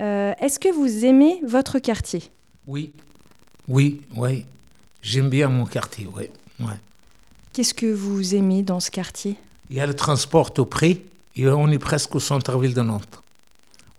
Euh, 0.01 0.33
Est-ce 0.39 0.57
que 0.59 0.73
vous 0.73 1.05
aimez 1.05 1.39
votre 1.45 1.77
quartier? 1.77 2.23
Oui, 2.65 2.93
oui, 3.67 4.01
oui. 4.15 4.47
J'aime 5.03 5.29
bien 5.29 5.49
mon 5.49 5.65
quartier, 5.65 6.09
oui. 6.11 6.31
Ouais. 6.59 6.73
Qu'est-ce 7.55 7.73
que 7.73 7.85
vous 7.85 8.35
aimez 8.35 8.63
dans 8.63 8.81
ce 8.81 8.91
quartier? 8.91 9.37
Il 9.69 9.77
y 9.77 9.79
a 9.79 9.87
le 9.87 9.93
transport 9.93 10.51
au 10.57 10.65
prix 10.65 10.99
et 11.37 11.47
on 11.47 11.69
est 11.69 11.79
presque 11.79 12.13
au 12.13 12.19
centre-ville 12.19 12.73
de 12.73 12.81
Nantes. 12.81 13.23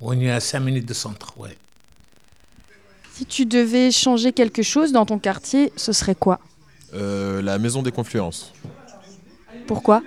On 0.02 0.12
est 0.20 0.30
à 0.30 0.40
5 0.40 0.60
minutes 0.60 0.84
de 0.84 0.92
centre, 0.92 1.32
oui. 1.38 1.48
Si 3.14 3.24
tu 3.24 3.46
devais 3.46 3.90
changer 3.90 4.34
quelque 4.34 4.62
chose 4.62 4.92
dans 4.92 5.06
ton 5.06 5.18
quartier, 5.18 5.72
ce 5.74 5.92
serait 5.92 6.14
quoi? 6.14 6.38
Euh, 6.92 7.40
la 7.40 7.58
maison 7.58 7.82
des 7.82 7.92
confluences. 7.92 8.52
Pourquoi? 9.66 10.02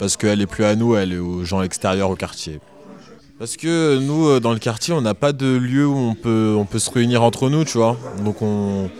Parce 0.00 0.16
qu'elle 0.16 0.40
est 0.40 0.48
plus 0.48 0.64
à 0.64 0.74
nous, 0.74 0.96
elle 0.96 1.12
est 1.12 1.18
aux 1.18 1.44
gens 1.44 1.62
extérieurs 1.62 2.10
au 2.10 2.16
quartier. 2.16 2.58
Parce 3.38 3.56
que 3.56 4.00
nous, 4.00 4.26
euh, 4.26 4.40
dans 4.40 4.52
le 4.52 4.58
quartier, 4.58 4.92
on 4.92 5.02
n'a 5.02 5.14
pas 5.14 5.32
de 5.32 5.46
lieu 5.46 5.86
où 5.86 5.94
on 5.94 6.16
peut, 6.16 6.56
on 6.58 6.64
peut 6.64 6.80
se 6.80 6.90
réunir 6.90 7.22
entre 7.22 7.48
nous, 7.48 7.64
tu 7.64 7.78
vois. 7.78 7.96
Donc 8.24 8.42
on, 8.42 8.90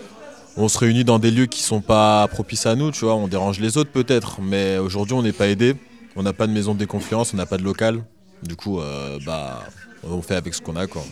on 0.59 0.69
se 0.69 0.77
réunit 0.79 1.05
dans 1.05 1.21
des 1.21 1.31
lieux 1.31 1.47
qui 1.47 1.63
sont 1.63 1.81
pas 1.81 2.27
propices 2.27 2.67
à 2.67 2.75
nous, 2.75 2.91
tu 2.91 3.05
vois. 3.05 3.15
On 3.15 3.29
dérange 3.29 3.61
les 3.61 3.79
autres 3.79 3.91
peut-être, 3.93 4.41
mais 4.43 4.77
aujourd'hui 4.77 5.15
on 5.15 5.23
n'est 5.23 5.33
pas 5.33 5.47
aidé. 5.47 5.77
On 6.17 6.25
n'a 6.25 6.33
pas 6.33 6.49
de 6.49 6.53
maison 6.53 6.75
de 6.75 6.81
déconfluence, 6.81 7.33
on 7.33 7.37
n'a 7.37 7.47
pas 7.47 7.59
de 7.59 7.63
local. 7.63 8.03
Du 8.43 8.57
coup, 8.57 8.81
euh, 8.81 9.19
bah, 9.25 9.63
on 10.03 10.21
fait 10.21 10.35
avec 10.35 10.55
ce 10.55 10.61
qu'on 10.61 10.75
a, 10.75 10.89
quoi. 10.89 11.03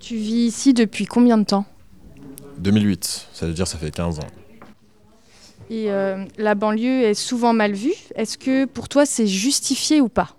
Tu 0.00 0.16
vis 0.16 0.46
ici 0.46 0.74
depuis 0.74 1.06
combien 1.06 1.38
de 1.38 1.44
temps? 1.44 1.64
2008, 2.58 3.28
ça 3.32 3.46
veut 3.46 3.52
dire 3.52 3.68
ça 3.68 3.78
fait 3.78 3.92
15 3.92 4.18
ans. 4.18 4.26
Et 5.70 5.90
euh, 5.90 6.24
la 6.36 6.54
banlieue 6.56 7.02
est 7.04 7.14
souvent 7.14 7.52
mal 7.52 7.72
vue. 7.72 7.94
Est-ce 8.16 8.36
que 8.36 8.64
pour 8.64 8.88
toi 8.88 9.06
c'est 9.06 9.26
justifié 9.28 10.00
ou 10.00 10.08
pas? 10.08 10.30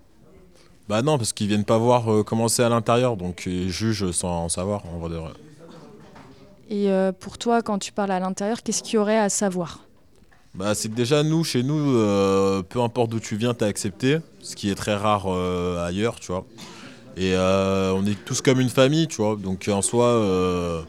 Bah 0.88 1.00
non, 1.02 1.16
parce 1.16 1.32
qu'ils 1.32 1.48
viennent 1.48 1.64
pas 1.64 1.78
voir 1.78 2.12
euh, 2.12 2.22
comment 2.22 2.48
c'est 2.48 2.62
à 2.62 2.68
l'intérieur, 2.68 3.16
donc 3.16 3.44
ils 3.46 3.70
jugent 3.70 4.10
sans 4.10 4.44
en 4.44 4.48
savoir, 4.48 4.84
en 4.86 4.98
vrai 4.98 5.10
de 5.10 5.16
vrai. 5.16 5.32
Et 6.70 6.90
euh, 6.90 7.12
pour 7.12 7.38
toi, 7.38 7.62
quand 7.62 7.78
tu 7.78 7.92
parles 7.92 8.10
à 8.10 8.20
l'intérieur, 8.20 8.62
qu'est-ce 8.62 8.82
qu'il 8.82 8.94
y 8.94 8.98
aurait 8.98 9.18
à 9.18 9.28
savoir? 9.28 9.80
Bah, 10.54 10.74
c'est 10.74 10.88
que 10.88 10.94
déjà, 10.94 11.22
nous, 11.22 11.44
chez 11.44 11.62
nous, 11.62 11.96
euh, 11.96 12.62
peu 12.62 12.80
importe 12.80 13.10
d'où 13.10 13.20
tu 13.20 13.36
viens, 13.36 13.54
t'es 13.54 13.64
accepté, 13.64 14.18
ce 14.40 14.54
qui 14.54 14.70
est 14.70 14.74
très 14.74 14.94
rare 14.94 15.26
euh, 15.28 15.86
ailleurs, 15.86 16.20
tu 16.20 16.32
vois. 16.32 16.44
Et 17.16 17.34
on 17.36 18.06
est 18.06 18.24
tous 18.24 18.42
comme 18.42 18.60
une 18.60 18.68
famille, 18.68 19.08
tu 19.08 19.16
vois. 19.16 19.34
Donc 19.34 19.68
en 19.68 19.82
soi, 19.82 20.86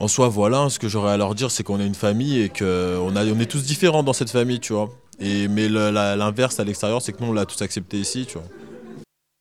en 0.00 0.08
soi, 0.08 0.28
voilà, 0.28 0.70
ce 0.70 0.78
que 0.78 0.88
j'aurais 0.88 1.12
à 1.12 1.18
leur 1.18 1.34
dire, 1.34 1.50
c'est 1.50 1.62
qu'on 1.62 1.80
est 1.80 1.86
une 1.86 1.94
famille 1.94 2.40
et 2.40 2.48
qu'on 2.48 3.14
est 3.14 3.50
tous 3.50 3.62
différents 3.62 4.02
dans 4.02 4.14
cette 4.14 4.30
famille, 4.30 4.58
tu 4.58 4.72
vois. 4.72 4.88
Et, 5.20 5.48
mais 5.48 5.68
l'inverse 5.68 6.60
à 6.60 6.64
l'extérieur, 6.64 7.02
c'est 7.02 7.12
que 7.12 7.22
nous, 7.22 7.28
on 7.28 7.34
l'a 7.34 7.44
tous 7.44 7.60
accepté 7.60 7.98
ici, 7.98 8.24
tu 8.26 8.38
vois. 8.38 8.46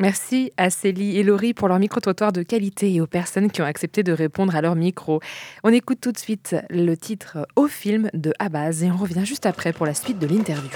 Merci 0.01 0.51
à 0.57 0.69
Célie 0.69 1.17
et 1.17 1.23
Laurie 1.23 1.53
pour 1.53 1.69
leur 1.69 1.79
micro-trottoir 1.79 2.33
de 2.33 2.43
qualité 2.43 2.93
et 2.93 2.99
aux 2.99 3.07
personnes 3.07 3.49
qui 3.49 3.61
ont 3.61 3.65
accepté 3.65 4.03
de 4.03 4.11
répondre 4.11 4.53
à 4.53 4.61
leur 4.61 4.75
micro. 4.75 5.21
On 5.63 5.71
écoute 5.71 5.99
tout 6.01 6.11
de 6.11 6.17
suite 6.17 6.57
le 6.69 6.95
titre 6.95 7.47
au 7.55 7.67
film 7.67 8.09
de 8.13 8.33
Abaz 8.37 8.83
et 8.83 8.91
on 8.91 8.97
revient 8.97 9.25
juste 9.25 9.45
après 9.45 9.71
pour 9.71 9.85
la 9.85 9.93
suite 9.93 10.19
de 10.19 10.27
l'interview. 10.27 10.69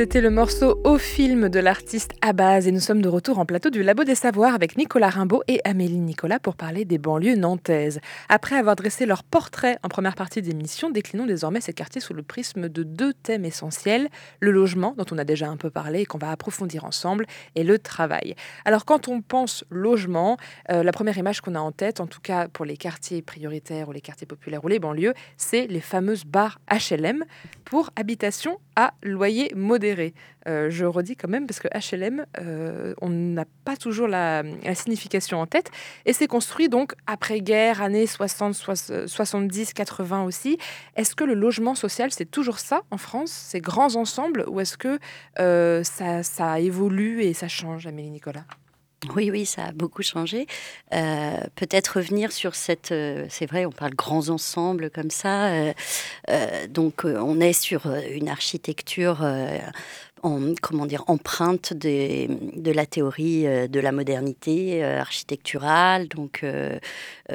C'était 0.00 0.22
le 0.22 0.30
morceau 0.30 0.80
au 0.84 0.96
film 0.96 1.50
de 1.50 1.60
l'artiste 1.60 2.12
Abaz 2.22 2.66
et 2.66 2.72
nous 2.72 2.80
sommes 2.80 3.02
de 3.02 3.08
retour 3.10 3.38
en 3.38 3.44
plateau 3.44 3.68
du 3.68 3.82
Labo 3.82 4.02
des 4.02 4.14
Savoirs 4.14 4.54
avec 4.54 4.78
Nicolas 4.78 5.10
Rimbaud 5.10 5.42
et 5.46 5.60
Amélie 5.64 5.98
Nicolas 5.98 6.38
pour 6.38 6.56
parler 6.56 6.86
des 6.86 6.96
banlieues 6.96 7.36
nantaises. 7.36 8.00
Après 8.30 8.56
avoir 8.56 8.76
dressé 8.76 9.04
leur 9.04 9.22
portrait 9.22 9.76
en 9.82 9.88
première 9.88 10.14
partie 10.14 10.40
d'émission, 10.40 10.88
déclinons 10.88 11.26
désormais 11.26 11.60
ces 11.60 11.74
quartiers 11.74 12.00
sous 12.00 12.14
le 12.14 12.22
prisme 12.22 12.70
de 12.70 12.82
deux 12.82 13.12
thèmes 13.12 13.44
essentiels, 13.44 14.08
le 14.40 14.52
logement, 14.52 14.94
dont 14.96 15.04
on 15.10 15.18
a 15.18 15.24
déjà 15.24 15.50
un 15.50 15.58
peu 15.58 15.68
parlé 15.68 16.00
et 16.00 16.06
qu'on 16.06 16.16
va 16.16 16.30
approfondir 16.30 16.86
ensemble, 16.86 17.26
et 17.54 17.62
le 17.62 17.78
travail. 17.78 18.36
Alors 18.64 18.86
quand 18.86 19.06
on 19.06 19.20
pense 19.20 19.66
logement, 19.68 20.38
euh, 20.70 20.82
la 20.82 20.92
première 20.92 21.18
image 21.18 21.42
qu'on 21.42 21.54
a 21.56 21.60
en 21.60 21.72
tête, 21.72 22.00
en 22.00 22.06
tout 22.06 22.22
cas 22.22 22.48
pour 22.48 22.64
les 22.64 22.78
quartiers 22.78 23.20
prioritaires 23.20 23.90
ou 23.90 23.92
les 23.92 24.00
quartiers 24.00 24.26
populaires 24.26 24.64
ou 24.64 24.68
les 24.68 24.78
banlieues, 24.78 25.12
c'est 25.36 25.66
les 25.66 25.80
fameuses 25.80 26.24
barres 26.24 26.58
HLM 26.70 27.22
pour 27.66 27.90
habitation 27.96 28.60
à 28.76 28.94
loyer 29.02 29.52
modéré. 29.54 29.89
Euh, 30.48 30.70
je 30.70 30.84
redis 30.84 31.16
quand 31.16 31.28
même, 31.28 31.46
parce 31.46 31.60
que 31.60 31.68
HLM, 31.68 32.24
euh, 32.40 32.94
on 33.00 33.08
n'a 33.08 33.44
pas 33.64 33.76
toujours 33.76 34.08
la, 34.08 34.42
signification 34.74 35.40
en 35.40 35.46
tête. 35.46 35.70
Et 36.06 36.12
c'est 36.12 36.26
construit 36.26 36.68
donc 36.68 36.94
après-guerre, 37.06 37.82
années 37.82 38.06
60, 38.06 38.54
70, 39.06 39.72
80 39.74 40.24
aussi. 40.24 40.58
Est-ce 40.96 41.14
que 41.14 41.24
le 41.24 41.34
logement 41.34 41.74
social, 41.74 42.10
c'est 42.10 42.30
toujours 42.30 42.58
ça 42.58 42.82
en 42.90 42.98
France, 42.98 43.30
ces 43.30 43.60
grands 43.60 43.96
ensembles, 43.96 44.44
ou 44.48 44.60
est-ce 44.60 44.76
que 44.76 44.98
euh, 45.38 45.84
ça, 45.84 46.22
ça 46.22 46.60
évolue 46.60 47.22
et 47.22 47.34
ça 47.34 47.48
change, 47.48 47.86
Amélie 47.86 48.10
Nicolas? 48.10 48.44
Oui, 49.16 49.30
oui, 49.30 49.46
ça 49.46 49.64
a 49.64 49.72
beaucoup 49.72 50.02
changé. 50.02 50.46
Euh, 50.92 51.38
Peut-être 51.56 51.96
revenir 51.96 52.32
sur 52.32 52.54
cette. 52.54 52.92
euh, 52.92 53.24
c'est 53.30 53.46
vrai, 53.46 53.64
on 53.64 53.72
parle 53.72 53.94
grands 53.94 54.28
ensembles 54.28 54.90
comme 54.90 55.10
ça. 55.10 55.46
euh, 55.48 55.72
donc, 56.68 57.04
on 57.06 57.40
est 57.40 57.54
sur 57.54 57.86
une 57.86 58.28
architecture. 58.28 59.24
En, 60.22 60.54
comment 60.60 60.86
dire, 60.86 61.04
empreinte 61.06 61.72
des- 61.72 62.28
de 62.56 62.70
la 62.72 62.86
théorie 62.86 63.46
euh, 63.46 63.68
de 63.68 63.80
la 63.80 63.92
modernité 63.92 64.84
euh, 64.84 65.00
architecturale, 65.00 66.08
donc 66.08 66.40
euh, 66.42 66.78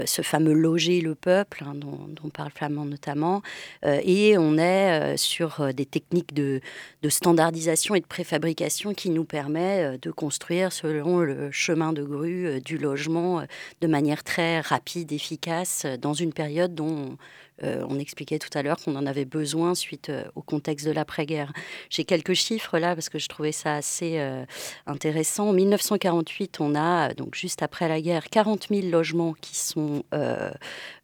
ce 0.06 0.22
fameux 0.22 0.54
loger 0.54 1.02
le 1.02 1.16
peuple, 1.16 1.64
hein, 1.66 1.74
dont, 1.76 2.30
parle 2.34 2.52
Flamand 2.52 2.86
notamment, 2.86 3.42
et 3.84 4.38
on 4.38 4.58
est 4.58 5.16
sur 5.16 5.74
des 5.74 5.86
techniques 5.86 6.34
de, 6.34 6.60
de 7.02 7.10
standardisation 7.10 7.96
et 7.96 8.02
de 8.02 8.06
préfabrication 8.06 8.94
qui 8.94 9.10
nous 9.10 9.24
permet 9.24 9.98
de 10.02 10.12
construire 10.12 10.74
selon 10.74 11.20
le 11.20 11.50
chemin 11.52 11.94
de 11.94 12.04
grue 12.04 12.60
du 12.62 12.78
logement 12.78 13.44
de 13.80 13.88
manière 13.88 14.24
très 14.24 14.60
rapide, 14.60 15.14
efficace, 15.14 15.86
dans 16.02 16.14
une 16.14 16.34
période 16.34 16.76
dont 16.76 17.18
on 17.62 18.00
expliquait 18.00 18.40
tout 18.40 18.56
à 18.58 18.62
l'heure 18.62 18.78
qu'on 18.78 18.96
en 18.96 19.06
avait 19.06 19.26
besoin 19.26 19.76
suite 19.76 20.10
euh, 20.10 20.24
au 20.36 20.42
contexte 20.42 20.86
de 20.86 20.92
l'après-guerre. 20.92 21.54
J'ai 21.90 22.04
quelques 22.04 22.34
chiffres 22.34 22.78
là 22.78 22.96
parce 22.96 23.10
que 23.10 23.20
je 23.20 23.28
trouvais 23.28 23.52
ça 23.52 23.76
assez 23.76 24.20
euh, 24.20 24.46
intéressant. 24.86 25.50
En 25.50 25.54
1948, 25.54 26.60
on 26.60 26.76
a, 26.76 27.14
donc 27.14 27.36
juste 27.36 27.64
après 27.64 27.88
la 27.88 28.02
guerre, 28.02 28.30
40 28.30 28.68
000 28.70 28.88
logements 28.88 29.34
qui 29.40 29.56
sont 29.58 30.04
euh, 30.14 30.52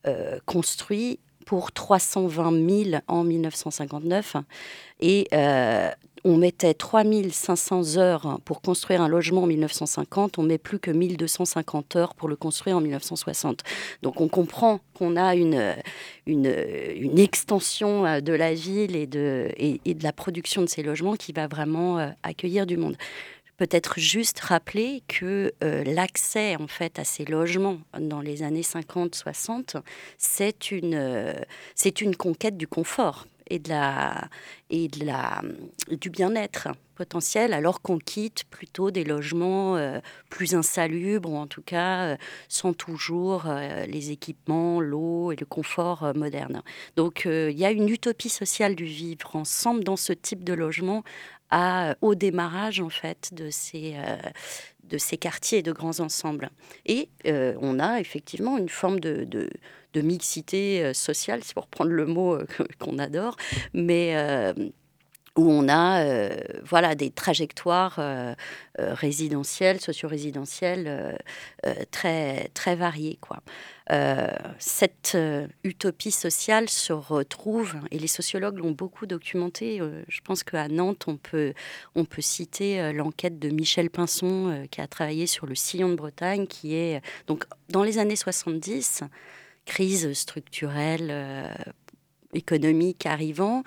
euh, 0.08 0.40
construits 0.46 1.20
pour 1.46 1.72
320 1.72 2.86
000 2.86 3.02
en 3.08 3.24
1959. 3.24 4.38
Et 5.00 5.28
euh, 5.34 5.90
on 6.24 6.38
mettait 6.38 6.74
3500 6.74 7.98
heures 7.98 8.40
pour 8.46 8.62
construire 8.62 9.02
un 9.02 9.08
logement 9.08 9.44
en 9.44 9.48
1950, 9.48 10.38
on 10.38 10.44
met 10.44 10.58
plus 10.58 10.80
que 10.80 10.92
1250 10.92 11.96
heures 11.96 12.16
pour 12.16 12.30
le 12.30 12.36
construire 12.36 12.78
en 12.78 12.82
1960. 12.82 13.62
Donc 14.02 14.22
on 14.22 14.28
comprend 14.28 14.80
qu'on 14.94 15.16
a 15.16 15.36
une, 15.36 15.76
une, 16.26 17.20
extension 17.20 18.06
euh, 18.06 18.20
de 18.22 18.34
la 18.34 18.54
ville 18.54 18.96
et 18.96 19.08
de, 19.08 19.50
et, 19.58 19.94
de 19.94 20.04
la 20.04 20.14
production 20.14 20.62
de 20.62 20.68
ces 20.68 20.84
logements 20.84 21.16
qui 21.16 21.32
va 21.32 21.48
vraiment 21.48 22.00
euh, 22.00 22.10
accueillir 22.24 22.66
du 22.66 22.78
monde. 22.78 22.96
Peut-être 23.58 24.00
juste 24.00 24.40
rappeler 24.40 25.04
que 25.08 25.54
euh, 25.64 25.84
l'accès 25.84 26.56
en 26.56 26.68
fait 26.68 26.98
à 26.98 27.04
ces 27.04 27.26
logements 27.26 27.78
dans 28.00 28.22
les 28.22 28.42
années 28.42 28.62
50-60, 28.62 29.76
c'est 30.18 30.72
une, 30.72 31.36
c'est 31.76 32.02
une 32.02 32.16
conquête 32.16 32.58
du 32.58 32.68
confort 32.68 33.28
et 33.52 33.60
de 33.60 33.70
la 33.70 34.30
et 34.70 34.88
de 34.88 35.06
la 35.06 35.42
du 35.90 36.10
bien-être 36.10 36.70
potentiel 36.96 37.54
alors 37.54 37.82
qu'on 37.82 37.98
quitte 37.98 38.46
plutôt 38.46 38.92
des 38.92 39.04
logements 39.04 39.76
euh, 39.76 40.00
plus 40.30 40.56
insalubres 40.56 41.32
ou 41.32 41.36
en 41.36 41.48
tout 41.48 41.62
cas 41.62 42.06
euh, 42.06 42.18
sans 42.48 42.74
toujours 42.74 43.44
euh, 43.48 43.86
les 43.86 44.12
équipements, 44.12 44.80
l'eau 44.80 45.32
et 45.32 45.36
le 45.36 45.46
confort 45.46 46.04
euh, 46.04 46.14
moderne. 46.14 46.62
Donc 46.96 47.26
euh, 47.26 47.50
il 47.52 47.60
y 47.60 47.66
a 47.66 47.72
une 47.72 47.90
utopie 47.90 48.30
sociale 48.30 48.76
du 48.76 48.86
vivre 48.86 49.36
ensemble 49.36 49.84
dans 49.84 49.98
ce 49.98 50.14
type 50.14 50.44
de 50.44 50.54
logement 50.54 51.04
à, 51.52 51.96
au 52.02 52.16
démarrage 52.16 52.80
en 52.80 52.90
fait 52.90 53.30
de 53.34 53.50
ces 53.50 53.94
euh, 53.96 54.18
de 54.92 54.98
ces 54.98 55.18
quartiers 55.18 55.60
et 55.60 55.64
de 55.64 55.72
grands 55.72 56.00
ensembles. 56.00 56.50
Et 56.86 57.10
euh, 57.26 57.56
on 57.62 57.80
a 57.80 58.00
effectivement 58.00 58.58
une 58.58 58.70
forme 58.70 59.00
de, 59.00 59.24
de, 59.24 59.50
de 59.94 60.02
mixité 60.02 60.84
euh, 60.84 60.94
sociale, 60.94 61.44
si 61.44 61.54
pour 61.54 61.64
reprendre 61.64 61.92
le 61.92 62.06
mot 62.06 62.36
euh, 62.36 62.46
qu'on 62.80 63.00
adore, 63.00 63.38
mais 63.74 64.14
euh, 64.16 64.54
où 65.38 65.50
on 65.50 65.70
a 65.70 66.04
euh, 66.04 66.36
voilà, 66.64 66.94
des 66.96 67.10
trajectoires 67.10 67.96
euh, 68.00 68.34
euh, 68.80 68.94
résidentielles, 68.94 69.80
socio-résidentielles 69.80 71.18
très, 71.92 72.50
très 72.54 72.76
variées. 72.76 73.20
Cette 74.60 75.18
utopie 75.64 76.12
sociale 76.12 76.70
se 76.70 76.94
retrouve, 76.94 77.76
et 77.92 78.00
les 78.00 78.08
sociologues 78.08 78.58
l'ont 78.58 78.72
beaucoup 78.72 79.06
documenté, 79.06 79.82
je 80.08 80.22
pense 80.22 80.44
qu'à 80.44 80.68
Nantes, 80.68 81.06
on 81.08 81.18
peut, 81.18 81.54
on 81.96 82.06
peut 82.06 82.22
citer 82.22 82.94
l'enquête 82.94 83.38
de 83.40 83.50
Michel 83.50 83.90
Pinson, 83.90 84.66
qui 84.72 84.82
a 84.82 84.88
travaillé 84.88 85.28
sur 85.28 85.46
le 85.46 85.56
sillon 85.56 85.90
de 85.90 85.96
Bretagne, 85.96 86.48
qui 86.48 86.76
est, 86.76 87.02
donc, 87.28 87.46
dans 87.70 87.84
les 87.84 87.98
années 87.98 88.16
70, 88.16 89.04
crise 89.66 90.14
structurelle, 90.14 91.54
économique 92.34 93.06
arrivant, 93.06 93.64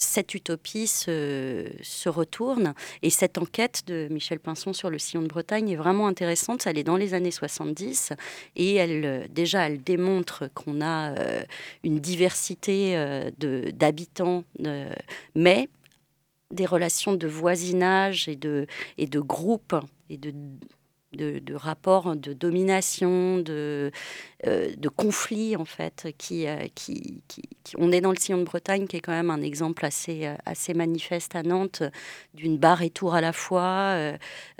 cette 0.00 0.34
utopie 0.34 0.86
se, 0.86 2.08
retourne. 2.08 2.74
Et 3.02 3.10
cette 3.10 3.38
enquête 3.38 3.82
de 3.86 4.08
Michel 4.10 4.40
Pinson 4.40 4.72
sur 4.72 4.90
le 4.90 4.98
sillon 4.98 5.22
de 5.22 5.28
Bretagne 5.28 5.68
est 5.68 5.76
vraiment 5.76 6.06
intéressante. 6.06 6.66
Elle 6.66 6.78
est 6.78 6.84
dans 6.84 6.96
les 6.96 7.14
années 7.14 7.30
70 7.30 8.14
et 8.56 8.74
elle, 8.74 9.04
euh, 9.04 9.26
déjà, 9.28 9.68
elle 9.68 9.82
démontre 9.82 10.50
qu'on 10.54 10.80
a 10.80 11.12
euh, 11.12 11.42
une 11.84 12.00
diversité 12.00 12.96
euh, 12.96 13.30
d'habitants, 13.72 14.44
mais 15.34 15.68
des 16.50 16.66
relations 16.66 17.14
de 17.14 17.28
voisinage 17.28 18.28
et 18.28 18.36
de, 18.36 18.66
et 18.98 19.06
de 19.06 19.20
groupe 19.20 19.76
et 20.08 20.16
de, 20.16 20.32
de, 21.12 21.38
de 21.40 21.54
rapports 21.54 22.14
de 22.16 22.32
domination, 22.32 23.38
de, 23.38 23.90
euh, 24.46 24.70
de 24.76 24.88
conflits 24.88 25.56
en 25.56 25.64
fait, 25.64 26.08
qui, 26.18 26.46
euh, 26.46 26.66
qui, 26.74 27.22
qui- 27.28 27.42
qui- 27.64 27.74
On 27.78 27.92
est 27.92 28.00
dans 28.00 28.10
le 28.10 28.16
sillon 28.16 28.38
de 28.38 28.44
Bretagne, 28.44 28.86
qui 28.86 28.96
est 28.96 29.00
quand 29.00 29.12
même 29.12 29.30
un 29.30 29.42
exemple 29.42 29.84
assez, 29.84 30.26
euh, 30.26 30.34
assez 30.46 30.74
manifeste 30.74 31.34
à 31.36 31.42
Nantes, 31.42 31.82
d'une 32.34 32.58
barre 32.58 32.82
et 32.82 32.90
tour 32.90 33.14
à 33.14 33.20
la 33.20 33.32
fois, 33.32 33.96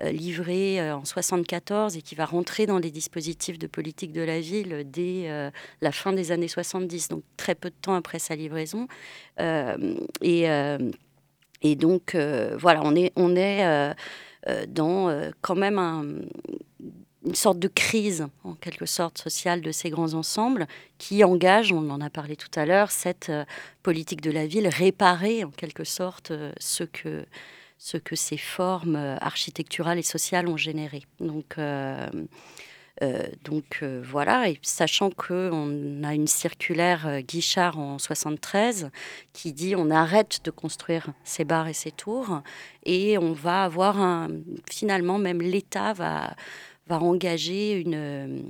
livrée 0.02 0.90
en 0.92 1.04
74 1.04 1.96
et 1.96 2.02
qui 2.02 2.14
va 2.14 2.24
rentrer 2.24 2.66
dans 2.66 2.78
les 2.78 2.90
dispositifs 2.90 3.58
de 3.58 3.66
politique 3.66 4.12
de 4.12 4.22
la 4.22 4.40
ville 4.40 4.84
dès 4.86 5.50
la 5.80 5.92
fin 5.92 6.12
des 6.12 6.32
années 6.32 6.48
70, 6.48 7.08
donc 7.08 7.22
très 7.36 7.54
peu 7.54 7.70
de 7.70 7.74
temps 7.80 7.94
après 7.94 8.18
sa 8.18 8.34
livraison. 8.36 8.86
Et, 10.22 10.46
et 11.62 11.76
donc, 11.76 12.16
voilà, 12.58 12.80
on 12.84 12.94
est, 12.96 13.12
on 13.16 13.36
est 13.36 13.94
dans 14.68 15.08
euh, 15.08 15.30
quand 15.42 15.54
même 15.56 15.78
un- 15.78 16.04
une 17.26 17.34
sorte 17.34 17.58
de 17.58 17.68
crise, 17.68 18.26
en 18.44 18.54
quelque 18.54 18.86
sorte, 18.86 19.18
sociale 19.18 19.60
de 19.60 19.72
ces 19.72 19.90
grands 19.90 20.14
ensembles 20.14 20.66
qui 20.98 21.22
engage, 21.22 21.70
on 21.72 21.90
en 21.90 22.00
a 22.00 22.08
parlé 22.08 22.34
tout 22.36 22.48
à 22.56 22.64
l'heure, 22.64 22.90
cette 22.90 23.28
euh, 23.28 23.44
politique 23.82 24.22
de 24.22 24.30
la 24.30 24.46
ville, 24.46 24.66
réparer 24.68 25.44
en 25.44 25.50
quelque 25.50 25.84
sorte 25.84 26.30
euh, 26.30 26.52
ce 26.58 26.82
que, 26.84 27.26
ce 27.78 27.98
que 27.98 28.16
ces 28.16 28.38
formes 28.38 28.96
euh, 28.96 29.16
architecturales 29.20 29.98
et 29.98 30.02
sociales 30.02 30.48
ont 30.48 30.56
généré. 30.56 31.02
Donc, 31.20 31.58
euh, 31.58 32.08
euh, 32.14 32.24
donc 33.44 33.78
euh, 33.82 34.02
voilà, 34.04 34.50
et 34.50 34.58
sachant 34.62 35.10
qu'on 35.10 36.02
a 36.04 36.14
une 36.14 36.26
circulaire 36.26 37.06
euh, 37.06 37.20
Guichard 37.20 37.78
en 37.78 37.98
73 37.98 38.90
qui 39.32 39.52
dit 39.52 39.74
on 39.74 39.90
arrête 39.90 40.40
de 40.44 40.50
construire 40.50 41.06
ces 41.24 41.44
bars 41.44 41.68
et 41.68 41.72
ces 41.72 41.92
tours 41.92 42.42
et 42.84 43.16
on 43.16 43.32
va 43.32 43.64
avoir 43.64 44.28
finalement 44.70 45.18
même 45.18 45.40
l'État 45.40 45.92
va 45.92 46.34
va 46.90 47.00
engager 47.00 47.72
une 47.72 47.94
euh, 47.94 48.40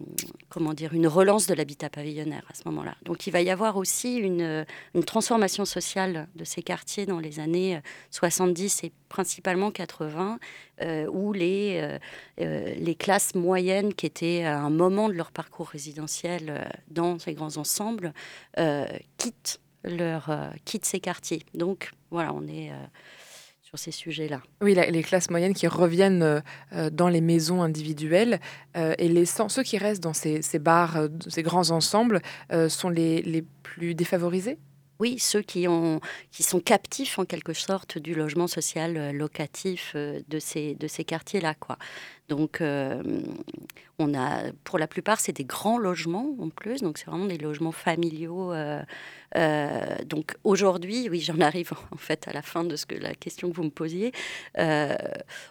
comment 0.49 0.73
dire 0.75 0.95
une 0.95 1.07
relance 1.07 1.47
de 1.47 1.55
l'habitat 1.55 1.91
pavillonnaire 1.91 2.45
à 2.51 2.55
ce 2.55 2.63
moment-là. 2.67 2.97
Donc 3.05 3.27
il 3.27 3.31
va 3.31 3.43
y 3.43 3.51
avoir 3.51 3.77
aussi 3.77 4.17
une, 4.17 4.65
une 4.95 5.05
transformation 5.05 5.65
sociale 5.65 6.27
de 6.35 6.45
ces 6.45 6.63
quartiers 6.63 7.07
dans 7.07 7.21
les 7.21 7.39
années 7.39 7.77
euh, 7.77 7.81
70 8.11 8.85
et 8.85 8.93
principalement 9.09 9.71
80 9.71 10.39
euh, 10.81 11.07
où 11.13 11.33
les 11.33 11.81
euh, 11.83 11.99
euh, 12.41 12.75
les 12.77 12.95
classes 12.95 13.35
moyennes 13.35 13.93
qui 13.93 14.07
étaient 14.07 14.45
à 14.45 14.59
un 14.61 14.71
moment 14.71 15.09
de 15.09 15.15
leur 15.15 15.31
parcours 15.33 15.69
résidentiel 15.69 16.47
euh, 16.49 16.65
dans 16.91 17.19
ces 17.19 17.35
grands 17.35 17.59
ensembles 17.59 18.15
euh, 18.59 18.87
quittent 19.19 19.61
leur 19.85 20.31
euh, 20.31 20.49
quittent 20.65 20.87
ces 20.87 21.01
quartiers. 21.01 21.43
Donc 21.55 21.91
voilà, 22.11 22.33
on 22.33 22.47
est 22.47 22.71
euh, 22.71 22.75
sur 23.71 23.79
ces 23.79 23.93
sujets-là. 23.93 24.43
Oui, 24.63 24.75
la- 24.75 24.91
les 24.91 25.03
classes 25.03 25.31
moyennes 25.31 25.55
qui 25.55 25.69
reviennent 25.69 26.23
euh, 26.23 26.41
euh, 26.73 26.91
dans 26.91 27.09
les 27.09 27.21
maisons 27.21 27.63
individuelles 27.63 28.41
euh, 28.77 28.95
et 28.99 29.09
laissant 29.09 29.49
ceux 29.49 29.63
qui 29.63 29.79
restent 29.79 30.03
dans 30.03 30.13
ces, 30.13 30.43
ces 30.43 30.59
bars, 30.59 30.99
ces 31.29 31.43
grands 31.43 31.71
ensembles, 31.71 32.21
euh, 32.53 32.69
sont 32.69 32.89
les, 32.89 33.23
les 33.23 33.43
plus 33.63 33.95
défavorisés? 33.95 34.59
Oui, 34.99 35.19
ceux 35.19 35.41
qui, 35.41 35.67
ont, 35.69 36.01
qui 36.31 36.43
sont 36.43 36.61
captifs 36.61 37.19
en 37.19 37.25
quelque 37.25 37.55
sorte 37.55 37.97
du 37.97 38.13
logement 38.15 38.49
social 38.49 39.17
locatif 39.17 39.95
de 39.97 40.39
ces, 40.39 40.75
de 40.75 40.89
ces 40.89 41.05
quartiers-là. 41.05 41.55
quoi. 41.55 41.79
Donc, 42.31 42.61
euh, 42.61 43.03
on 43.99 44.15
a, 44.15 44.53
pour 44.63 44.79
la 44.79 44.87
plupart, 44.87 45.19
c'est 45.19 45.33
des 45.33 45.45
grands 45.45 45.79
logements 45.79 46.37
en 46.39 46.49
plus, 46.49 46.81
donc 46.81 46.97
c'est 46.97 47.07
vraiment 47.07 47.27
des 47.27 47.39
logements 47.39 47.73
familiaux. 47.73 48.53
euh, 48.53 48.81
euh, 49.37 49.97
donc 50.07 50.37
aujourd'hui, 50.45 51.09
oui, 51.11 51.21
j'en 51.21 51.41
arrive 51.41 51.73
en 51.93 51.97
fait 51.97 52.29
à 52.29 52.33
la 52.33 52.41
fin 52.43 52.63
de 52.63 52.77
ce 52.77 52.87
que 52.87 52.95
la 52.95 53.15
question 53.15 53.51
que 53.51 53.57
vous 53.57 53.65
me 53.65 53.71
posiez. 53.71 54.13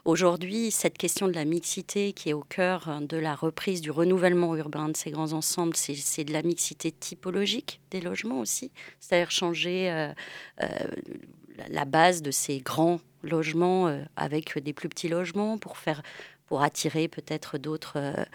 Aujourd'hui, 0.05 0.71
cette 0.71 0.97
question 0.97 1.27
de 1.27 1.33
la 1.33 1.43
mixité 1.43 2.13
qui 2.13 2.29
est 2.29 2.33
au 2.33 2.43
cœur 2.43 2.87
hein, 2.87 3.01
de 3.01 3.17
la 3.17 3.35
reprise 3.35 3.81
du 3.81 3.91
renouvellement 3.91 4.55
urbain 4.55 4.87
de 4.87 4.95
ces 4.95 5.11
grands 5.11 5.33
ensembles, 5.33 5.75
c'est 5.75 6.23
de 6.23 6.31
la 6.31 6.43
mixité 6.43 6.93
typologique 6.93 7.81
des 7.91 7.99
logements 7.99 8.39
aussi, 8.39 8.71
c'est-à-dire 9.01 9.31
changer 9.31 10.11
la- 11.69 11.85
base 11.85 12.21
de 12.21 12.31
ces 12.31 12.59
grands 12.59 12.99
logements 13.23 13.93
avec 14.15 14.57
des 14.63 14.71
plus 14.73 14.87
petits 14.87 15.09
logements 15.09 15.57
pour 15.57 15.77
faire 15.77 16.01
pour 16.49 16.63
attirer 16.63 17.07
peut-être 17.07 17.59
d'autres 17.59 17.97
euh, 17.97 18.25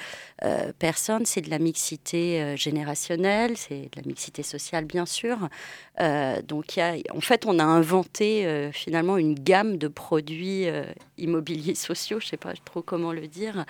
euh, 0.44 0.72
personnes. 0.78 1.26
C'est 1.26 1.40
de 1.40 1.50
la 1.50 1.58
mixité 1.58 2.40
euh, 2.40 2.56
générationnelle, 2.56 3.56
c'est 3.56 3.90
de 3.90 3.96
la 3.96 4.02
mixité 4.06 4.44
sociale, 4.44 4.84
bien 4.84 5.04
sûr. 5.04 5.48
Donc, 6.48 6.76
y 6.76 6.80
a, 6.80 6.94
en 7.12 7.20
fait, 7.20 7.46
on 7.46 7.58
a 7.58 7.64
inventé 7.64 8.70
finalement 8.72 9.16
une 9.16 9.34
gamme 9.34 9.78
de 9.78 9.86
produits 9.86 10.66
immobiliers 11.18 11.74
sociaux, 11.90 12.18
je 12.18 12.26
ne 12.26 12.30
sais 12.30 12.36
pas 12.36 12.52
trop 12.64 12.82
comment 12.82 13.12
le 13.12 13.28
dire, 13.28 13.64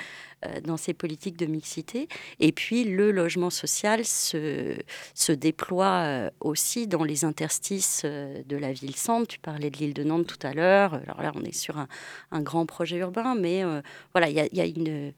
dans 0.65 0.77
ces 0.77 0.95
politiques 0.95 1.37
de 1.37 1.47
mixité. 1.47 2.09
Et 2.41 2.53
puis, 2.53 2.85
le 2.85 3.11
logement 3.11 3.51
social 3.51 4.05
se, 4.05 4.77
se 5.15 5.33
déploie 5.33 6.03
euh, 6.05 6.31
aussi 6.41 6.87
dans 6.87 7.05
les 7.05 7.25
interstices 7.25 8.03
euh, 8.05 8.43
de 8.47 8.57
la 8.57 8.73
ville-centre. 8.73 9.27
Tu 9.27 9.39
parlais 9.39 9.71
de 9.71 9.77
l'île 9.79 9.95
de 9.95 10.05
Nantes 10.05 10.27
tout 10.27 10.47
à 10.47 10.53
l'heure. 10.53 10.95
Alors 10.95 11.23
là, 11.23 11.33
on 11.35 11.43
est 11.45 11.57
sur 11.57 11.79
un, 11.79 11.89
un 12.31 12.43
grand 12.43 12.67
projet 12.67 12.99
urbain, 12.99 13.35
mais 13.35 13.65
euh, 13.65 13.81
voilà, 14.13 14.29
il 14.29 14.37
y 14.37 14.61
a, 14.61 14.67
une... 14.67 15.13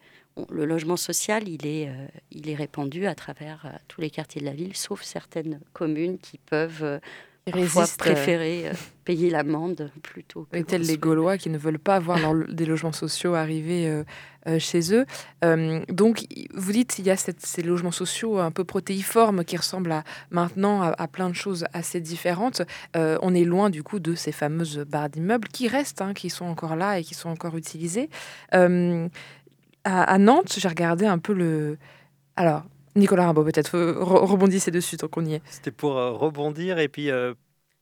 Le 0.51 0.67
logement 0.67 0.99
social, 0.99 1.49
il 1.49 1.67
est, 1.67 1.89
euh, 1.89 2.07
il 2.31 2.51
est 2.51 2.55
répandu 2.55 3.07
à 3.07 3.15
travers 3.15 3.65
euh, 3.65 3.71
tous 3.89 4.03
les 4.03 4.11
quartiers 4.11 4.43
de 4.43 4.47
la 4.47 4.53
ville, 4.53 4.77
sauf 4.77 5.03
certaines 5.03 5.61
communes 5.73 6.19
qui 6.19 6.37
peuvent 6.37 6.85
euh, 6.85 6.99
parfois 7.51 7.85
euh, 7.85 7.87
préférer 7.99 8.69
euh, 8.69 8.73
payer 9.05 9.31
l'amende 9.31 9.91
plutôt 10.03 10.47
que 10.51 10.57
Et 10.57 10.65
tels 10.65 10.83
les. 10.83 10.97
Gaulois 10.99 11.39
qui 11.39 11.49
ne 11.51 11.59
veulent 11.59 11.79
pas 11.79 11.99
voir 11.99 12.19
leur- 12.19 12.49
des 12.53 12.67
logements 12.67 12.93
sociaux 12.93 13.35
arriver 13.35 13.89
euh, 13.89 14.03
euh, 14.49 14.59
chez 14.59 14.93
eux. 14.95 15.07
Donc, 15.89 16.25
vous 16.55 16.73
dites 16.73 16.99
il 16.99 17.07
y 17.07 17.11
a 17.11 17.17
cette- 17.17 17.45
ces 17.45 17.63
logements 17.63 17.91
sociaux 17.93 18.39
un 18.39 18.51
peu 18.51 18.65
protéiformes 18.65 19.45
qui 19.45 19.57
ressemblent 19.57 19.93
à, 19.93 20.03
maintenant 20.31 20.83
à, 20.83 20.89
à 20.99 21.09
plein 21.09 21.29
de 21.31 21.35
choses 21.35 21.65
assez 21.73 22.01
différentes. 22.01 22.63
On 22.95 23.35
est 23.35 23.45
loin 23.45 23.71
du 23.71 23.83
coup 23.83 23.99
de 24.01 24.15
ces 24.15 24.33
fameuses 24.33 24.79
barres 24.89 25.11
d'immeubles 25.11 25.49
qui 25.49 25.69
restent, 25.69 26.03
hein, 26.03 26.15
qui 26.15 26.31
sont 26.31 26.45
encore 26.47 26.77
là 26.77 26.99
et 26.99 27.05
qui 27.05 27.15
sont 27.15 27.29
encore 27.31 27.57
utilisées. 27.57 28.09
À, 28.53 30.03
à 30.03 30.19
Nantes, 30.19 30.55
j'ai 30.59 30.69
regardé 30.69 31.07
un 31.07 31.19
peu 31.19 31.33
le. 31.33 31.79
Alors, 32.35 32.65
Nicolas 32.97 33.27
Rimbaud, 33.27 33.45
peut-être 33.45 33.77
re- 33.79 34.25
rebondissez 34.27 34.71
dessus 34.71 34.97
tant 34.97 35.09
qu'on 35.09 35.25
y 35.25 35.35
est. 35.35 35.43
C'était 35.51 35.71
pour 35.71 35.97
euh, 35.99 36.13
rebondir 36.13 36.79
et 36.79 36.89
puis 36.89 37.11
euh, 37.11 37.35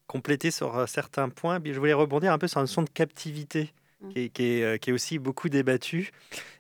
compléter 0.07 0.51
sur 0.51 0.77
euh, 0.77 0.87
certains 0.87 1.29
points. 1.29 1.61
Je 1.65 1.79
voulais 1.79 1.93
rebondir 1.93 2.33
un 2.33 2.39
peu 2.39 2.49
sur 2.49 2.61
la 2.61 2.65
notion 2.65 2.83
de 2.83 2.91
captivité 2.91 3.73
qui 4.11 4.25
est, 4.25 4.29
qui 4.29 4.45
est, 4.45 4.63
euh, 4.65 4.77
qui 4.77 4.91
est 4.91 4.93
aussi 4.93 5.19
beaucoup 5.19 5.49
débattue 5.49 6.11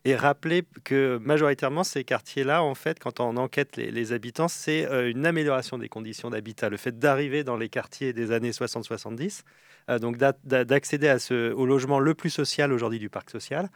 et 0.04 0.16
rappeler 0.16 0.64
que 0.84 1.18
majoritairement 1.22 1.84
ces 1.84 2.04
quartiers-là, 2.04 2.62
en 2.62 2.74
fait, 2.74 2.98
quand 2.98 3.20
on 3.20 3.36
enquête 3.36 3.76
les, 3.76 4.12
habitants, 4.12 4.48
c'est 4.48 4.86
euh, 4.86 5.10
une 5.10 5.26
amélioration 5.26 5.78
des 5.78 5.88
conditions 5.88 6.30
d'habitat. 6.30 6.68
Le 6.68 6.76
fait 6.76 6.98
d'arriver 6.98 7.42
dans 7.44 7.56
les 7.56 7.68
quartiers 7.68 8.12
des 8.12 8.30
années 8.32 8.50
60-70, 8.50 9.42
euh, 9.90 9.98
donc 9.98 10.16
d'a- 10.16 10.34
d'a- 10.44 10.64
d'accéder 10.64 11.14
au 11.30 11.66
logement 11.66 12.00
le 12.00 12.14
plus 12.14 12.30
social 12.30 12.72
aujourd'hui 12.72 12.98
du 12.98 13.08
parc 13.10 13.30
social, 13.30 13.68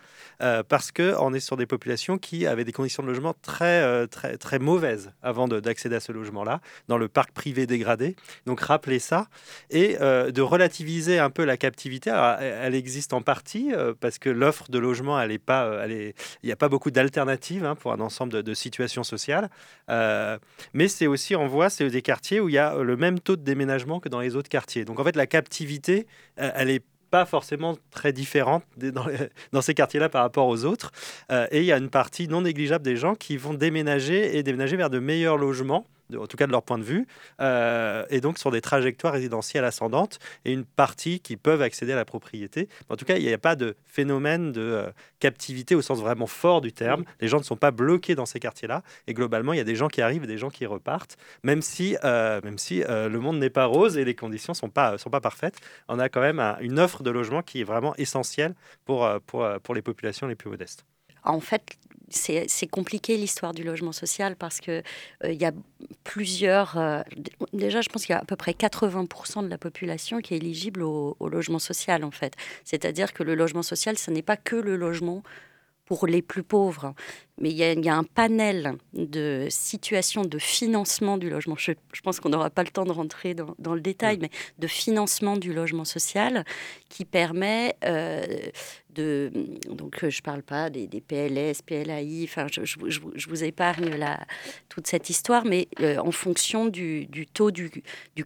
parce 0.69 0.93
qu'on 0.93 1.35
est 1.35 1.41
sur 1.41 1.57
des 1.57 1.67
populations 1.67 2.19
qui 2.19 2.47
avaient 2.47 2.65
des 2.65 2.73
conditions 2.73 3.03
de 3.03 3.09
logement 3.09 3.35
très, 3.43 4.07
très, 4.09 4.37
très 4.39 4.59
mauvaises 4.59 5.13
avant 5.23 5.49
de- 5.49 5.61
d'accéder 5.61 5.97
à 5.97 6.01
ce 6.01 6.13
logement-là, 6.13 6.61
dans 6.89 6.99
le 6.99 7.09
parc 7.09 7.33
privé 7.33 7.67
dégradé. 7.67 8.17
Donc 8.47 8.61
rappeler 8.61 8.99
ça 8.99 9.29
et 9.71 9.97
de 9.99 10.41
relativiser 10.41 11.19
un 11.19 11.31
peu 11.31 11.45
la 11.45 11.57
captivité. 11.57 12.11
Elle 12.41 12.75
existe 12.75 13.13
en 13.13 13.21
partie 13.23 13.58
euh, 13.73 13.95
parce 13.99 14.19
que 14.19 14.31
l'offre 14.31 14.71
de 14.71 14.79
logement, 14.79 15.21
elle 15.21 15.33
est 15.33 15.39
pas, 15.39 15.65
euh, 15.65 16.13
il 16.43 16.47
n'y 16.47 16.53
a 16.53 16.57
pas 16.57 16.69
beaucoup 16.69 16.91
d'alternatives 16.91 17.65
hein, 17.65 17.75
pour 17.75 17.93
un 17.93 18.01
ensemble 18.01 18.43
de, 18.43 18.55
situations 18.55 19.05
sociales. 19.05 19.51
Euh, 19.91 20.39
mais 20.73 20.89
c'est 20.89 21.07
aussi, 21.07 21.37
on 21.37 21.47
voit, 21.47 21.71
c'est 21.71 21.89
des 21.89 22.03
quartiers 22.03 22.41
où 22.41 22.49
il 22.49 22.55
y 22.55 22.59
a 22.59 22.77
le 22.83 22.97
même 22.97 23.21
taux 23.21 23.37
de 23.37 23.43
déménagement 23.43 24.01
que 24.01 24.09
dans 24.09 24.21
les 24.21 24.37
autres 24.37 24.49
quartiers. 24.49 24.85
Donc 24.85 24.99
en 25.01 25.05
fait, 25.05 25.17
la 25.17 25.27
captivité, 25.27 26.07
euh, 26.41 26.51
elle 26.55 26.71
est 26.71 26.85
pas 27.11 27.25
forcément 27.25 27.77
très 27.91 28.13
différente 28.13 28.65
dans, 29.53 29.63
ces 29.63 29.75
quartiers-là 29.75 30.09
par 30.09 30.23
rapport 30.23 30.47
aux 30.47 30.65
autres. 30.65 30.93
Euh, 31.31 31.47
et 31.51 31.61
il 31.61 31.65
y 31.65 31.73
a 31.73 31.79
une 31.79 31.91
partie 31.91 32.29
non 32.29 32.43
négligeable 32.43 32.85
des 32.85 32.97
gens 32.97 33.15
qui 33.15 33.37
vont 33.37 33.55
déménager 33.55 34.37
et 34.37 34.43
déménager 34.43 34.77
vers 34.77 34.91
de 34.91 34.99
meilleurs 34.99 35.37
logements, 35.37 35.87
en 36.17 36.27
tout 36.27 36.37
cas 36.37 36.47
de 36.47 36.53
leur 36.53 36.63
point 36.63 36.79
de 36.79 36.85
vue, 36.85 37.07
euh, 37.41 38.05
et 38.11 38.21
donc 38.21 38.39
sur 38.39 38.51
des 38.51 38.61
trajectoires 38.61 39.13
résidentielles 39.13 39.65
ascendantes, 39.65 40.19
et 40.45 40.53
une 40.53 40.65
partie 40.65 41.21
qui 41.21 41.37
peuvent 41.37 41.63
accéder 41.63 41.93
à 41.93 41.97
la 41.97 42.05
propriété. 42.05 42.69
En 42.89 42.97
tout 42.97 43.05
cas, 43.05 43.17
il 43.17 43.25
n'y 43.27 43.33
a 43.33 43.39
pas 43.39 43.57
de 43.57 43.77
phénomène 43.85 44.53
de 44.53 44.61
euh, 44.61 44.91
captivité 45.21 45.75
au 45.75 45.83
sens 45.83 46.01
vraiment 46.01 46.27
fort 46.27 46.61
du 46.61 46.73
terme. 46.73 47.05
Les 47.21 47.29
gens 47.29 47.39
ne 47.39 47.45
sont 47.45 47.57
pas 47.57 47.71
bloqués 47.71 48.15
dans 48.15 48.27
ces 48.27 48.41
quartiers-là, 48.41 48.83
et 49.07 49.15
globalement, 49.15 49.53
il 49.53 49.57
y 49.57 49.61
a 49.61 49.65
des 49.65 49.77
gens 49.77 49.89
qui 49.89 50.01
arrivent 50.03 50.25
et 50.25 50.29
des 50.29 50.39
gens 50.39 50.51
qui 50.51 50.67
repartent, 50.67 51.17
même 51.43 51.63
si, 51.63 51.97
euh, 52.05 52.41
même 52.45 52.59
si 52.59 52.83
le 52.89 53.19
monde 53.19 53.39
n'est 53.39 53.51
pas 53.51 53.67
rose 53.67 53.99
et 53.99 54.05
les 54.05 54.15
conditions 54.15 54.53
ne 54.53 54.57
sont 54.57 54.71
pas, 54.71 54.99
sont 54.99 55.11
pas 55.11 55.21
parfaites. 55.21 55.59
On 55.89 55.99
a 55.99 56.09
quand 56.09 56.21
même 56.21 56.41
un- 56.41 56.59
une 56.61 56.79
offre 56.79 57.03
de 57.03 57.11
logement 57.11 57.43
qui 57.43 57.61
est 57.61 57.65
vraiment 57.65 57.95
essentielle 57.97 58.55
pour, 58.85 59.09
pour, 59.27 59.47
pour 59.63 59.75
les 59.75 59.83
populations 59.83 60.27
les 60.27 60.35
plus 60.35 60.51
modestes. 60.51 60.85
En 61.25 61.41
fait, 61.41 61.79
c'est 62.11 62.66
compliqué 62.71 63.16
l'histoire 63.16 63.53
du 63.53 63.62
logement 63.62 63.93
social 63.93 64.37
parce 64.37 64.61
que 64.61 64.83
euh, 65.25 65.33
il 65.33 65.41
y 65.41 65.45
a 65.45 65.53
plusieurs. 66.05 66.79
euh, 66.79 67.03
déjà, 67.53 67.81
je 67.81 67.89
pense 67.89 68.07
qu'il 68.07 68.14
y 68.14 68.16
a 68.16 68.21
à 68.21 68.25
peu 68.25 68.37
près 68.37 68.53
80% 68.53 69.45
de 69.45 69.49
la 69.49 69.59
population 69.59 70.21
qui 70.21 70.35
est 70.35 70.39
éligible 70.39 70.83
au, 70.83 71.16
au 71.21 71.29
logement 71.29 71.59
social, 71.59 72.05
en 72.05 72.11
fait. 72.11 72.35
C'est-à-dire 72.64 73.12
que 73.12 73.23
le 73.23 73.35
logement 73.35 73.62
social, 73.62 73.99
ce 73.99 74.11
n'est 74.11 74.23
pas 74.23 74.37
que 74.37 74.57
le 74.57 74.77
logement 74.77 75.23
pour 75.89 76.07
les 76.07 76.21
plus 76.21 76.43
pauvres, 76.43 76.93
mais 77.41 77.49
il 77.49 77.57
y 77.57 77.64
a, 77.64 77.73
il 77.73 77.83
y 77.83 77.89
a 77.89 77.97
un 77.97 78.05
panel 78.05 78.75
de 78.93 79.47
situations 79.49 80.23
de 80.23 80.39
financement 80.39 81.16
du 81.16 81.31
logement. 81.31 81.57
Je, 81.57 81.73
je 81.95 82.01
pense 82.03 82.21
qu'on 82.21 82.29
n'aura 82.29 82.51
pas 82.51 82.62
le 82.62 82.69
temps 82.69 82.85
de 82.85 82.93
rentrer 82.93 83.33
dans, 83.33 83.55
dans 83.59 83.75
le 83.75 83.81
détail, 83.81 84.19
mais 84.21 84.29
de 84.59 84.66
financement 84.66 85.39
du 85.39 85.55
logement 85.55 85.87
social 85.87 86.45
qui 86.91 87.07
permet 87.07 87.75
euh, 87.87 88.27
de. 88.99 89.30
Donc, 89.70 90.03
euh, 90.03 90.11
je 90.11 90.20
parle 90.22 90.42
pas 90.42 90.70
des, 90.70 90.88
PLS, 91.01 91.62
PLAI, 91.64 92.24
enfin, 92.24 92.46
je, 92.51 92.76
vous- 93.28 93.44
épargne 93.44 93.90
la, 93.90 94.18
toute 94.68 94.88
cette 94.88 95.11
histoire, 95.11 95.44
mais 95.44 95.68
euh, 95.80 95.99
en 95.99 96.11
fonction 96.11 96.66
du, 96.66 97.07
taux 97.32 97.53
du, 97.53 97.70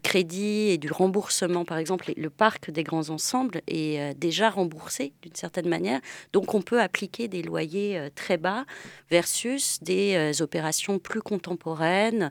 crédit 0.03 0.71
et 0.71 0.79
du 0.79 0.91
remboursement, 0.91 1.65
par 1.65 1.77
exemple, 1.79 2.13
le 2.17 2.31
parc 2.31 2.71
des 2.71 2.83
grands 2.83 3.11
ensembles 3.11 3.61
est 3.69 4.01
euh, 4.01 4.15
déjà 4.17 4.49
remboursé 4.49 5.13
d'une 5.23 5.35
certaine 5.35 5.69
manière. 5.69 6.01
Donc, 6.33 6.55
on 6.55 6.63
peut 6.63 6.81
appliquer 6.81 7.29
des 7.29 7.43
loyers 7.43 8.09
très 8.15 8.39
bas 8.39 8.65
versus 9.11 9.79
des 9.83 10.41
opérations 10.41 10.99
plus 10.99 11.21
contemporaines 11.21 12.31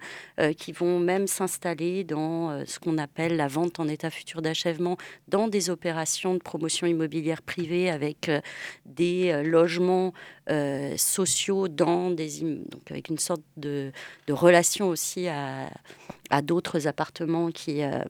qui 0.57 0.71
vont 0.71 0.99
même 0.99 1.27
s'installer 1.27 2.03
dans 2.03 2.65
ce 2.65 2.79
qu'on 2.79 2.97
appelle 2.97 3.35
la 3.35 3.47
vente 3.47 3.79
en 3.79 3.87
état 3.87 4.09
futur 4.09 4.41
d'achèvement, 4.41 4.97
dans 5.27 5.47
des 5.47 5.69
opérations 5.69 6.33
de 6.33 6.39
promotion 6.39 6.87
immobilière 6.87 7.41
privée 7.41 7.89
avec 7.89 8.30
des 8.85 9.31
euh, 9.31 9.43
logements 9.43 10.13
euh, 10.49 10.95
sociaux 10.97 11.67
dans 11.67 12.11
des 12.11 12.41
donc 12.73 12.89
avec 12.89 13.09
une 13.09 13.17
sorte 13.17 13.43
de, 13.57 13.91
de 14.27 14.33
relation 14.33 14.89
aussi 14.89 15.27
à, 15.27 15.69
à 16.29 16.41
d'autres 16.41 16.87
appartements 16.87 17.51
qui 17.51 17.83
euh, 17.83 18.03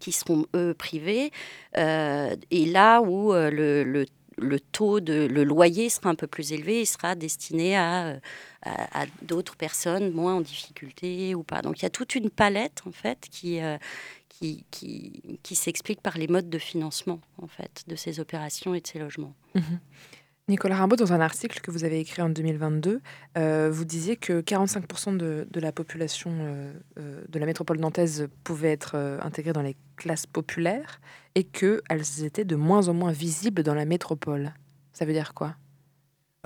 qui 0.00 0.12
seront 0.12 0.46
eux 0.54 0.74
privés 0.74 1.30
Euh, 1.78 2.34
et 2.50 2.64
là 2.64 3.00
où 3.02 3.32
euh, 3.34 3.50
le, 3.50 3.84
le 3.84 4.06
le 4.38 4.60
taux 4.60 5.00
de 5.00 5.26
le 5.26 5.44
loyer 5.44 5.88
sera 5.88 6.10
un 6.10 6.14
peu 6.14 6.26
plus 6.26 6.52
élevé, 6.52 6.82
il 6.82 6.86
sera 6.86 7.14
destiné 7.14 7.76
à, 7.76 8.06
euh, 8.06 8.18
à, 8.64 9.06
d'autres 9.22 9.56
personnes 9.56 10.10
moins 10.12 10.34
en 10.34 10.40
difficulté 10.42 11.34
ou 11.34 11.42
pas. 11.42 11.62
Donc 11.62 11.80
il 11.80 11.82
y 11.84 11.86
a 11.86 11.90
toute 11.90 12.14
une 12.14 12.30
palette 12.30 12.82
en 12.86 12.92
fait 12.92 13.18
qui, 13.30 13.60
euh, 13.62 13.78
qui, 14.38 14.66
qui, 14.70 15.38
qui 15.42 15.54
s'explique 15.54 16.00
par 16.00 16.18
les 16.18 16.28
modes 16.28 16.50
de 16.50 16.58
financement 16.58 17.20
en 17.40 17.46
fait 17.46 17.84
de 17.86 17.96
ces 17.96 18.20
opérations 18.20 18.74
et 18.74 18.80
de 18.80 18.86
ces 18.86 18.98
logements. 18.98 19.34
Mhm. 19.54 19.80
Nicolas 20.48 20.76
Rimbaud, 20.76 20.94
dans 20.94 21.12
un 21.12 21.20
article 21.20 21.60
que 21.60 21.72
vous 21.72 21.82
avez 21.82 21.98
écrit 21.98 22.22
en 22.22 22.28
2022, 22.28 23.00
euh, 23.36 23.68
vous 23.72 23.84
disiez 23.84 24.16
que 24.16 24.40
45% 24.42 25.16
de, 25.16 25.48
de 25.50 25.60
la 25.60 25.72
population 25.72 26.30
euh, 26.30 26.72
euh, 26.98 27.24
de 27.28 27.38
la 27.40 27.46
métropole 27.46 27.80
nantaise 27.80 28.28
pouvait 28.44 28.70
être 28.70 28.92
euh, 28.94 29.18
intégrée 29.22 29.52
dans 29.52 29.62
les 29.62 29.74
classes 29.96 30.26
populaires 30.26 31.00
et 31.34 31.42
qu'elles 31.42 32.22
étaient 32.22 32.44
de 32.44 32.54
moins 32.54 32.86
en 32.86 32.94
moins 32.94 33.10
visibles 33.10 33.64
dans 33.64 33.74
la 33.74 33.86
métropole. 33.86 34.54
Ça 34.92 35.04
veut 35.04 35.12
dire 35.12 35.34
quoi? 35.34 35.56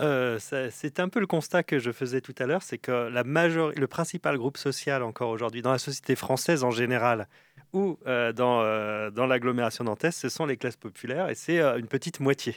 Euh, 0.00 0.38
c'est 0.40 0.98
un 0.98 1.08
peu 1.08 1.20
le 1.20 1.26
constat 1.26 1.62
que 1.62 1.78
je 1.78 1.92
faisais 1.92 2.20
tout 2.20 2.34
à 2.38 2.46
l'heure, 2.46 2.62
c'est 2.62 2.78
que 2.78 3.08
la 3.08 3.22
major... 3.22 3.72
le 3.76 3.86
principal 3.86 4.38
groupe 4.38 4.56
social 4.56 5.02
encore 5.02 5.28
aujourd'hui 5.28 5.60
dans 5.60 5.72
la 5.72 5.78
société 5.78 6.16
française 6.16 6.64
en 6.64 6.70
général, 6.70 7.28
ou 7.72 7.98
euh, 8.06 8.32
dans, 8.32 8.62
euh, 8.62 9.10
dans 9.10 9.26
l'agglomération 9.26 9.84
nantaise, 9.84 10.16
ce 10.16 10.28
sont 10.28 10.46
les 10.46 10.56
classes 10.56 10.76
populaires 10.76 11.28
et 11.28 11.34
c'est 11.34 11.60
euh, 11.60 11.78
une 11.78 11.86
petite 11.86 12.20
moitié. 12.20 12.56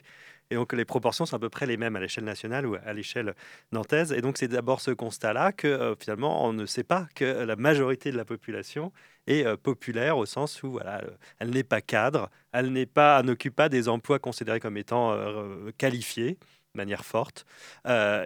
Et 0.49 0.55
donc 0.55 0.73
les 0.73 0.85
proportions 0.85 1.25
sont 1.25 1.35
à 1.35 1.39
peu 1.39 1.49
près 1.49 1.65
les 1.65 1.77
mêmes 1.77 1.95
à 1.95 1.99
l'échelle 1.99 2.25
nationale 2.25 2.65
ou 2.65 2.75
à 2.85 2.93
l'échelle 2.93 3.33
nantaise. 3.71 4.11
Et 4.11 4.21
donc 4.21 4.37
c'est 4.37 4.47
d'abord 4.47 4.81
ce 4.81 4.91
constat-là 4.91 5.51
que 5.51 5.95
finalement 5.99 6.45
on 6.45 6.53
ne 6.53 6.65
sait 6.65 6.83
pas 6.83 7.07
que 7.15 7.25
la 7.25 7.55
majorité 7.55 8.11
de 8.11 8.17
la 8.17 8.25
population 8.25 8.91
est 9.25 9.45
populaire 9.57 10.17
au 10.17 10.25
sens 10.25 10.61
où 10.61 10.71
voilà, 10.71 11.01
elle 11.39 11.51
n'est 11.51 11.63
pas 11.63 11.81
cadre, 11.81 12.29
elle 12.51 12.71
n'est 12.71 12.85
pas, 12.85 13.23
n'occupe 13.23 13.55
pas 13.55 13.69
des 13.69 13.87
emplois 13.87 14.19
considérés 14.19 14.59
comme 14.59 14.77
étant 14.77 15.17
qualifiés 15.77 16.37
de 16.75 16.77
manière 16.77 17.05
forte. 17.05 17.45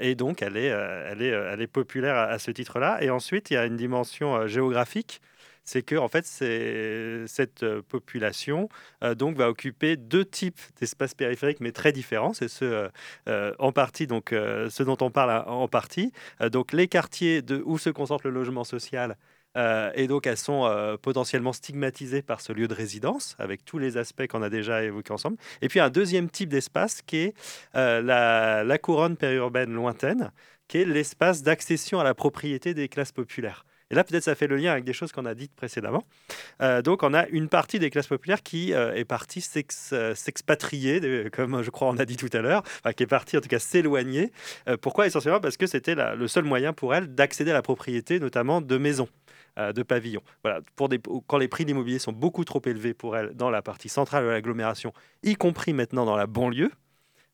Et 0.02 0.16
donc 0.16 0.42
elle 0.42 0.58
est, 0.58 0.66
elle 0.66 1.22
est, 1.22 1.30
elle 1.30 1.62
est 1.62 1.68
populaire 1.68 2.18
à, 2.18 2.40
ce 2.40 2.50
titre-là. 2.52 2.98
Et 3.02 3.10
ensuite 3.12 3.52
il 3.52 3.54
y 3.54 3.58
a 3.58 3.66
une 3.66 3.78
dimension 3.78 4.48
géographique 4.48 5.22
c'est 5.68 5.84
que 5.84 5.96
en 5.96 6.08
fait 6.08 6.26
cette 6.26 7.64
euh, 7.64 7.82
population 7.88 8.70
euh, 9.04 9.16
donc 9.16 9.36
va 9.36 9.50
occuper 9.50 9.98
deux 9.98 10.24
types 10.24 10.60
d'espaces 10.80 11.14
périphériques 11.14 11.60
mais 11.60 11.74
très 11.74 11.92
différents. 11.92 12.34
C'est 12.34 12.48
ce 12.48 12.90
euh, 13.28 13.54
en 13.60 13.72
partie 13.74 14.08
donc 14.08 14.30
ce 14.32 14.84
dont 14.84 14.98
on 15.02 15.12
parle 15.12 15.44
en 15.48 15.68
partie. 15.68 16.12
Donc 16.52 16.72
les 16.72 16.88
quartiers 16.88 17.44
où 17.66 17.78
se 17.78 17.90
concentre 17.90 18.26
le 18.26 18.34
logement 18.34 18.64
social 18.64 19.18
et 19.96 20.08
donc 20.08 20.28
elles 20.28 20.38
sont 20.38 20.98
potentiellement 21.02 21.52
stigmatisées 21.52 22.22
par 22.22 22.42
ce 22.42 22.54
lieu 22.54 22.68
de 22.68 22.74
résidence 22.74 23.36
avec 23.40 23.66
tous 23.66 23.80
les 23.80 23.98
aspects 23.98 24.28
qu'on 24.28 24.44
a 24.44 24.50
déjà 24.50 24.84
évoqués 24.84 25.14
ensemble. 25.14 25.38
Et 25.62 25.68
puis 25.68 25.80
un 25.80 25.90
deuxième 25.90 26.30
type 26.30 26.50
d'espace 26.50 27.02
qui 27.02 27.18
est 27.18 27.34
la, 27.74 28.64
la 28.64 28.78
couronne 28.78 29.18
périurbaine 29.18 29.74
lointaine 29.74 30.32
qui 30.68 30.80
est 30.80 30.86
l'espace 30.86 31.44
d'accession 31.44 32.00
à 32.00 32.04
la 32.04 32.14
propriété 32.14 32.74
des 32.74 32.88
classes 32.88 33.12
populaires 33.12 33.66
et 33.90 33.96
là, 33.96 34.04
peut-être, 34.04 34.24
ça 34.24 34.36
fait 34.36 34.48
le 34.48 34.58
lien 34.58 34.72
avec 34.72 34.84
des 34.84 34.94
choses 34.94 35.12
qu'on 35.12 35.26
a 35.26 35.34
dites 35.34 35.56
précédemment. 35.56 36.04
Euh, 36.62 36.82
donc, 36.82 37.04
on 37.04 37.14
a 37.14 37.28
une 37.28 37.48
partie 37.48 37.80
des 37.80 37.90
classes 37.90 38.08
populaires 38.08 38.44
qui 38.44 38.74
euh, 38.74 38.94
est 38.94 39.06
partie 39.06 39.44
euh, 39.94 40.14
s'expatrier, 40.14 41.30
comme 41.32 41.62
je 41.62 41.70
crois 41.70 41.88
on 41.88 41.98
a 41.98 42.06
dit 42.06 42.18
tout 42.18 42.30
à 42.34 42.40
l'heure, 42.40 42.64
qui 42.96 43.04
est 43.04 43.08
partie 43.08 43.38
en 43.38 43.42
tout 43.42 43.48
cas 43.48 43.60
s'éloigner. 43.60 44.32
Pourquoi 44.82 45.08
Essentiellement? 45.08 45.40
Parce 45.40 45.58
que 45.58 45.68
c'était 45.68 45.96
le 45.96 46.28
seul 46.28 46.44
moyen 46.44 46.74
pour 46.74 46.94
elle 46.94 47.14
d'accéder 47.14 47.52
à 47.52 47.54
la 47.54 47.62
propriété, 47.62 48.20
notamment 48.20 48.62
de 48.62 48.78
maisons. 48.78 49.08
de 49.58 49.84
pavillons. 49.84 50.22
Voilà, 50.44 50.62
pour 50.76 50.90
quand 51.26 51.38
les 51.38 51.48
prix 51.48 51.64
de 51.64 51.70
l'immobilier 51.70 52.00
sont 52.00 52.12
beaucoup 52.12 52.46
trop 52.46 52.62
élevés 52.66 52.94
pour 52.94 53.18
elle 53.18 53.34
dans 53.34 53.50
la 53.50 53.62
partie 53.62 53.90
centrale 53.90 54.24
de 54.24 54.30
l'agglomération, 54.30 54.94
y 55.24 55.36
compris 55.36 55.74
maintenant 55.74 56.06
dans 56.06 56.16
la 56.16 56.28
banlieue, 56.28 56.72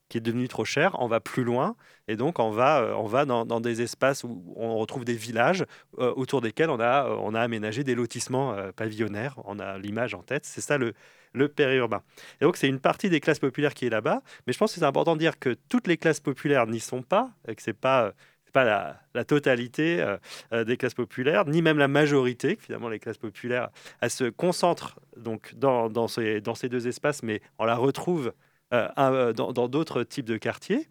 qui 0.10 0.18
est 0.18 0.22
devenue 0.22 0.48
trop 0.48 0.66
cher, 0.66 0.96
on 1.00 1.08
va 1.08 1.20
plus 1.20 1.44
loin 1.44 1.76
et 2.08 2.16
donc 2.16 2.40
on 2.40 2.52
va, 2.52 2.82
euh, 2.82 2.94
on 2.94 3.06
va 3.06 3.26
dans, 3.26 3.60
des 3.60 3.82
espaces 3.82 4.24
où 4.24 4.54
on 4.56 4.78
retrouve 4.78 5.06
des 5.06 5.14
villages 5.14 5.66
euh, 6.00 6.14
autour 6.16 6.42
desquels 6.42 6.70
on 6.70 6.80
a, 6.80 7.06
euh, 7.06 7.16
on 7.20 7.34
a 7.34 7.42
aménagé 7.42 7.84
des 7.84 7.96
lotissements 7.96 8.56
pavillonnaires. 8.76 9.40
On 9.46 9.60
a 9.60 9.78
l'image 9.78 10.14
en 10.14 10.22
tête, 10.22 10.46
c'est 10.46 10.62
ça 10.62 10.78
le, 10.78 10.94
le 11.34 11.48
périurbain. 11.48 12.02
Et 12.42 12.46
donc 12.46 12.58
c'est 12.58 12.68
une 12.68 12.80
partie 12.80 13.10
des 13.10 13.20
classes 13.20 13.40
populaires 13.40 13.74
qui 13.74 13.86
est 13.86 13.90
là-bas, 13.90 14.22
mais 14.46 14.54
je 14.54 14.58
pense 14.58 14.74
que 14.74 14.80
c'est 14.80 14.86
important 14.86 15.14
de 15.14 15.20
dire 15.20 15.40
que 15.40 15.56
toutes 15.70 15.88
les 15.88 15.98
classes 15.98 16.20
populaires 16.20 16.68
n'y 16.68 16.80
sont 16.80 17.02
pas 17.02 17.32
et 17.48 17.56
que 17.56 17.62
c'est 17.62 17.74
pas 17.74 18.14
pas 18.52 19.00
la, 19.16 19.26
totalité 19.26 20.06
des 20.52 20.78
classes 20.78 20.94
populaires, 20.94 21.46
ni 21.48 21.64
même 21.64 21.80
la 21.80 21.88
majorité. 21.88 22.56
Finalement, 22.62 22.88
les 22.88 23.00
classes 23.00 23.18
populaires, 23.18 23.70
elles 24.00 24.12
se 24.12 24.26
concentrent 24.26 25.00
donc 25.18 25.56
dans 25.56 26.08
ces, 26.08 26.40
dans 26.40 26.54
ces 26.54 26.70
deux 26.70 26.88
espaces, 26.88 27.24
mais 27.24 27.42
on 27.58 27.66
la 27.66 27.76
retrouve 27.76 28.32
euh, 28.74 28.88
un- 28.98 29.32
dans 29.34 29.68
d'autres 29.68 30.04
types 30.04 30.26
de 30.26 30.38
quartiers. 30.38 30.88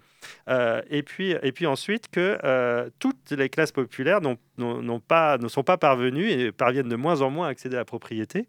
Euh, 0.48 0.80
et, 0.88 1.02
puis, 1.02 1.32
et 1.42 1.50
puis 1.50 1.66
ensuite 1.66 2.08
que 2.08 2.38
euh, 2.44 2.88
toutes 3.00 3.32
les 3.32 3.48
classes 3.48 3.72
populaires 3.72 4.20
n'ont- 4.20 5.00
pas, 5.00 5.36
ne 5.38 5.48
sont 5.48 5.64
pas 5.64 5.78
parvenues 5.78 6.30
et 6.30 6.52
parviennent 6.52 6.88
de 6.88 6.96
moins 6.96 7.22
en 7.22 7.30
moins 7.30 7.48
à 7.48 7.50
accéder 7.50 7.74
à 7.74 7.80
la 7.80 7.84
propriété. 7.84 8.46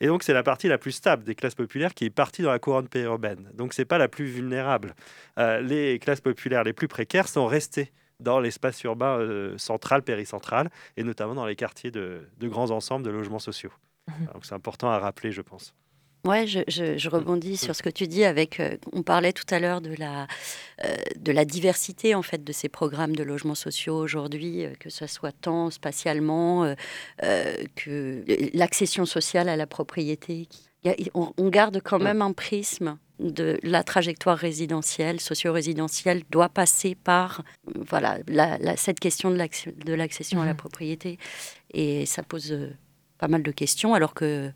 Et 0.00 0.08
donc 0.08 0.24
c'est 0.24 0.32
la 0.34 0.42
partie 0.42 0.66
la 0.66 0.78
plus 0.78 0.90
stable 0.92 1.22
des 1.22 1.36
classes 1.36 1.54
populaires 1.54 1.94
qui 1.94 2.06
est 2.06 2.10
partie 2.10 2.42
dans 2.42 2.50
la 2.50 2.58
couronne 2.58 2.88
périurbaine. 2.88 3.50
Donc 3.54 3.72
c'est 3.72 3.84
pas 3.84 3.98
la 3.98 4.08
plus 4.08 4.24
vulnérable. 4.24 4.94
Euh, 5.38 5.60
les 5.60 6.00
classes 6.00 6.20
populaires 6.20 6.64
les 6.64 6.72
plus 6.72 6.88
précaires 6.88 7.28
sont 7.28 7.46
restées 7.46 7.92
dans 8.18 8.40
l'espace 8.40 8.82
urbain 8.82 9.18
euh, 9.18 9.56
central, 9.58 10.02
péricentral, 10.02 10.70
et 10.96 11.04
notamment 11.04 11.34
dans 11.34 11.46
les 11.46 11.56
quartiers 11.56 11.90
de, 11.90 12.28
de 12.38 12.48
grands 12.48 12.70
ensembles 12.70 13.04
de 13.04 13.10
logements 13.10 13.38
sociaux. 13.40 13.72
Donc 14.34 14.44
c'est 14.44 14.54
important 14.54 14.90
à 14.90 14.98
rappeler, 14.98 15.30
je 15.30 15.42
pense. 15.42 15.74
Ouais, 16.24 16.46
je, 16.46 16.60
je- 16.68 16.96
je 16.98 17.08
rebondis 17.08 17.56
sur 17.56 17.74
ce 17.74 17.82
que 17.82 17.90
tu 17.90 18.06
dis 18.06 18.24
avec. 18.24 18.60
euh, 18.60 18.76
on 18.92 19.02
parlait 19.02 19.32
tout 19.32 19.46
à 19.52 19.58
l'heure 19.58 19.80
de 19.80 19.92
la 19.98 20.28
euh, 20.84 20.94
de 21.18 21.32
la 21.32 21.44
diversité 21.44 22.14
en 22.14 22.22
fait 22.22 22.44
de 22.44 22.52
ces 22.52 22.68
programmes 22.68 23.16
de 23.16 23.24
logements 23.24 23.56
sociaux 23.56 23.96
aujourd'hui, 23.98 24.64
euh, 24.64 24.72
que 24.78 24.88
ce 24.88 25.08
soit 25.08 25.32
tant 25.32 25.70
spatialement 25.70 26.74
que 27.76 28.24
l'accession 28.54 29.04
sociale 29.04 29.48
à 29.48 29.56
la 29.56 29.66
propriété. 29.66 30.48
A- 30.86 30.94
on, 31.14 31.32
on 31.36 31.48
garde 31.48 31.80
quand 31.82 31.98
même 31.98 32.22
un 32.22 32.32
prisme 32.32 32.98
de 33.18 33.58
la 33.64 33.82
trajectoire 33.84 34.36
résidentielle, 34.38 35.20
socio-résidentielle 35.20 36.22
doit 36.30 36.48
passer 36.48 36.94
par 36.94 37.42
voilà 37.88 38.18
la- 38.28 38.58
la- 38.58 38.76
cette 38.76 39.00
question 39.00 39.30
de 39.30 39.36
l'acc- 39.36 39.70
de 39.84 39.92
l'accession 39.94 40.40
à 40.40 40.44
la 40.44 40.52
Mhm. 40.52 40.56
propriété 40.56 41.18
et 41.74 42.06
ça 42.06 42.22
pose 42.22 42.56
pas 43.18 43.28
mal 43.28 43.42
de 43.42 43.50
questions 43.52 43.94
alors 43.94 44.14
que 44.14 44.50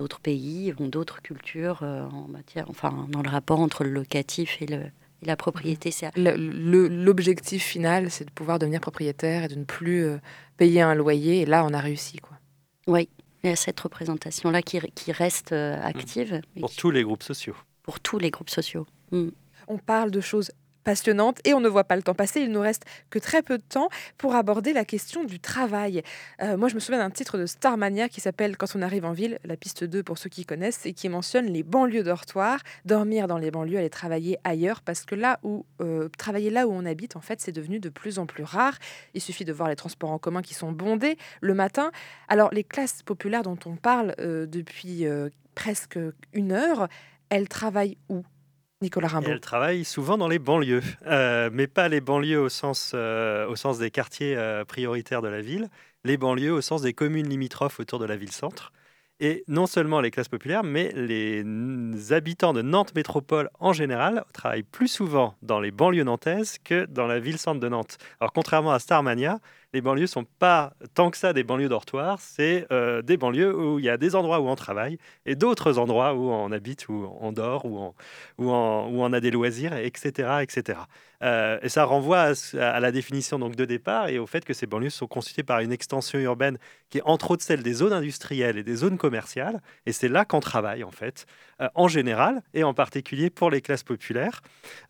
d'autres 0.00 0.18
pays 0.20 0.72
ont 0.80 0.88
d'autres 0.88 1.20
cultures 1.20 1.80
euh, 1.82 2.02
en 2.08 2.26
matière, 2.26 2.64
enfin, 2.70 3.06
dans 3.10 3.20
le 3.22 3.28
rapport 3.28 3.60
entre 3.60 3.84
le 3.84 3.90
locatif 3.90 4.56
et, 4.62 4.66
le, 4.66 4.78
et 5.22 5.26
la 5.26 5.36
propriété. 5.36 5.90
C'est 5.90 6.10
Le- 6.16 6.34
le- 6.36 6.88
L'objectif 6.88 7.62
final, 7.62 8.10
c'est 8.10 8.24
de 8.24 8.30
pouvoir 8.30 8.58
devenir 8.58 8.80
propriétaire 8.80 9.44
et 9.44 9.48
de 9.48 9.56
ne 9.56 9.64
plus 9.64 10.04
euh, 10.04 10.16
payer 10.56 10.80
un 10.80 10.94
loyer. 10.94 11.42
Et 11.42 11.46
là, 11.46 11.64
on 11.66 11.74
a 11.74 11.80
réussi. 11.80 12.16
Quoi. 12.18 12.38
Oui, 12.86 13.10
il 13.44 13.50
y 13.50 13.52
a 13.52 13.56
cette 13.56 13.78
représentation-là 13.78 14.62
qui, 14.62 14.80
qui 14.94 15.12
reste 15.12 15.52
euh, 15.52 15.78
active 15.82 16.40
et 16.56 16.60
Pour 16.60 16.70
qui- 16.70 16.76
tous 16.78 16.90
les 16.90 17.02
groupes 17.04 17.22
sociaux. 17.22 17.56
pour 17.82 18.00
tous 18.00 18.18
les 18.18 18.30
groupes 18.30 18.50
sociaux. 18.50 18.86
Mm. 19.12 19.28
On 19.68 19.76
parle 19.78 20.10
de 20.10 20.20
choses 20.22 20.50
passionnantes 20.84 21.38
et 21.44 21.54
on 21.54 21.60
ne 21.60 21.68
voit 21.68 21.84
pas 21.84 21.96
le 21.96 22.02
temps 22.02 22.14
passer. 22.14 22.40
Il 22.40 22.50
nous 22.50 22.60
reste 22.60 22.84
que 23.10 23.18
très 23.18 23.42
peu 23.42 23.58
de 23.58 23.62
temps 23.62 23.88
pour 24.18 24.34
aborder 24.34 24.72
la 24.72 24.84
question 24.84 25.24
du 25.24 25.40
travail. 25.40 26.02
Euh, 26.42 26.56
moi, 26.56 26.68
je 26.68 26.74
me 26.74 26.80
souviens 26.80 26.98
d'un 27.00 27.10
titre 27.10 27.38
de 27.38 27.46
Starmania 27.46 28.08
qui 28.08 28.20
s'appelle 28.20 28.56
Quand 28.56 28.74
on 28.74 28.82
arrive 28.82 29.04
en 29.04 29.12
ville, 29.12 29.38
la 29.44 29.56
piste 29.56 29.84
2 29.84 30.02
pour 30.02 30.18
ceux 30.18 30.30
qui 30.30 30.44
connaissent, 30.44 30.86
et 30.86 30.92
qui 30.92 31.08
mentionne 31.08 31.46
les 31.46 31.62
banlieues 31.62 32.02
dortoirs, 32.02 32.60
dormir 32.84 33.26
dans 33.26 33.38
les 33.38 33.50
banlieues, 33.50 33.78
aller 33.78 33.90
travailler 33.90 34.38
ailleurs, 34.44 34.82
parce 34.82 35.04
que 35.04 35.14
là 35.14 35.38
où 35.42 35.64
euh, 35.80 36.08
travailler 36.18 36.50
là 36.50 36.66
où 36.66 36.72
on 36.72 36.84
habite, 36.84 37.16
en 37.16 37.20
fait, 37.20 37.40
c'est 37.40 37.52
devenu 37.52 37.80
de 37.80 37.88
plus 37.88 38.18
en 38.18 38.26
plus 38.26 38.44
rare. 38.44 38.76
Il 39.14 39.20
suffit 39.20 39.44
de 39.44 39.52
voir 39.52 39.68
les 39.68 39.76
transports 39.76 40.10
en 40.10 40.18
commun 40.18 40.42
qui 40.42 40.54
sont 40.54 40.72
bondés 40.72 41.16
le 41.40 41.54
matin. 41.54 41.90
Alors, 42.28 42.50
les 42.52 42.64
classes 42.64 43.02
populaires 43.02 43.42
dont 43.42 43.58
on 43.66 43.76
parle 43.76 44.14
euh, 44.18 44.46
depuis 44.46 45.06
presque 45.54 45.98
une 46.32 46.52
heure, 46.52 46.88
elles 47.28 47.48
travaillent 47.48 47.96
où? 48.08 48.22
Nicolas 48.82 49.08
Rimbaud. 49.08 49.30
elle 49.30 49.40
travaille 49.40 49.84
souvent 49.84 50.16
dans 50.16 50.28
les 50.28 50.38
banlieues, 50.38 50.82
euh, 51.06 51.50
mais 51.52 51.66
pas 51.66 51.88
les 51.88 52.00
banlieues 52.00 52.40
au 52.40 52.48
sens, 52.48 52.92
euh, 52.94 53.46
au 53.46 53.54
sens 53.54 53.78
des 53.78 53.90
quartiers 53.90 54.34
euh, 54.36 54.64
prioritaires 54.64 55.20
de 55.20 55.28
la 55.28 55.42
ville, 55.42 55.68
les 56.04 56.16
banlieues 56.16 56.52
au 56.52 56.62
sens 56.62 56.80
des 56.80 56.94
communes 56.94 57.28
limitrophes 57.28 57.78
autour 57.78 57.98
de 57.98 58.06
la 58.06 58.16
ville-centre. 58.16 58.72
Et 59.22 59.44
non 59.48 59.66
seulement 59.66 60.00
les 60.00 60.10
classes 60.10 60.30
populaires, 60.30 60.64
mais 60.64 60.92
les 60.94 61.44
habitants 62.10 62.54
de 62.54 62.62
Nantes 62.62 62.94
Métropole 62.94 63.50
en 63.58 63.74
général 63.74 64.24
travaillent 64.32 64.62
plus 64.62 64.88
souvent 64.88 65.34
dans 65.42 65.60
les 65.60 65.70
banlieues 65.70 66.04
nantaises 66.04 66.56
que 66.64 66.86
dans 66.86 67.06
la 67.06 67.20
ville-centre 67.20 67.60
de 67.60 67.68
Nantes. 67.68 67.98
Alors 68.18 68.32
contrairement 68.32 68.72
à 68.72 68.78
Starmania, 68.78 69.38
les 69.72 69.80
banlieues 69.80 70.06
sont 70.06 70.24
pas 70.24 70.72
tant 70.94 71.10
que 71.10 71.16
ça 71.16 71.32
des 71.32 71.44
banlieues 71.44 71.68
dortoirs, 71.68 72.18
c'est 72.20 72.66
euh, 72.72 73.02
des 73.02 73.16
banlieues 73.16 73.54
où 73.56 73.78
il 73.78 73.84
y 73.84 73.88
a 73.88 73.96
des 73.96 74.16
endroits 74.16 74.40
où 74.40 74.48
on 74.48 74.56
travaille 74.56 74.98
et 75.26 75.36
d'autres 75.36 75.78
endroits 75.78 76.14
où 76.14 76.30
on 76.30 76.50
habite, 76.50 76.88
où 76.88 77.08
on 77.20 77.32
dort, 77.32 77.64
où 77.64 77.92
on, 78.38 79.12
a 79.12 79.20
des 79.20 79.30
loisirs, 79.30 79.76
etc. 79.76 80.38
etc. 80.42 80.80
Euh, 81.22 81.58
et 81.62 81.68
ça 81.68 81.84
renvoie 81.84 82.32
à, 82.58 82.80
la 82.80 82.92
définition 82.92 83.38
donc, 83.38 83.54
de 83.54 83.64
départ 83.64 84.08
et 84.08 84.18
au 84.18 84.26
fait 84.26 84.44
que 84.44 84.54
ces 84.54 84.66
banlieues 84.66 84.90
sont 84.90 85.06
constituées 85.06 85.42
par 85.42 85.60
une 85.60 85.70
extension 85.70 86.18
urbaine 86.18 86.58
qui 86.88 86.98
est 86.98 87.02
entre 87.04 87.32
autres 87.32 87.44
celle 87.44 87.62
des 87.62 87.74
zones 87.74 87.92
industrielles 87.92 88.58
et 88.58 88.64
des 88.64 88.76
zones 88.76 88.98
commerciales. 88.98 89.60
Et 89.86 89.92
c'est 89.92 90.08
là 90.08 90.24
qu'on 90.24 90.40
travaille 90.40 90.82
en 90.82 90.90
fait, 90.90 91.26
en 91.74 91.88
général 91.88 92.42
et 92.54 92.64
en 92.64 92.74
particulier 92.74 93.30
pour 93.30 93.50
les 93.50 93.60
classes 93.60 93.82
populaires, 93.82 94.40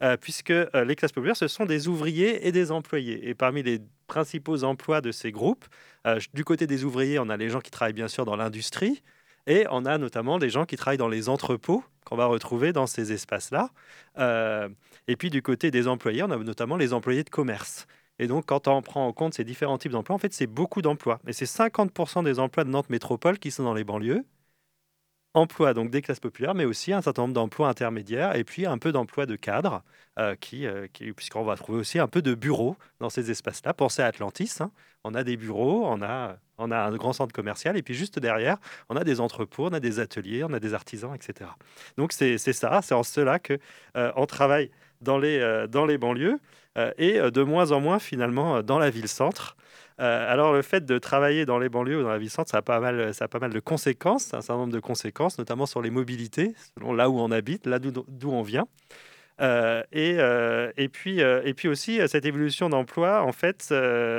euh, 0.03 0.17
puisque 0.17 0.51
euh, 0.51 0.85
les 0.87 0.97
classes 0.97 1.13
populaires, 1.13 1.37
ce 1.37 1.49
sont 1.49 1.67
des 1.67 1.89
ouvriers 1.89 2.47
et 2.47 2.53
des 2.53 2.71
employés. 2.71 3.29
Et 3.29 3.35
parmi 3.35 3.63
les 3.63 3.81
principaux 4.07 4.65
emplois 4.65 5.01
de 5.01 5.13
ces 5.13 5.33
groupes, 5.33 5.67
euh, 6.07 6.19
du 6.35 6.45
côté 6.45 6.67
des 6.67 6.85
ouvriers, 6.85 7.19
on 7.19 7.29
a 7.29 7.37
les 7.37 7.49
gens 7.49 7.61
qui 7.61 7.71
travaillent 7.71 7.93
bien 7.93 8.09
sûr 8.09 8.25
dans 8.25 8.37
l'industrie. 8.37 9.03
Et 9.47 9.67
on 9.71 9.85
a 9.85 9.99
notamment 9.99 10.39
des 10.39 10.51
gens 10.51 10.65
qui 10.65 10.77
travaillent 10.77 10.99
dans 10.99 11.09
les 11.09 11.29
entrepôts 11.29 11.83
qu'on 12.05 12.17
va 12.17 12.27
retrouver 12.27 12.73
dans 12.73 12.87
ces 12.87 13.13
espaces-là. 13.13 13.71
Euh, 14.19 14.69
et 15.09 15.17
puis 15.17 15.31
du 15.31 15.43
côté 15.43 15.71
des 15.71 15.89
employés, 15.89 16.23
on 16.23 16.31
a 16.31 16.37
notamment 16.37 16.77
les 16.77 16.93
employés 16.93 17.25
de 17.25 17.31
commerce. 17.31 17.87
Et 18.19 18.27
donc, 18.27 18.47
quand 18.47 18.69
on 18.69 18.83
prend 18.83 19.07
en 19.07 19.13
compte 19.13 19.35
ces 19.35 19.45
différents 19.45 19.79
types 19.79 19.93
d'emplois, 19.93 20.15
en 20.15 20.19
fait, 20.19 20.33
c'est 20.35 20.47
beaucoup 20.47 20.83
d'emplois. 20.83 21.21
Et 21.27 21.33
c'est 21.33 21.47
50% 21.47 22.23
des 22.23 22.39
emplois 22.39 22.65
de 22.65 22.71
Nantes 22.71 22.91
Métropole 22.91 23.39
qui 23.39 23.51
sont 23.51 23.65
dans 23.65 23.73
les 23.73 23.85
banlieues. 23.85 24.25
Emploi 25.35 25.75
donc 25.75 25.91
des 25.91 26.03
classes 26.03 26.21
populaires, 26.21 26.55
mais 26.55 26.65
aussi 26.65 26.93
un 26.93 27.03
certain 27.03 27.23
nombre 27.23 27.35
d'emplois 27.35 27.69
intermédiaires 27.69 28.35
et 28.37 28.45
puis 28.45 28.67
un 28.67 28.79
peu 28.79 28.93
d'emplois 28.93 29.27
de 29.27 29.37
cadres, 29.37 29.83
euh, 30.19 30.35
euh, 30.55 30.87
qui- 30.93 31.13
puisqu'on 31.13 31.45
va 31.45 31.57
trouver 31.57 31.79
aussi 31.79 31.99
un 31.99 32.09
peu 32.09 32.21
de 32.23 32.35
bureaux 32.35 32.77
dans 33.01 33.11
ces 33.11 33.31
espaces-là. 33.31 33.73
Pensez 33.75 34.03
à 34.03 34.07
Atlantis, 34.07 34.59
hein. 34.61 34.71
on 35.05 35.15
a 35.15 35.23
des 35.25 35.37
bureaux, 35.37 35.85
on 35.87 36.03
a, 36.03 36.37
on 36.59 36.71
a 36.71 36.79
un 36.79 36.97
grand 36.97 37.13
centre 37.13 37.33
commercial, 37.33 37.77
et 37.77 37.83
puis 37.83 37.95
juste 37.95 38.19
derrière, 38.19 38.57
on 38.89 38.97
a 38.97 39.05
des 39.05 39.21
entrepôts, 39.21 39.67
on 39.67 39.73
a 39.73 39.81
des 39.81 40.01
ateliers, 40.01 40.43
on 40.45 40.53
a 40.53 40.59
des 40.61 40.75
artisans, 40.75 41.15
etc. 41.15 41.51
Donc 41.97 42.13
c'est 42.13 42.37
ça, 42.39 42.81
c'est 42.83 42.95
en 42.95 43.03
cela 43.05 43.39
que 43.39 43.59
euh, 43.97 44.13
on 44.17 44.27
travaille 44.27 44.71
dans 45.01 45.19
les, 45.19 45.67
dans 45.69 45.87
les 45.87 45.97
banlieues 45.97 46.39
et 46.99 47.19
de 47.19 47.43
moins 47.43 47.73
en 47.73 47.81
moins 47.81 47.99
finalement 47.99 48.63
dans 48.63 48.79
la 48.79 48.91
ville-centre. 48.91 49.57
Euh, 50.01 50.33
alors 50.33 50.53
le 50.53 50.63
fait 50.63 50.87
de 50.87 50.99
travailler 50.99 51.45
dans 51.45 51.59
les 51.59 51.69
banlieues 51.69 52.01
ou 52.01 52.03
dans 52.03 52.11
la 52.11 52.19
ville-centre, 52.19 52.51
ça 52.51 52.59
a 52.59 52.63
pas 52.63 52.81
mal, 52.81 53.13
ça 53.13 53.27
a 53.27 53.29
pas 53.29 53.39
mal 53.39 53.53
de 53.53 53.61
conséquences, 53.61 54.33
un 54.33 54.41
certain 54.41 54.61
nombre 54.61 54.73
de 54.73 54.81
conséquences, 54.81 55.39
notamment 55.39 55.67
sur 55.67 55.83
les 55.83 55.91
mobilités, 55.91 56.55
selon 56.79 56.95
là 56.95 57.11
où 57.11 57.21
on 57.21 57.31
habite, 57.31 57.67
là 57.67 57.79
d'où 57.79 58.31
on 58.31 58.43
vient. 58.43 58.67
Euh, 59.43 59.83
et, 59.93 60.17
euh, 60.19 60.71
et, 60.77 60.89
puis, 60.89 61.21
et 61.21 61.55
puis 61.55 61.69
aussi, 61.69 62.01
cette 62.09 62.25
évolution 62.25 62.69
d'emploi, 62.69 63.23
en 63.23 63.33
fait, 63.33 63.71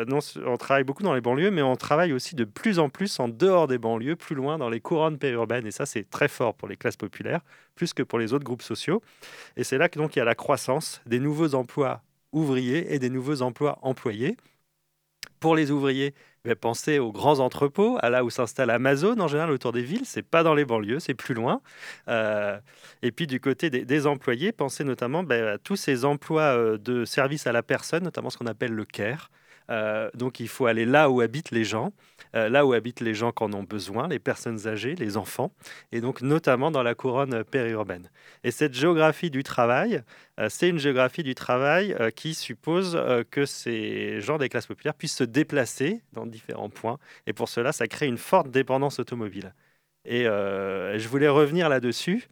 non, 0.08 0.20
on 0.46 0.58
travaille 0.58 0.84
beaucoup 0.84 1.04
dans 1.04 1.14
les 1.16 1.22
banlieues, 1.22 1.52
mais 1.52 1.62
on 1.64 1.76
travaille 1.76 2.14
aussi 2.14 2.36
de 2.36 2.44
plus 2.44 2.78
en 2.78 2.90
plus 2.90 3.20
en 3.20 3.28
dehors 3.28 3.68
des 3.68 3.78
banlieues, 3.78 4.16
plus 4.16 4.36
loin 4.36 4.58
dans 4.60 4.70
les 4.70 4.82
couronnes 4.82 5.18
périurbaines. 5.18 5.66
Et 5.66 5.72
ça, 5.72 5.88
c'est 5.88 6.08
très 6.10 6.28
fort 6.28 6.54
pour 6.54 6.68
les 6.68 6.78
classes 6.78 6.98
populaires, 6.98 7.42
plus 7.76 7.94
que 7.94 8.04
pour 8.04 8.20
les 8.20 8.34
autres 8.34 8.46
groupes 8.46 8.64
sociaux. 8.64 9.02
Et 9.58 9.64
c'est 9.64 9.78
là 9.80 9.90
que 9.90 9.98
donc 9.98 10.16
il 10.16 10.20
y 10.20 10.22
a 10.22 10.26
la 10.26 10.36
croissance 10.36 11.02
des 11.08 11.20
nouveaux 11.20 11.56
emplois 11.56 12.02
ouvriers 12.32 12.94
et 12.94 13.00
des 13.00 13.10
nouveaux 13.10 13.42
emplois 13.42 13.80
employés. 13.82 14.38
Pour 15.42 15.56
les 15.56 15.72
ouvriers, 15.72 16.14
pensez 16.62 17.00
aux 17.00 17.12
grands 17.12 17.40
entrepôts, 17.40 17.98
à 18.02 18.12
là 18.12 18.24
où 18.24 18.30
s'installe 18.30 18.70
Amazon 18.70 19.20
en 19.20 19.28
général 19.28 19.50
autour 19.50 19.72
des 19.72 19.82
villes. 19.82 20.06
C'est 20.06 20.22
pas 20.22 20.44
dans 20.44 20.54
les 20.54 20.66
banlieues, 20.66 21.00
c'est 21.00 21.16
plus 21.16 21.34
loin. 21.34 21.62
Euh, 22.10 22.60
et 23.02 23.12
puis 23.12 23.26
du 23.26 23.40
côté 23.40 23.72
des, 23.72 23.84
des 23.84 24.06
employés, 24.06 24.52
pensez 24.52 24.84
notamment 24.84 25.24
ben, 25.24 25.44
à 25.48 25.58
tous 25.58 25.78
ces 25.78 26.06
emplois 26.06 26.44
euh, 26.44 26.78
de 26.78 27.06
service 27.06 27.48
à 27.48 27.52
la 27.52 27.64
personne, 27.64 28.04
notamment 28.04 28.30
ce 28.30 28.38
qu'on 28.38 28.46
appelle 28.46 28.74
le 28.74 28.86
care. 28.86 29.32
Euh, 29.72 30.10
donc 30.14 30.40
il 30.40 30.50
faut 30.50 30.66
aller 30.66 30.86
là 30.86 31.10
où 31.10 31.22
habitent 31.22 31.52
les 31.52 31.64
gens, 31.64 31.94
euh, 32.36 32.50
là 32.50 32.66
où 32.66 32.74
habitent 32.74 33.00
les 33.00 33.14
gens 33.14 33.32
qui 33.32 33.44
en 33.44 33.54
ont 33.54 33.64
besoin, 33.64 34.08
les 34.08 34.20
personnes 34.20 34.68
âgées, 34.68 34.96
les 34.96 35.16
enfants, 35.18 35.52
et 35.92 36.02
donc 36.02 36.22
notamment 36.22 36.72
dans 36.72 36.84
la 36.84 36.94
couronne 36.94 37.44
périurbaine. 37.46 38.10
Et 38.44 38.52
cette 38.52 38.74
géographie 38.74 39.30
du 39.30 39.44
travail, 39.44 40.04
euh, 40.40 40.48
c'est 40.50 40.68
une 40.68 40.78
géographie 40.78 41.24
du 41.24 41.36
travail 41.36 41.96
qui 42.16 42.34
suppose 42.34 43.00
que 43.32 43.46
ces 43.46 44.20
gens 44.22 44.38
des 44.38 44.50
classes 44.50 44.68
populaires 44.68 44.94
puissent 44.94 45.16
se 45.16 45.24
déplacer 45.24 46.02
dans 46.14 46.26
différents 46.26 46.70
points. 46.70 46.98
Et 47.28 47.34
pour 47.34 47.48
cela, 47.48 47.72
ça 47.72 47.88
crée 47.88 48.08
une 48.08 48.18
forte 48.18 48.50
dépendance 48.50 49.00
automobile. 49.00 49.54
Et 50.06 50.24
je 50.24 51.08
voulais 51.08 51.30
revenir 51.30 51.70
là-dessus. 51.70 52.28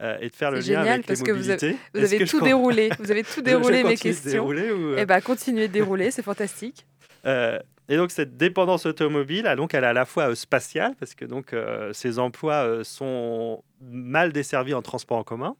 Euh, 0.00 0.18
et 0.20 0.28
de 0.28 0.34
faire 0.34 0.50
le 0.50 0.58
lien 0.58 0.62
génial 0.62 0.88
avec 0.88 1.06
parce 1.06 1.20
les 1.20 1.26
que 1.26 1.32
vous 1.32 1.50
avez, 1.50 1.72
vous 1.94 2.00
Est-ce 2.00 2.06
avez 2.06 2.18
que 2.18 2.26
je 2.26 2.30
tout 2.30 2.40
déroulé. 2.40 2.90
Vous 2.98 3.10
avez 3.10 3.24
tout 3.24 3.42
déroulé 3.42 3.84
mes 3.84 3.96
questions. 3.96 4.30
dérouler 4.32 4.72
ou, 4.72 4.92
euh 4.92 4.96
Eh 4.98 5.06
ben, 5.06 5.20
continuez 5.20 5.68
de 5.68 5.72
dérouler, 5.72 6.10
c'est 6.10 6.22
fantastique. 6.22 6.86
Euh, 7.24 7.56
et 7.88 7.96
donc 7.96 8.10
cette 8.10 8.36
dépendance 8.36 8.84
automobile, 8.84 9.46
ah, 9.46 9.54
donc 9.54 9.74
elle 9.74 9.84
est 9.84 9.86
à 9.86 9.92
la 9.92 10.04
fois 10.04 10.34
spatiale 10.34 10.96
parce 10.98 11.14
que 11.14 11.24
donc 11.24 11.54
ces 11.92 12.18
emplois 12.18 12.82
sont 12.82 13.62
mal 13.80 14.32
desservis 14.32 14.74
en 14.74 14.82
transport 14.82 15.18
en 15.18 15.22
commun, 15.22 15.54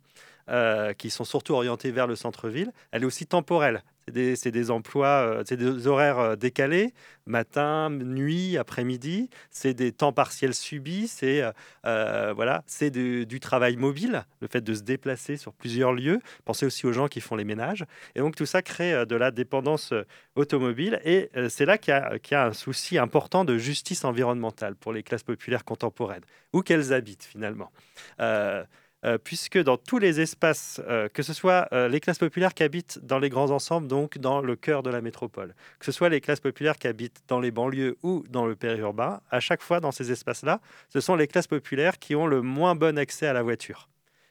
euh, 0.50 0.92
qui 0.92 1.08
sont 1.08 1.24
surtout 1.24 1.54
orientés 1.54 1.92
vers 1.92 2.08
le 2.08 2.16
centre-ville. 2.16 2.72
Elle 2.90 3.04
est 3.04 3.06
aussi 3.06 3.26
temporelle. 3.26 3.84
C'est 4.08 4.50
des, 4.50 4.70
emplois, 4.72 5.06
euh, 5.06 5.42
c'est 5.46 5.56
des 5.56 5.86
horaires 5.86 6.18
euh, 6.18 6.34
décalés, 6.34 6.92
matin, 7.26 7.90
nuit, 7.90 8.58
après-midi. 8.58 9.30
C'est 9.52 9.72
des 9.72 9.92
temps 9.92 10.12
partiels 10.12 10.54
subis. 10.54 11.06
C'est 11.06 11.44
voilà, 11.84 12.64
c'est 12.66 12.90
du, 12.90 13.38
travail 13.38 13.76
mobile, 13.76 14.24
le 14.40 14.48
fait 14.48 14.62
de 14.62 14.74
se 14.74 14.82
déplacer 14.82 15.36
sur 15.36 15.52
plusieurs 15.52 15.92
lieux. 15.92 16.20
Pensez 16.44 16.66
aussi 16.66 16.86
aux 16.86 16.92
gens 16.92 17.06
qui 17.06 17.20
font 17.20 17.36
les 17.36 17.44
ménages. 17.44 17.84
Et 18.16 18.18
donc 18.18 18.34
tout 18.34 18.46
ça 18.46 18.62
crée 18.62 19.06
de 19.06 19.14
la 19.14 19.30
dépendance 19.30 19.94
automobile. 20.34 21.00
Et 21.04 21.30
c'est 21.48 21.66
là 21.66 21.78
qu'il 21.78 21.94
y 21.94 22.34
a 22.34 22.46
un 22.46 22.52
souci 22.52 22.98
important 22.98 23.44
de 23.44 23.56
justice 23.58 24.04
environnementale 24.04 24.74
pour 24.74 24.92
les 24.92 25.04
classes 25.04 25.22
populaires 25.22 25.64
contemporaines, 25.64 26.24
où 26.52 26.62
qu'elles 26.62 26.92
habitent 26.92 27.24
finalement. 27.24 27.70
Euh, 29.04 29.18
puisque 29.18 29.58
dans 29.58 29.76
tous 29.76 29.98
les 29.98 30.20
espaces, 30.20 30.80
euh, 30.86 31.08
que 31.08 31.24
ce 31.24 31.32
soit 31.32 31.66
euh, 31.72 31.88
les 31.88 31.98
classes 31.98 32.20
populaires 32.20 32.54
qui 32.54 32.62
habitent 32.62 33.00
dans 33.02 33.18
les 33.18 33.30
grands 33.30 33.50
ensembles, 33.50 33.88
donc 33.88 34.18
dans 34.18 34.40
le 34.40 34.54
cœur 34.54 34.84
de 34.84 34.90
la 34.90 35.00
métropole, 35.00 35.56
que 35.80 35.86
ce 35.86 35.90
soit 35.90 36.08
les 36.08 36.20
classes 36.20 36.38
populaires 36.38 36.76
qui 36.76 36.86
habitent 36.86 37.20
dans 37.26 37.40
les 37.40 37.50
banlieues 37.50 37.96
ou 38.04 38.22
dans 38.30 38.46
le 38.46 38.54
périurbain, 38.54 39.20
à 39.32 39.40
chaque 39.40 39.60
fois 39.60 39.80
dans 39.80 39.90
ces 39.90 40.12
espaces-là, 40.12 40.60
ce 40.88 41.00
sont 41.00 41.16
les 41.16 41.26
classes 41.26 41.48
populaires 41.48 41.98
qui 41.98 42.14
ont 42.14 42.28
le 42.28 42.42
moins 42.42 42.76
bon 42.76 42.96
accès 42.96 43.26
à 43.26 43.32
la 43.32 43.42
voiture, 43.42 43.88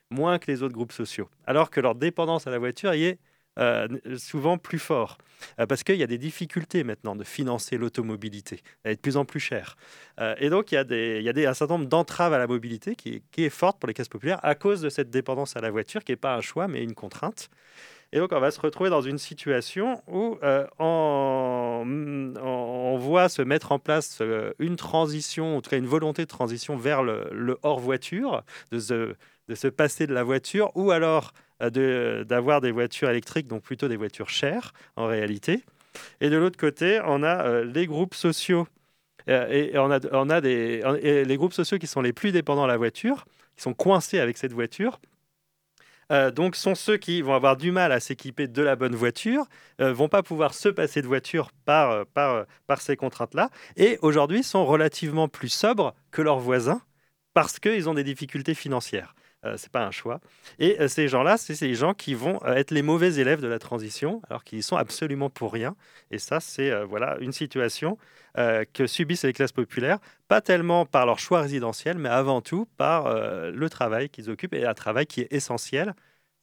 moins 0.10 0.40
que 0.40 0.50
les 0.50 0.64
autres 0.64 0.74
groupes 0.74 0.94
sociaux, 0.94 1.30
alors 1.46 1.70
que 1.70 1.82
leur 1.82 1.96
dépendance 1.96 2.48
à 2.48 2.52
la 2.52 2.58
voiture 2.58 2.94
y 2.94 3.04
est 3.04 3.20
euh, 3.60 3.88
souvent 4.18 4.58
plus 4.58 4.80
fort. 4.80 5.18
Euh, 5.60 5.66
parce 5.66 5.84
qu'il 5.84 5.96
y 5.96 6.04
a 6.04 6.08
des 6.08 6.18
difficultés 6.18 6.84
maintenant 6.84 7.16
de 7.16 7.24
financer 7.24 7.78
l'automobilité. 7.78 8.62
Elle 8.84 8.94
est 8.94 8.96
de 8.96 9.02
plus 9.02 9.18
en 9.18 9.26
plus 9.26 9.40
chère. 9.40 9.76
Euh, 10.20 10.36
et 10.40 10.50
donc, 10.50 10.72
il 10.72 10.76
y 10.76 10.78
a, 10.78 10.84
des, 10.84 11.18
il 11.20 11.24
y 11.24 11.30
a 11.30 11.34
des, 11.34 11.46
un 11.46 11.54
certain 11.54 11.78
nombre 11.78 11.90
d'entraves 11.90 12.34
à 12.34 12.38
la 12.38 12.48
mobilité 12.48 12.96
qui 12.96 13.22
est, 13.38 13.50
forte 13.50 13.80
pour 13.80 13.88
les 13.88 13.94
classes 13.94 14.10
populaires 14.10 14.40
à 14.44 14.56
cause 14.56 14.82
de 14.82 14.90
cette 14.90 15.10
dépendance 15.10 15.56
à 15.58 15.62
la 15.62 15.72
voiture, 15.72 16.04
qui 16.04 16.12
n'est 16.12 16.18
pas 16.18 16.36
un 16.36 16.42
choix, 16.42 16.68
mais 16.68 16.84
une 16.84 16.94
contrainte. 16.94 17.50
Et 18.14 18.20
donc, 18.20 18.34
on 18.34 18.40
va 18.40 18.52
se 18.52 18.60
retrouver 18.60 18.90
dans 18.90 19.02
une 19.02 19.18
situation 19.18 20.02
où 20.08 20.38
euh, 20.44 20.68
on, 20.80 21.86
voit 23.00 23.30
se 23.30 23.42
mettre 23.42 23.72
en 23.72 23.80
place 23.80 24.22
une 24.60 24.76
transition, 24.76 25.58
en 25.58 25.62
tout 25.62 25.70
cas 25.70 25.78
une 25.78 25.88
volonté 25.88 26.24
de 26.24 26.28
transition 26.28 26.76
vers 26.76 27.04
le, 27.04 27.30
le 27.32 27.58
hors-voiture, 27.64 28.44
de 28.72 29.16
de 29.48 29.56
se 29.56 29.68
passer 29.68 30.08
de 30.08 30.14
la 30.14 30.24
voiture, 30.24 30.72
ou 30.76 30.92
alors 30.92 31.34
euh, 31.62 32.24
d'avoir 32.24 32.62
des 32.62 32.72
voitures 32.72 33.10
électriques, 33.10 33.48
donc 33.48 33.64
plutôt 33.64 33.88
des 33.88 33.98
voitures 33.98 34.30
chères 34.30 34.74
en 34.96 35.08
réalité. 35.08 35.64
Et 36.20 36.30
de 36.30 36.38
l'autre 36.38 36.58
côté, 36.58 37.02
on 37.06 37.24
a 37.24 37.46
euh, 37.46 37.66
les 37.66 37.88
groupes 37.88 38.16
sociaux. 38.16 38.68
Euh, 39.30 39.48
et, 39.50 39.78
on 39.78 39.92
a, 39.92 40.00
on 40.12 40.30
a 40.30 40.42
des, 40.42 40.82
les 41.26 41.38
groupes 41.38 41.54
sociaux 41.54 41.78
qui 41.78 41.88
sont 41.88 42.02
les 42.02 42.14
plus 42.14 42.32
dépendants 42.32 42.64
de 42.64 42.70
la 42.72 42.78
voiture, 42.78 43.26
qui 43.56 43.64
sont 43.64 43.74
coincés 43.74 44.20
avec 44.20 44.38
cette 44.38 44.54
voiture. 44.54 45.00
Euh, 46.12 46.32
donc, 46.32 46.56
sont 46.56 46.76
ceux 46.76 46.98
qui 46.98 47.22
vont 47.22 47.34
avoir 47.34 47.56
du 47.56 47.72
mal 47.72 47.92
à 47.92 48.00
s'équiper 48.00 48.48
de 48.48 48.62
la 48.62 48.76
bonne 48.76 48.96
voiture, 48.96 49.46
vont 49.80 50.10
pas 50.10 50.24
pouvoir 50.24 50.54
se 50.54 50.68
passer 50.68 51.02
de 51.02 51.08
voiture 51.08 51.52
par, 51.66 52.06
par, 52.08 52.46
par 52.68 52.82
ces 52.82 52.98
contraintes-là, 52.98 53.50
et 53.78 53.98
aujourd'hui 54.02 54.44
sont 54.44 54.66
relativement 54.66 55.30
plus 55.30 55.50
sobres 55.50 55.94
que 56.12 56.22
leurs 56.22 56.40
voisins 56.40 56.82
parce 57.34 57.60
qu'ils 57.60 57.88
ont 57.88 57.94
des 57.94 58.04
difficultés 58.04 58.56
financières. 58.56 59.16
Euh, 59.44 59.56
c'est 59.58 59.72
pas 59.72 59.84
un 59.84 59.92
choix. 59.92 60.20
Et 60.60 60.80
euh, 60.80 60.88
ces 60.88 61.08
gens-là, 61.08 61.36
c'est 61.38 61.56
ces 61.56 61.74
gens 61.74 61.96
qui 61.96 62.14
vont 62.14 62.40
euh, 62.46 62.54
être 62.54 62.70
les 62.70 62.84
mauvais 62.84 63.16
élèves 63.16 63.42
de 63.42 63.48
la 63.48 63.58
transition, 63.58 64.22
alors 64.30 64.44
qu'ils 64.44 64.62
sont 64.62 64.76
absolument 64.76 65.32
pour 65.32 65.52
rien. 65.52 65.76
Et 66.12 66.20
ça, 66.20 66.40
c'est 66.40 66.84
voilà 66.84 67.18
une 67.20 67.32
situation 67.32 67.98
que 68.36 68.88
subissent 68.88 69.26
les 69.26 69.34
classes 69.34 69.52
populaires, 69.52 70.00
pas 70.30 70.40
tellement 70.40 70.86
par 70.86 71.06
leur 71.06 71.20
choix 71.20 71.42
résidentiel, 71.42 71.98
mais 71.98 72.08
avant 72.08 72.40
tout 72.40 72.66
par 72.78 73.14
le 73.14 73.70
travail 73.70 74.10
qu'ils 74.10 74.30
occupent 74.30 74.54
et 74.54 74.66
un 74.66 74.74
travail 74.74 75.06
qui 75.06 75.22
est 75.22 75.34
essentiel. 75.34 75.94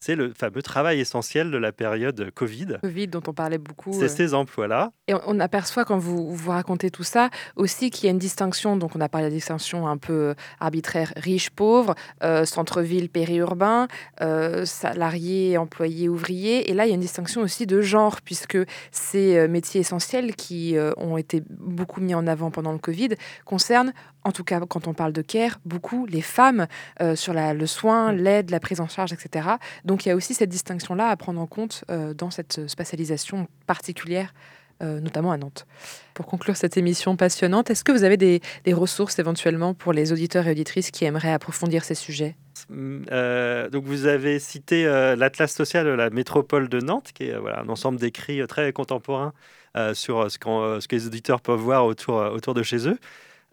C'est 0.01 0.15
le 0.15 0.33
fameux 0.33 0.63
travail 0.63 1.01
essentiel 1.01 1.51
de 1.51 1.59
la 1.59 1.73
période 1.73 2.31
Covid. 2.35 2.79
Covid 2.83 3.09
dont 3.09 3.23
on 3.27 3.33
parlait 3.33 3.59
beaucoup. 3.59 3.93
C'est 3.93 4.05
euh, 4.05 4.09
ces 4.09 4.35
emplois-là. 4.35 4.93
Et 5.09 5.15
on, 5.27 5.41
aperçoit 5.41 5.85
quand 5.85 5.99
vous, 5.99 6.35
vous 6.35 6.51
racontez 6.51 6.91
tout 6.91 7.03
ça 7.03 7.31
aussi 7.57 7.91
qu'il 7.91 8.05
y 8.05 8.09
a 8.09 8.13
une 8.13 8.19
distinction, 8.19 8.77
donc 8.77 8.95
on 8.95 9.01
a 9.01 9.09
parlé 9.09 9.29
de 9.29 9.35
distinction 9.35 9.89
un 9.89 9.97
peu 9.97 10.13
euh, 10.13 10.35
arbitraire, 10.61 11.13
riche, 11.17 11.51
pauvre, 11.51 11.95
euh, 12.23 12.45
centre-ville, 12.45 13.09
périurbain, 13.09 13.89
euh, 14.21 14.65
salarié, 14.65 15.59
employé, 15.59 16.09
ouvrier. 16.09 16.71
Et 16.71 16.75
là, 16.75 16.87
il 16.87 16.91
y 16.91 16.93
a 16.93 16.95
une 16.95 17.01
distinction 17.01 17.41
aussi 17.41 17.67
de 17.67 17.81
genre, 17.81 18.21
puisque 18.21 18.59
ces 18.93 19.49
métiers 19.49 19.81
essentiels 19.81 20.35
qui 20.37 20.77
euh, 20.77 20.93
ont 20.97 21.17
été 21.17 21.43
beaucoup 21.51 22.01
mis 22.01 22.15
en 22.15 22.27
avant 22.27 22.51
pendant 22.51 22.73
le 22.73 22.79
Covid 22.79 23.11
concernent, 23.45 23.93
en 24.29 24.33
tout 24.33 24.45
cas 24.45 24.61
quand 24.61 24.87
on 24.87 24.95
parle 24.95 25.13
de 25.13 25.23
care, 25.23 25.59
beaucoup 25.65 26.07
les 26.07 26.23
femmes 26.23 26.67
euh, 27.03 27.17
sur 27.17 27.33
la- 27.33 27.55
le 27.55 27.67
soin, 27.67 28.13
l'aide, 28.13 28.51
la 28.51 28.61
prise 28.61 28.81
en 28.81 28.89
charge, 28.89 29.13
etc. 29.13 29.49
Donc 29.85 30.07
il 30.07 30.11
y 30.11 30.13
a 30.13 30.17
aussi 30.17 30.35
cette 30.35 30.51
distinction-là 30.51 31.09
à 31.09 31.17
prendre 31.17 31.41
en 31.41 31.47
compte 31.47 31.85
euh, 31.91 32.15
dans 32.15 32.31
cette 32.31 32.69
spatialisation 32.69 33.49
particulière 33.67 34.33
euh, 34.81 35.01
notamment 35.01 35.33
à 35.33 35.37
Nantes. 35.37 35.67
Pour 36.15 36.27
conclure 36.27 36.57
cette 36.57 36.77
émission 36.77 37.17
passionnante, 37.17 37.69
est-ce 37.69 37.83
que 37.83 37.91
vous 37.91 38.05
avez 38.05 38.17
des, 38.17 38.41
des 38.63 38.73
ressources 38.73 39.19
éventuellement 39.19 39.75
pour 39.75 39.93
les 39.93 40.13
auditeurs 40.13 40.47
et 40.47 40.53
auditrices 40.53 40.93
qui 40.93 41.05
aimeraient 41.05 41.33
approfondir 41.33 41.83
ces 41.83 41.97
sujets? 41.97 42.37
Euh, 42.71 43.69
donc 43.71 43.85
vous 43.85 44.07
avez 44.07 44.39
cité 44.39 44.87
euh, 44.87 45.17
l'Atlas 45.17 45.53
social 45.53 45.85
de 45.85 45.91
la 45.91 46.11
métropole 46.11 46.69
de 46.69 46.81
Nantes, 46.81 47.11
qui 47.13 47.25
est 47.25 47.35
euh, 47.35 47.41
voilà, 47.41 47.61
un 47.63 47.69
ensemble 47.69 47.99
d'écrits 47.99 48.41
très 48.47 48.73
contemporains 48.73 49.33
euh, 49.77 49.95
sur 49.95 50.21
euh, 50.21 50.29
ce, 50.29 50.39
euh, 50.47 50.79
que 50.89 50.95
les 50.95 51.07
auditeurs 51.07 51.41
peuvent 51.41 51.59
voir 51.59 51.85
autour, 51.85 52.19
euh, 52.21 52.31
autour 52.31 52.55
de 52.55 52.63
chez 52.63 52.89
eux. 52.89 52.99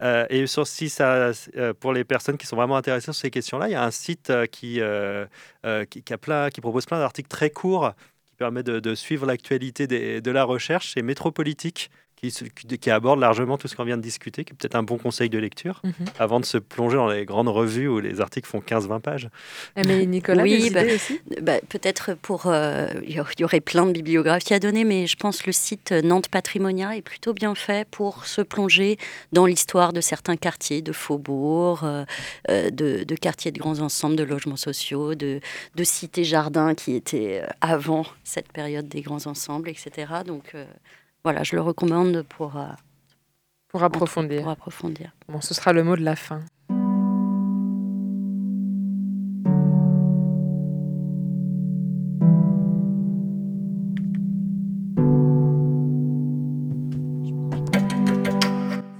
Euh, 0.02 0.26
et 0.28 0.46
sur, 0.46 0.66
si 0.66 0.88
ça, 0.90 1.32
euh, 1.56 1.72
pour 1.74 1.92
les 1.92 2.04
personnes 2.04 2.36
qui 2.36 2.46
sont 2.46 2.56
vraiment 2.56 2.76
intéressées 2.76 3.06
sur 3.06 3.14
ces 3.14 3.30
questions-là, 3.30 3.68
il 3.68 3.72
y 3.72 3.74
a 3.74 3.82
un 3.82 3.90
site 3.90 4.30
euh, 4.30 4.46
qui, 4.46 4.80
qui, 5.90 6.12
a 6.12 6.18
plein, 6.18 6.50
qui 6.50 6.60
propose 6.60 6.86
plein 6.86 6.98
d'articles 6.98 7.28
très 7.28 7.50
courts 7.50 7.92
qui 8.26 8.34
permet 8.36 8.62
de, 8.62 8.80
de 8.80 8.94
suivre 8.94 9.26
l'actualité 9.26 9.86
de 9.86 10.30
la 10.30 10.44
recherche. 10.44 10.92
C'est 10.94 11.02
Métropolitique 11.02 11.90
qui, 12.16 12.90
aborde 12.90 13.20
largement 13.20 13.58
tout 13.58 13.68
ce 13.68 13.76
qu'on 13.76 13.84
vient 13.84 13.96
de 13.96 14.02
discuter, 14.02 14.44
qui 14.44 14.52
est 14.52 14.56
peut-être 14.56 14.74
un 14.74 14.82
bon 14.82 14.98
conseil 14.98 15.28
de 15.28 15.38
lecture, 15.38 15.80
Mhm. 15.84 15.92
avant 16.18 16.40
de 16.40 16.44
se 16.44 16.58
plonger 16.58 16.96
dans 16.96 17.08
les 17.08 17.24
grandes 17.24 17.48
revues 17.48 17.88
où 17.88 18.00
les 18.00 18.20
articles 18.20 18.48
font 18.48 18.60
15-20 18.60 19.00
pages. 19.00 19.28
Mais 19.76 20.06
Nicolas, 20.06 20.42
oui, 20.42 20.70
bah, 20.70 20.80
bah, 21.42 21.58
peut-être 21.68 22.14
pour. 22.14 22.46
euh, 22.46 22.88
Il 23.06 23.14
y 23.40 23.44
aurait 23.44 23.60
plein 23.60 23.86
de 23.86 23.92
bibliographies 23.92 24.54
à 24.54 24.58
donner, 24.58 24.84
mais 24.84 25.06
je 25.06 25.16
pense 25.16 25.40
que 25.42 25.46
le 25.46 25.52
site 25.52 25.92
Nantes 25.92 26.28
Patrimonia 26.28 26.96
est 26.96 27.02
plutôt 27.02 27.32
bien 27.34 27.54
fait 27.54 27.86
pour 27.90 28.24
se 28.26 28.40
plonger 28.40 28.96
dans 29.32 29.46
l'histoire 29.46 29.92
de 29.92 30.00
certains 30.00 30.36
quartiers, 30.36 30.82
de 30.82 30.92
faubourgs, 30.92 31.84
euh, 31.84 32.04
euh, 32.50 32.70
de, 32.70 33.04
de 33.04 33.14
quartiers 33.14 33.52
de 33.52 33.58
grands 33.58 33.80
ensembles, 33.80 34.16
de 34.16 34.24
logements 34.24 34.56
sociaux, 34.56 35.14
de, 35.14 35.40
de 35.74 35.84
cités-jardins 35.84 36.74
qui 36.74 36.94
étaient 36.94 37.42
avant 37.60 38.06
cette 38.24 38.50
période 38.52 38.88
des 38.88 39.02
grands 39.02 39.26
ensembles, 39.26 39.68
etc. 39.68 39.90
Donc 40.26 40.52
euh, 40.54 40.64
voilà, 41.26 41.42
je 41.42 41.56
le 41.56 41.60
recommande 41.62 42.22
pour, 42.22 42.56
euh, 42.56 42.66
Pour 43.66 43.82
approfondir. 43.82 44.42
pour 44.42 44.50
approfondir. 44.52 45.10
Bon, 45.28 45.40
ce 45.40 45.54
sera 45.54 45.72
le 45.72 45.82
mot 45.82 45.96
de 45.96 46.02
la 46.04 46.14
fin. 46.14 46.44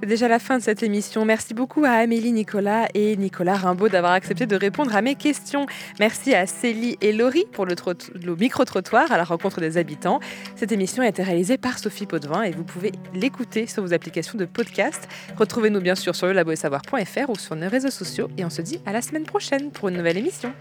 C'est 0.06 0.10
déjà 0.10 0.28
la 0.28 0.38
fin 0.38 0.58
de 0.58 0.62
cette 0.62 0.84
émission. 0.84 1.24
Merci 1.24 1.52
beaucoup 1.52 1.84
à 1.84 1.90
Amélie 1.90 2.30
Nicolas 2.30 2.86
et 2.94 3.16
Nicolas 3.16 3.56
Rimbaud 3.56 3.88
d'avoir 3.88 4.12
accepté 4.12 4.46
de 4.46 4.54
répondre 4.54 4.94
à 4.94 5.02
mes 5.02 5.16
questions. 5.16 5.66
Merci 5.98 6.32
à 6.32 6.46
Célie 6.46 6.96
et 7.00 7.12
Laurie 7.12 7.44
pour 7.50 7.66
le, 7.66 7.74
le 8.14 8.36
micro-trottoir 8.36 9.10
à 9.10 9.16
la 9.16 9.24
rencontre 9.24 9.60
des 9.60 9.78
habitants. 9.78 10.20
Cette 10.54 10.70
émission 10.70 11.02
a 11.02 11.08
été 11.08 11.24
réalisée 11.24 11.58
par 11.58 11.80
Sophie 11.80 12.06
Potvin 12.06 12.44
et 12.44 12.52
vous 12.52 12.62
pouvez 12.62 12.92
l'écouter 13.14 13.66
sur 13.66 13.82
vos 13.82 13.92
applications 13.92 14.38
de 14.38 14.44
podcast. 14.44 15.08
Retrouvez-nous 15.36 15.80
bien 15.80 15.96
sûr 15.96 16.14
sur 16.14 16.28
le 16.28 16.34
laboetsavoir.fr 16.34 17.28
ou 17.28 17.36
sur 17.36 17.56
nos 17.56 17.68
réseaux 17.68 17.90
sociaux 17.90 18.28
et 18.38 18.44
on 18.44 18.50
se 18.50 18.62
dit 18.62 18.78
à 18.86 18.92
la 18.92 19.02
semaine 19.02 19.24
prochaine 19.24 19.72
pour 19.72 19.88
une 19.88 19.96
nouvelle 19.96 20.18
émission. 20.18 20.52